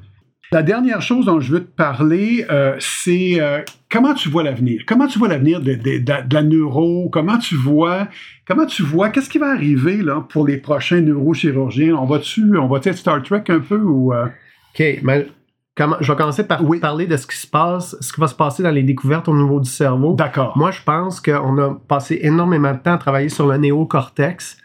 La 0.52 0.62
dernière 0.62 1.00
chose 1.00 1.26
dont 1.26 1.38
je 1.38 1.52
veux 1.52 1.64
te 1.64 1.70
parler, 1.70 2.44
euh, 2.50 2.74
c'est 2.80 3.40
euh, 3.40 3.60
comment 3.88 4.14
tu 4.14 4.28
vois 4.28 4.42
l'avenir? 4.42 4.82
Comment 4.84 5.06
tu 5.06 5.18
vois 5.18 5.28
l'avenir 5.28 5.60
de, 5.60 5.78
la 6.34 6.42
neuro? 6.42 7.08
Comment 7.08 7.38
tu 7.38 7.54
vois, 7.54 8.08
comment 8.48 8.66
tu 8.66 8.82
vois, 8.82 9.10
qu'est-ce 9.10 9.30
qui 9.30 9.38
va 9.38 9.50
arriver 9.50 9.98
là, 9.98 10.26
pour 10.28 10.44
les 10.44 10.56
prochains 10.56 11.02
neurochirurgiens? 11.02 11.94
On 11.94 12.04
va-tu, 12.04 12.58
on 12.58 12.66
va 12.66 12.80
être 12.82 12.96
Star 12.96 13.22
Trek 13.22 13.44
un 13.48 13.60
peu 13.60 13.78
ou. 13.78 14.12
OK, 14.12 14.98
mais 15.02 15.28
je 16.00 16.12
vais 16.12 16.16
commencer 16.16 16.46
par 16.46 16.62
parler 16.80 17.06
de 17.06 17.16
ce 17.16 17.26
qui 17.26 17.36
se 17.36 17.46
passe, 17.46 17.96
ce 18.00 18.12
qui 18.12 18.20
va 18.20 18.26
se 18.26 18.34
passer 18.34 18.62
dans 18.62 18.70
les 18.70 18.82
découvertes 18.82 19.28
au 19.28 19.36
niveau 19.36 19.60
du 19.60 19.70
cerveau. 19.70 20.14
D'accord. 20.14 20.56
Moi, 20.56 20.70
je 20.70 20.82
pense 20.82 21.20
qu'on 21.20 21.58
a 21.58 21.74
passé 21.88 22.18
énormément 22.22 22.72
de 22.72 22.78
temps 22.78 22.94
à 22.94 22.98
travailler 22.98 23.28
sur 23.28 23.46
le 23.46 23.56
néocortex. 23.56 24.58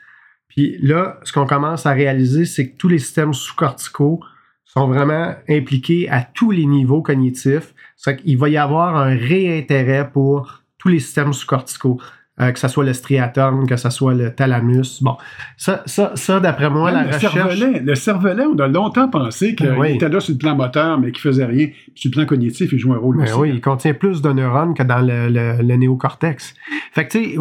Puis 0.47 0.77
là, 0.81 1.19
ce 1.23 1.33
qu'on 1.33 1.45
commence 1.45 1.85
à 1.85 1.91
réaliser, 1.91 2.45
c'est 2.45 2.71
que 2.71 2.77
tous 2.77 2.87
les 2.87 2.99
systèmes 2.99 3.33
sous-corticaux 3.33 4.19
sont 4.63 4.87
vraiment 4.87 5.33
impliqués 5.49 6.09
à 6.09 6.21
tous 6.21 6.51
les 6.51 6.65
niveaux 6.65 7.01
cognitifs. 7.01 7.73
C'est 7.95 8.17
qu'il 8.17 8.37
va 8.37 8.49
y 8.49 8.57
avoir 8.57 8.95
un 8.97 9.15
réintérêt 9.15 10.09
pour 10.11 10.63
tous 10.77 10.89
les 10.89 10.99
systèmes 10.99 11.33
sous-corticaux. 11.33 11.99
Euh, 12.41 12.51
que 12.51 12.59
ce 12.59 12.67
soit 12.67 12.83
le 12.83 12.91
striatum, 12.91 13.65
que 13.65 13.77
ce 13.77 13.89
soit 13.89 14.13
le 14.13 14.35
thalamus. 14.35 15.01
Bon, 15.01 15.15
ça, 15.55 15.83
ça, 15.85 16.11
ça 16.15 16.41
d'après 16.41 16.69
moi, 16.69 16.91
la 16.91 17.03
le 17.03 17.13
recherche... 17.13 17.33
Cervelet, 17.33 17.79
le 17.79 17.95
cervelet, 17.95 18.43
on 18.43 18.59
a 18.59 18.67
longtemps 18.67 19.07
pensé 19.07 19.55
qu'il 19.55 19.73
était 19.85 20.09
là 20.09 20.19
sur 20.19 20.33
le 20.33 20.37
plan 20.37 20.53
moteur, 20.53 20.99
mais 20.99 21.13
qu'il 21.13 21.21
faisait 21.21 21.45
rien. 21.45 21.69
sur 21.93 22.09
le 22.09 22.15
plan 22.15 22.25
cognitif, 22.25 22.73
il 22.73 22.77
joue 22.77 22.93
un 22.93 22.97
rôle 22.97 23.17
ben 23.17 23.23
aussi. 23.23 23.33
Oui, 23.35 23.51
il 23.53 23.61
contient 23.61 23.93
plus 23.93 24.21
de 24.21 24.29
neurones 24.33 24.73
que 24.73 24.83
dans 24.83 24.99
le, 24.99 25.29
le, 25.29 25.75
néocortex. 25.77 26.55
Fait 26.91 27.07
que, 27.07 27.17
tu 27.17 27.23
sais, 27.23 27.37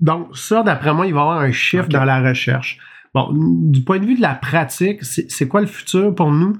donc 0.00 0.36
ça, 0.36 0.64
d'après 0.64 0.92
moi, 0.92 1.06
il 1.06 1.14
va 1.14 1.20
y 1.20 1.22
avoir 1.22 1.38
un 1.38 1.52
chiffre 1.52 1.88
dans 1.88 2.04
la 2.04 2.20
recherche. 2.20 2.78
Bon, 3.14 3.28
du 3.32 3.82
point 3.82 4.00
de 4.00 4.06
vue 4.06 4.16
de 4.16 4.22
la 4.22 4.34
pratique, 4.34 5.04
c'est 5.04 5.46
quoi 5.46 5.60
le 5.60 5.68
futur 5.68 6.12
pour 6.16 6.32
nous? 6.32 6.54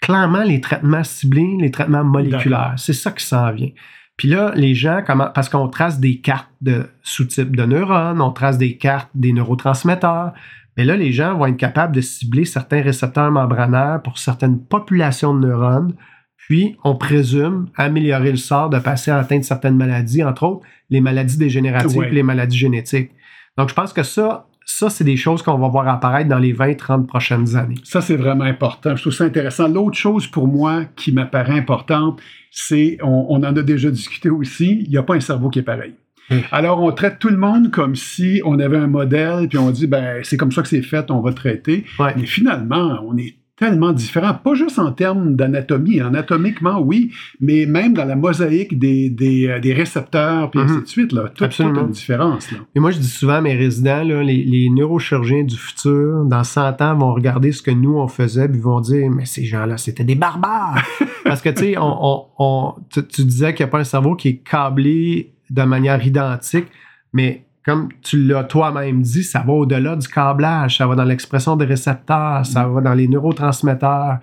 Clairement, 0.00 0.44
les 0.44 0.60
traitements 0.60 1.02
ciblés, 1.02 1.56
les 1.58 1.72
traitements 1.72 2.04
moléculaires. 2.04 2.74
C'est 2.76 2.92
ça 2.92 3.10
qui 3.10 3.24
s'en 3.24 3.50
vient. 3.50 3.70
Puis 4.16 4.28
là, 4.28 4.52
les 4.54 4.74
gens, 4.74 5.02
comment, 5.04 5.28
parce 5.34 5.48
qu'on 5.48 5.68
trace 5.68 5.98
des 5.98 6.20
cartes 6.20 6.50
de 6.60 6.86
sous-types 7.02 7.56
de 7.56 7.64
neurones, 7.64 8.20
on 8.20 8.30
trace 8.30 8.58
des 8.58 8.76
cartes 8.76 9.10
des 9.14 9.32
neurotransmetteurs, 9.32 10.32
mais 10.76 10.84
là, 10.84 10.96
les 10.96 11.12
gens 11.12 11.36
vont 11.36 11.46
être 11.46 11.56
capables 11.56 11.94
de 11.94 12.00
cibler 12.00 12.44
certains 12.44 12.82
récepteurs 12.82 13.30
membranaires 13.30 14.00
pour 14.02 14.18
certaines 14.18 14.60
populations 14.60 15.34
de 15.34 15.46
neurones, 15.46 15.94
puis 16.36 16.76
on 16.84 16.94
présume 16.94 17.68
améliorer 17.76 18.30
le 18.30 18.36
sort 18.36 18.70
de 18.70 18.78
patients 18.78 19.16
atteints 19.16 19.38
de 19.38 19.44
certaines 19.44 19.76
maladies, 19.76 20.22
entre 20.22 20.42
autres 20.44 20.66
les 20.90 21.00
maladies 21.00 21.38
dégénératives 21.38 22.02
et 22.02 22.10
les 22.10 22.22
maladies 22.22 22.58
génétiques. 22.58 23.12
Donc, 23.56 23.68
je 23.68 23.74
pense 23.74 23.92
que 23.92 24.02
ça, 24.02 24.46
ça, 24.66 24.90
c'est 24.90 25.04
des 25.04 25.16
choses 25.16 25.42
qu'on 25.42 25.58
va 25.58 25.68
voir 25.68 25.88
apparaître 25.88 26.28
dans 26.28 26.38
les 26.38 26.54
20-30 26.54 27.06
prochaines 27.06 27.56
années. 27.56 27.76
Ça, 27.84 28.00
c'est 28.00 28.16
vraiment 28.16 28.44
important. 28.44 28.96
Je 28.96 29.02
trouve 29.02 29.12
ça 29.12 29.24
intéressant. 29.24 29.68
L'autre 29.68 29.96
chose 29.96 30.26
pour 30.26 30.48
moi 30.48 30.84
qui 30.96 31.12
m'apparaît 31.12 31.58
importante, 31.58 32.20
c'est, 32.50 32.98
on, 33.02 33.26
on, 33.28 33.36
en 33.36 33.56
a 33.56 33.62
déjà 33.62 33.90
discuté 33.90 34.30
aussi, 34.30 34.82
il 34.84 34.90
n'y 34.90 34.96
a 34.96 35.02
pas 35.02 35.14
un 35.14 35.20
cerveau 35.20 35.50
qui 35.50 35.58
est 35.58 35.62
pareil. 35.62 35.94
Hum. 36.30 36.40
Alors, 36.50 36.82
on 36.82 36.90
traite 36.92 37.18
tout 37.18 37.28
le 37.28 37.36
monde 37.36 37.70
comme 37.70 37.94
si 37.94 38.40
on 38.44 38.58
avait 38.58 38.78
un 38.78 38.86
modèle, 38.86 39.48
puis 39.48 39.58
on 39.58 39.70
dit, 39.70 39.86
ben, 39.86 40.20
c'est 40.22 40.36
comme 40.36 40.52
ça 40.52 40.62
que 40.62 40.68
c'est 40.68 40.82
fait, 40.82 41.10
on 41.10 41.20
va 41.20 41.32
traiter. 41.32 41.84
Ouais. 41.98 42.14
Mais 42.16 42.26
finalement, 42.26 43.00
on 43.06 43.16
est 43.18 43.36
tellement 43.56 43.92
différent, 43.92 44.34
pas 44.34 44.54
juste 44.54 44.78
en 44.80 44.90
termes 44.90 45.36
d'anatomie, 45.36 46.00
anatomiquement, 46.00 46.80
oui, 46.80 47.12
mais 47.40 47.66
même 47.66 47.94
dans 47.94 48.04
la 48.04 48.16
mosaïque 48.16 48.78
des, 48.78 49.10
des, 49.10 49.46
euh, 49.46 49.60
des 49.60 49.72
récepteurs, 49.72 50.50
puis 50.50 50.60
ainsi 50.60 50.80
de 50.80 50.86
suite, 50.86 51.12
là. 51.12 51.28
Tout, 51.32 51.44
Absolument. 51.44 51.74
toute 51.76 51.84
une 51.86 51.92
différence, 51.92 52.50
là. 52.50 52.58
Et 52.74 52.80
moi, 52.80 52.90
je 52.90 52.98
dis 52.98 53.08
souvent 53.08 53.34
à 53.34 53.40
mes 53.40 53.54
résidents, 53.54 54.02
là, 54.02 54.22
les, 54.24 54.42
les 54.42 54.70
neurochirurgiens 54.70 55.44
du 55.44 55.56
futur, 55.56 56.24
dans 56.24 56.42
100 56.42 56.82
ans, 56.82 56.96
vont 56.96 57.14
regarder 57.14 57.52
ce 57.52 57.62
que 57.62 57.70
nous, 57.70 57.96
on 57.96 58.08
faisait, 58.08 58.48
puis 58.48 58.60
vont 58.60 58.80
dire, 58.80 59.08
mais 59.10 59.24
ces 59.24 59.44
gens-là, 59.44 59.76
c'était 59.76 60.04
des 60.04 60.16
barbares. 60.16 60.82
Parce 61.24 61.40
que, 61.40 61.50
tu 61.50 61.62
sais, 61.62 61.78
on, 61.78 61.82
on- 62.04 62.24
on- 62.38 62.74
tu, 62.90 63.06
tu 63.06 63.24
disais 63.24 63.54
qu'il 63.54 63.64
n'y 63.64 63.68
a 63.68 63.72
pas 63.72 63.78
un 63.78 63.84
cerveau 63.84 64.16
qui 64.16 64.28
est 64.28 64.36
câblé 64.38 65.32
de 65.50 65.62
manière 65.62 66.04
identique, 66.04 66.66
mais 67.12 67.43
comme 67.64 67.88
tu 68.02 68.22
l'as 68.22 68.44
toi-même 68.44 69.00
dit, 69.00 69.24
ça 69.24 69.40
va 69.40 69.52
au-delà 69.52 69.96
du 69.96 70.06
câblage, 70.06 70.76
ça 70.76 70.86
va 70.86 70.94
dans 70.94 71.04
l'expression 71.04 71.56
des 71.56 71.64
récepteurs, 71.64 72.44
ça 72.44 72.66
va 72.66 72.80
dans 72.82 72.92
les 72.92 73.08
neurotransmetteurs. 73.08 74.18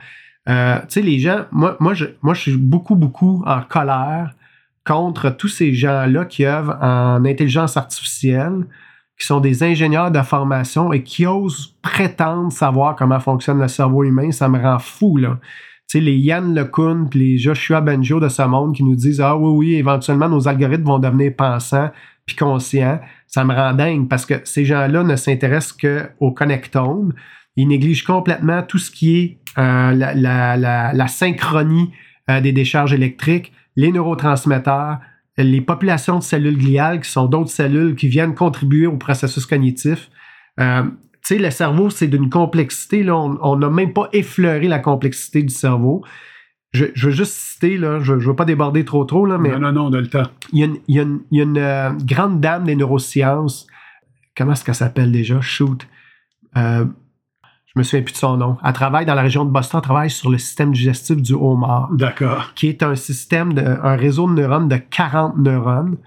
Euh, 0.47 0.77
tu 0.81 0.85
sais, 0.89 1.01
les 1.01 1.19
gens, 1.19 1.45
moi, 1.51 1.75
moi, 1.79 1.93
je, 1.93 2.05
moi, 2.21 2.33
je 2.35 2.41
suis 2.41 2.57
beaucoup, 2.57 2.95
beaucoup 2.95 3.43
en 3.45 3.61
colère 3.61 4.35
contre 4.85 5.29
tous 5.31 5.47
ces 5.47 5.73
gens-là 5.73 6.25
qui 6.25 6.45
œuvrent 6.45 6.77
en 6.81 7.25
intelligence 7.25 7.77
artificielle, 7.77 8.67
qui 9.19 9.25
sont 9.25 9.39
des 9.39 9.63
ingénieurs 9.63 10.11
de 10.11 10.21
formation 10.21 10.93
et 10.93 11.03
qui 11.03 11.25
osent 11.25 11.75
prétendre 11.81 12.51
savoir 12.51 12.95
comment 12.95 13.19
fonctionne 13.19 13.59
le 13.59 13.67
cerveau 13.67 14.03
humain. 14.03 14.31
Ça 14.31 14.49
me 14.49 14.59
rend 14.59 14.79
fou, 14.79 15.17
là. 15.17 15.39
Tu 15.87 15.97
sais, 15.97 16.03
les 16.03 16.15
Yann 16.15 16.55
LeCun 16.55 17.07
puis 17.09 17.19
les 17.19 17.37
Joshua 17.37 17.81
Benjo 17.81 18.19
de 18.19 18.29
ce 18.29 18.43
monde 18.43 18.75
qui 18.75 18.83
nous 18.83 18.95
disent 18.95 19.19
Ah 19.19 19.35
oui, 19.35 19.49
oui, 19.49 19.75
éventuellement, 19.75 20.29
nos 20.29 20.47
algorithmes 20.47 20.85
vont 20.85 20.99
devenir 20.99 21.35
pensants 21.35 21.89
puis 22.25 22.35
conscients. 22.35 22.99
Ça 23.27 23.43
me 23.43 23.53
rend 23.53 23.73
dingue 23.73 24.07
parce 24.07 24.25
que 24.25 24.35
ces 24.43 24.65
gens-là 24.65 25.03
ne 25.03 25.15
s'intéressent 25.15 25.73
qu'au 25.73 26.31
connectome. 26.31 27.13
Ils 27.55 27.67
négligent 27.67 28.05
complètement 28.05 28.63
tout 28.63 28.77
ce 28.77 28.91
qui 28.91 29.17
est 29.17 29.37
euh, 29.57 29.93
la, 29.93 31.07
synchronie 31.07 31.91
euh, 32.29 32.39
des 32.39 32.51
décharges 32.51 32.93
électriques, 32.93 33.51
les 33.75 33.91
neurotransmetteurs, 33.91 34.99
les 35.37 35.61
populations 35.61 36.19
de 36.19 36.23
cellules 36.23 36.57
gliales 36.57 37.01
qui 37.01 37.09
sont 37.09 37.25
d'autres 37.25 37.49
cellules 37.49 37.95
qui 37.95 38.07
viennent 38.07 38.35
contribuer 38.35 38.87
au 38.87 38.97
processus 38.97 39.45
cognitif. 39.45 40.09
Euh, 40.59 40.83
tu 40.83 41.35
sais, 41.35 41.37
le 41.37 41.51
cerveau, 41.51 41.89
c'est 41.89 42.07
d'une 42.07 42.29
complexité. 42.29 43.03
Là, 43.03 43.15
on 43.15 43.55
n'a 43.55 43.69
même 43.69 43.93
pas 43.93 44.09
effleuré 44.13 44.67
la 44.67 44.79
complexité 44.79 45.43
du 45.43 45.53
cerveau. 45.53 46.03
Je, 46.73 46.85
je 46.93 47.07
veux 47.07 47.13
juste 47.13 47.33
citer, 47.33 47.77
là, 47.77 47.99
je 47.99 48.13
ne 48.13 48.19
veux 48.19 48.35
pas 48.35 48.45
déborder 48.45 48.85
trop 48.85 49.03
trop, 49.03 49.25
là, 49.25 49.37
mais 49.37 49.49
Non, 49.49 49.59
non, 49.59 49.71
non, 49.73 49.85
on 49.87 49.93
a 49.93 49.99
le 50.01 50.07
temps. 50.07 50.23
il 50.53 50.59
y 50.59 50.63
a 50.63 50.65
une, 50.67 50.77
il 50.87 50.95
y 50.95 50.99
a 50.99 51.03
une- 51.03 51.19
il 51.31 51.37
y 51.37 51.41
a 51.41 51.43
une, 51.43 51.57
euh, 51.57 51.89
grande 52.05 52.39
dame 52.39 52.63
des 52.65 52.75
neurosciences. 52.75 53.67
Comment 54.37 54.53
est-ce 54.53 54.63
qu'elle 54.63 54.75
s'appelle 54.75 55.11
déjà? 55.11 55.41
Shoot. 55.41 55.85
Euh, 56.55 56.85
je 57.65 57.73
me 57.79 57.83
souviens 57.83 58.03
plus 58.03 58.13
de 58.13 58.17
son 58.17 58.37
nom. 58.37 58.57
Elle 58.63 58.73
travaille 58.73 59.05
dans 59.05 59.15
la 59.15 59.21
région 59.21 59.43
de 59.45 59.49
Boston, 59.51 59.79
elle 59.79 59.83
travaille 59.83 60.09
sur 60.09 60.29
le 60.29 60.37
système 60.37 60.71
digestif 60.71 61.21
du 61.21 61.33
homard, 61.33 61.89
D'accord. 61.93 62.53
qui 62.55 62.67
est 62.67 62.83
un 62.83 62.95
système, 62.95 63.53
de, 63.53 63.61
un 63.61 63.95
réseau 63.95 64.27
de 64.29 64.33
neurones 64.33 64.67
de 64.69 64.77
40 64.77 65.37
neurones. 65.37 65.97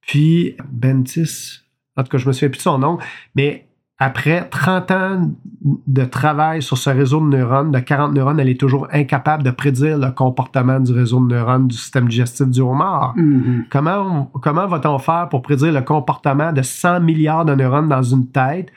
Puis, 0.00 0.56
Bentis, 0.70 1.60
en 1.96 2.02
tout 2.04 2.08
cas, 2.10 2.18
je 2.18 2.26
me 2.28 2.32
souviens 2.32 2.48
plus 2.50 2.58
de 2.58 2.62
son 2.62 2.78
nom, 2.78 2.98
mais 3.34 3.68
après 3.98 4.48
30 4.48 4.90
ans 4.90 5.30
de 5.86 6.04
travail 6.04 6.62
sur 6.62 6.76
ce 6.76 6.90
réseau 6.90 7.20
de 7.20 7.26
neurones, 7.36 7.70
de 7.70 7.78
40 7.78 8.12
neurones, 8.14 8.40
elle 8.40 8.48
est 8.48 8.58
toujours 8.60 8.88
incapable 8.92 9.42
de 9.44 9.50
prédire 9.50 9.98
le 9.98 10.10
comportement 10.10 10.80
du 10.80 10.92
réseau 10.92 11.20
de 11.20 11.32
neurones 11.34 11.68
du 11.68 11.76
système 11.76 12.08
digestif 12.08 12.48
du 12.48 12.60
homard. 12.60 13.14
Mhm. 13.16 13.66
Comment, 13.70 14.30
comment 14.42 14.66
va-t-on 14.66 14.98
faire 14.98 15.28
pour 15.28 15.42
prédire 15.42 15.72
le 15.72 15.80
comportement 15.82 16.52
de 16.52 16.60
100 16.62 17.00
milliards 17.00 17.44
de 17.44 17.54
neurones 17.54 17.88
dans 17.88 18.02
une 18.02 18.26
tête 18.30 18.68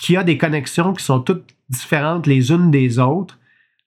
qui 0.00 0.16
a 0.16 0.22
des 0.22 0.38
connexions 0.38 0.92
qui 0.92 1.04
sont 1.04 1.20
toutes 1.20 1.50
différentes 1.68 2.26
les 2.28 2.50
unes 2.52 2.70
des 2.70 2.98
autres? 3.00 3.38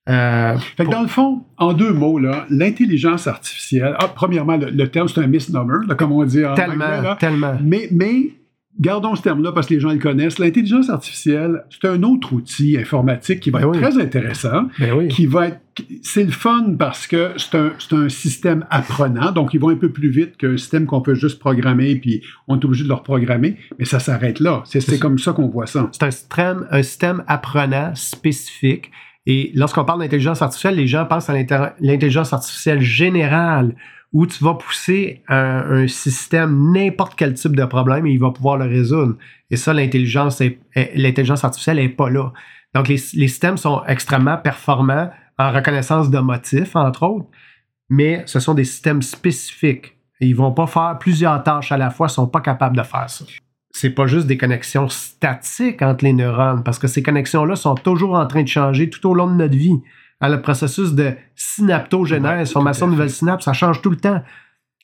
Euh, 0.08 0.56
Fait 0.58 0.84
que 0.84 0.90
pour- 0.90 0.94
dans 0.94 1.02
le 1.02 1.08
fond, 1.08 1.44
en 1.58 1.74
deux 1.74 1.92
mots, 1.94 2.20
l'intelligence 2.50 3.26
artificielle, 3.28 3.96
ah, 3.98 4.08
premièrement, 4.14 4.56
le, 4.58 4.70
le 4.70 4.88
terme, 4.90 5.08
c'est 5.08 5.22
un 5.22 5.28
misnomer, 5.28 5.86
là, 5.88 5.96
comme 5.96 6.12
on 6.12 6.24
dit 6.26 6.46
en 6.46 6.54
tellement, 6.54 6.86
anglais, 6.86 7.02
là. 7.02 7.16
tellement. 7.20 7.54
Mais, 7.64 7.88
mais 7.92 8.34
gardons 8.80 9.16
ce 9.16 9.22
terme-là 9.22 9.52
parce 9.52 9.68
que 9.68 9.74
les 9.74 9.80
gens 9.80 9.92
le 9.92 10.00
connaissent. 10.00 10.40
L'intelligence 10.40 10.90
artificielle, 10.90 11.64
c'est 11.70 11.88
un 11.88 12.04
autre 12.04 12.34
outil 12.34 12.78
informatique 12.78 13.40
qui 13.40 13.50
va 13.50 13.60
Ben 13.60 13.68
être 13.70 13.76
oui. 13.76 13.82
très 13.82 14.02
intéressant, 14.02 14.68
Ben 14.80 14.94
oui. 14.94 15.08
qui 15.08 15.26
va 15.26 15.48
être... 15.48 15.60
C'est 16.02 16.24
le 16.24 16.32
fun 16.32 16.76
parce 16.80 17.06
que 17.06 17.32
c'est 17.38 17.56
un, 17.56 17.72
c'est 17.80 17.94
un 17.96 18.08
système 18.08 18.66
apprenant, 18.70 19.32
donc 19.32 19.54
il 19.54 19.60
va 19.60 19.72
un 19.72 19.76
peu 19.76 19.90
plus 19.90 20.10
vite 20.10 20.38
qu'un 20.38 20.56
système 20.56 20.86
qu'on 20.86 21.02
peut 21.02 21.16
juste 21.16 21.38
programmer, 21.40 21.96
puis 21.98 22.22
on 22.48 22.58
est 22.58 22.64
obligé 22.64 22.84
de 22.84 22.90
le 22.90 22.94
reprogrammer, 22.96 23.58
mais 23.78 23.86
ça 23.86 24.00
s'arrête 24.00 24.40
là. 24.40 24.64
C'est 24.66 25.00
comme 25.00 25.18
ça 25.18 25.34
qu'on 25.34 25.50
voit 25.50 25.68
ça. 25.68 25.90
C'est 25.92 26.04
un 26.04 26.12
système, 26.12 26.68
un 26.72 26.82
système 26.82 27.24
apprenant 27.28 27.94
spécifique. 27.96 28.92
Et 29.26 29.52
lorsqu'on 29.56 29.84
parle 29.84 30.00
d'intelligence 30.00 30.42
artificielle, 30.42 30.76
les 30.76 30.88
gens 30.88 31.06
pensent 31.06 31.30
à 31.30 31.34
l'intelligence 31.34 32.32
artificielle 32.32 32.82
générale, 32.82 33.76
où 34.16 34.26
tu 34.26 34.42
vas 34.46 34.54
pousser 34.54 35.24
un, 35.28 35.82
un 35.82 35.88
système, 35.90 36.72
n'importe 36.72 37.16
quel 37.18 37.34
type 37.34 37.54
de 37.54 37.66
problème, 37.66 38.08
et 38.08 38.12
il 38.12 38.20
va 38.20 38.32
pouvoir 38.32 38.56
le 38.56 38.64
résoudre. 38.64 39.18
Et 39.52 39.58
ça, 39.58 39.74
l'intelligence, 39.74 40.42
artificielle 41.44 41.76
n'est 41.76 41.90
pas 41.90 42.10
là. 42.10 42.32
Donc, 42.74 42.88
les, 42.88 42.96
systèmes 42.96 43.58
sont 43.58 43.84
extrêmement 43.88 44.38
performants 44.38 45.12
en 45.38 45.52
reconnaissance 45.52 46.10
de 46.10 46.20
motifs, 46.20 46.78
entre 46.78 47.04
autres, 47.04 47.28
mais 47.90 48.24
ce 48.26 48.40
sont 48.40 48.54
des 48.54 48.64
systèmes 48.64 49.02
spécifiques. 49.02 49.98
Ils 50.22 50.34
vont 50.34 50.54
pas 50.54 50.66
faire 50.66 50.96
plusieurs 50.98 51.44
tâches 51.44 51.74
à 51.74 51.78
la 51.78 51.90
fois, 51.90 52.08
ils 52.10 52.14
sont 52.14 52.28
pas 52.28 52.40
capables 52.40 52.78
de 52.78 52.84
faire 52.84 53.10
ça 53.10 53.26
c'est 53.78 53.90
pas 53.90 54.08
juste 54.08 54.26
des 54.26 54.38
connexions 54.38 54.88
statiques 54.88 55.82
entre 55.82 56.06
les 56.06 56.14
neurones, 56.14 56.64
parce 56.64 56.80
que 56.80 56.88
ces 56.88 57.04
connexions-là 57.04 57.58
sont 57.58 57.76
toujours 57.76 58.14
en 58.14 58.26
train 58.26 58.44
de 58.44 58.48
changer 58.48 58.90
tout 58.90 59.06
au 59.10 59.14
long 59.14 59.28
de 59.28 59.36
notre 59.36 59.58
vie. 59.58 59.82
Hein, 60.22 60.30
le 60.30 60.42
processus 60.42 60.94
de 60.94 61.14
synaptogénèse, 61.36 62.52
formation 62.52 62.88
de 62.88 62.92
nouvelles 62.94 63.10
synapses, 63.10 63.46
ça 63.46 63.54
change 63.54 63.82
tout 63.82 63.90
le 63.90 63.98
temps. 63.98 64.22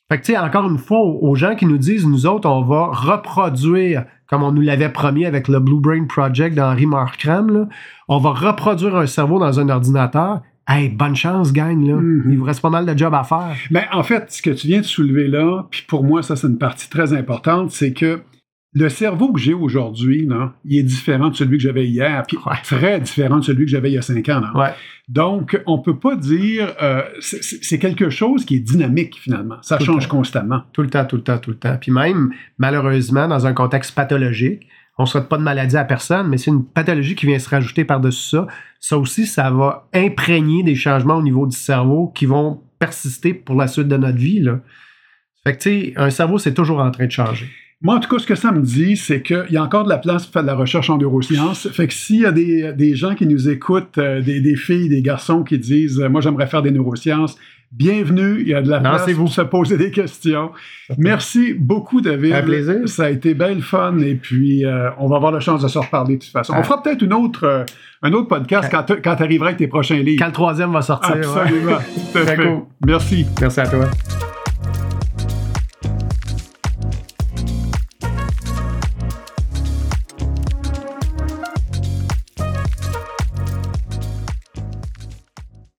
Fait 0.09 0.19
que, 0.19 0.25
tu 0.25 0.33
sais, 0.33 0.37
encore 0.37 0.69
une 0.69 0.77
fois, 0.77 0.99
aux 0.99 1.35
gens 1.35 1.55
qui 1.55 1.65
nous 1.65 1.77
disent, 1.77 2.05
nous 2.05 2.25
autres, 2.25 2.49
on 2.49 2.63
va 2.63 2.87
reproduire, 2.87 4.03
comme 4.27 4.43
on 4.43 4.51
nous 4.51 4.61
l'avait 4.61 4.89
promis 4.89 5.25
avec 5.25 5.47
le 5.47 5.61
Blue 5.61 5.79
Brain 5.79 6.03
Project 6.03 6.53
d'Henri 6.53 6.85
Markram, 6.85 7.49
là, 7.49 7.67
on 8.09 8.17
va 8.17 8.31
reproduire 8.31 8.97
un 8.97 9.05
cerveau 9.05 9.39
dans 9.39 9.57
un 9.57 9.69
ordinateur. 9.69 10.41
Hey, 10.67 10.89
bonne 10.89 11.15
chance, 11.15 11.53
gang, 11.53 11.81
là. 11.81 11.95
Mhm. 11.95 12.23
Il 12.29 12.37
vous 12.37 12.43
reste 12.43 12.61
pas 12.61 12.69
mal 12.69 12.85
de 12.85 12.97
job 12.97 13.13
à 13.13 13.23
faire. 13.23 13.55
Mais 13.69 13.85
en 13.93 14.03
fait, 14.03 14.29
ce 14.33 14.41
que 14.41 14.49
tu 14.49 14.67
viens 14.67 14.81
de 14.81 14.85
soulever 14.85 15.29
là, 15.29 15.63
puis 15.71 15.85
pour 15.87 16.03
moi, 16.03 16.21
ça, 16.21 16.35
c'est 16.35 16.47
une 16.47 16.57
partie 16.57 16.89
très 16.89 17.13
importante, 17.13 17.71
c'est 17.71 17.93
que 17.93 18.21
le 18.73 18.87
cerveau 18.87 19.33
que 19.33 19.39
j'ai 19.39 19.53
aujourd'hui, 19.53 20.27
il 20.65 20.77
est 20.79 20.83
différent 20.83 21.29
de 21.29 21.35
celui 21.35 21.57
que 21.57 21.63
j'avais 21.63 21.85
hier, 21.85 22.23
puis 22.27 22.37
Ouais. 22.45 22.53
très 22.63 23.01
différent 23.01 23.39
de 23.39 23.43
celui 23.43 23.65
que 23.65 23.71
j'avais 23.71 23.91
il 23.91 23.95
y 23.95 23.97
a 23.97 24.01
cinq 24.01 24.29
ans. 24.29 24.43
Ouais. 24.55 24.69
Donc, 25.09 25.61
on 25.65 25.79
peut 25.79 25.97
pas 25.97 26.15
dire... 26.15 26.73
euh, 26.81 27.01
c'est- 27.19 27.79
quelque 27.79 28.09
chose 28.09 28.45
qui 28.45 28.55
est 28.55 28.59
dynamique, 28.59 29.17
finalement. 29.19 29.57
Ça 29.61 29.77
Tout 29.77 29.85
change 29.85 30.07
constamment. 30.07 30.61
Tout 30.71 30.83
le 30.83 30.89
temps, 30.89 31.03
tout 31.05 31.17
le 31.17 31.21
temps, 31.23 31.37
tout 31.37 31.49
le 31.49 31.57
temps. 31.57 31.75
Puis 31.81 31.91
même, 31.91 32.31
malheureusement, 32.57 33.27
dans 33.27 33.45
un 33.45 33.53
contexte 33.53 33.93
pathologique, 33.93 34.61
on 34.97 35.03
ne 35.03 35.07
souhaite 35.07 35.27
pas 35.27 35.37
de 35.37 35.43
maladie 35.43 35.75
à 35.77 35.83
personne, 35.83 36.27
mais 36.29 36.37
c'est 36.37 36.51
une 36.51 36.63
pathologie 36.65 37.15
qui 37.15 37.25
vient 37.25 37.39
se 37.39 37.49
rajouter 37.49 37.83
par-dessus 37.83 38.29
ça. 38.29 38.47
Ça 38.79 38.97
aussi, 38.97 39.25
ça 39.25 39.49
va 39.51 39.89
imprégner 39.93 40.63
des 40.63 40.75
changements 40.75 41.15
au 41.17 41.21
niveau 41.23 41.45
du 41.45 41.55
cerveau 41.57 42.07
qui 42.15 42.25
vont 42.25 42.61
persister 42.79 43.33
pour 43.33 43.55
la 43.55 43.67
suite 43.67 43.87
de 43.87 43.97
notre 43.97 44.17
vie. 44.17 44.39
Là. 44.39 44.59
Fait 45.43 45.57
que, 45.57 45.61
tu 45.61 45.69
sais, 45.69 45.93
un 45.97 46.09
cerveau, 46.09 46.37
c'est 46.37 46.53
toujours 46.53 46.79
en 46.79 46.91
train 46.91 47.05
de 47.07 47.11
changer. 47.11 47.47
Moi, 47.83 47.95
en 47.95 47.99
tout 47.99 48.09
cas, 48.09 48.19
ce 48.21 48.27
que 48.27 48.35
ça 48.35 48.51
me 48.51 48.61
dit, 48.61 48.95
c'est 48.95 49.23
qu'il 49.23 49.45
y 49.49 49.57
a 49.57 49.63
encore 49.63 49.85
de 49.85 49.89
la 49.89 49.97
place 49.97 50.25
pour 50.25 50.33
faire 50.33 50.43
de 50.43 50.47
la 50.47 50.53
recherche 50.55 50.91
en 50.91 50.97
neurosciences. 50.99 51.67
Fait 51.69 51.87
que 51.87 51.93
s'il 51.93 52.21
y 52.21 52.25
a 52.27 52.31
des, 52.31 52.73
des 52.73 52.93
gens 52.95 53.15
qui 53.15 53.25
nous 53.25 53.49
écoutent, 53.49 53.97
euh, 53.97 54.21
des, 54.21 54.39
des 54.39 54.55
filles, 54.55 54.87
des 54.87 55.01
garçons 55.01 55.41
qui 55.43 55.57
disent 55.57 55.99
euh, 55.99 56.07
Moi, 56.07 56.21
j'aimerais 56.21 56.45
faire 56.45 56.61
des 56.61 56.69
neurosciences», 56.69 57.35
bienvenue. 57.71 58.41
Il 58.41 58.49
y 58.49 58.53
a 58.53 58.61
de 58.61 58.69
la 58.69 58.81
place 58.81 58.99
Lancez-vous. 59.01 59.23
pour 59.23 59.33
se 59.33 59.41
poser 59.41 59.77
des 59.77 59.89
questions. 59.89 60.51
Merci 60.99 61.53
beaucoup, 61.55 62.01
David. 62.01 62.33
Un 62.33 62.43
plaisir. 62.43 62.75
Ça 62.85 63.05
a 63.05 63.09
été 63.09 63.33
belle 63.33 63.61
fun. 63.63 63.97
Et 63.99 64.13
puis, 64.13 64.63
euh, 64.63 64.89
on 64.99 65.07
va 65.07 65.15
avoir 65.15 65.31
la 65.31 65.39
chance 65.39 65.63
de 65.63 65.67
se 65.67 65.79
reparler 65.79 66.17
de 66.17 66.21
toute 66.21 66.31
façon. 66.31 66.53
On 66.53 66.57
Ah. 66.57 66.63
fera 66.63 66.83
peut-être 66.83 67.01
une 67.01 67.13
autre, 67.13 67.65
un 68.03 68.13
autre 68.13 68.27
podcast 68.27 68.67
quand, 68.69 68.83
tu- 68.83 69.01
quand 69.01 69.15
tu 69.15 69.23
arriveras 69.23 69.47
avec 69.47 69.57
tes 69.57 69.67
prochains 69.67 69.95
livres. 70.03 70.19
Quand 70.21 70.27
le 70.27 70.33
troisième 70.33 70.71
va 70.71 70.83
sortir. 70.83 71.15
Absolument. 71.15 71.77
Très 72.13 72.35
cool. 72.35 72.59
Merci. 72.85 73.25
Merci 73.39 73.59
à 73.61 73.65
toi. 73.67 73.89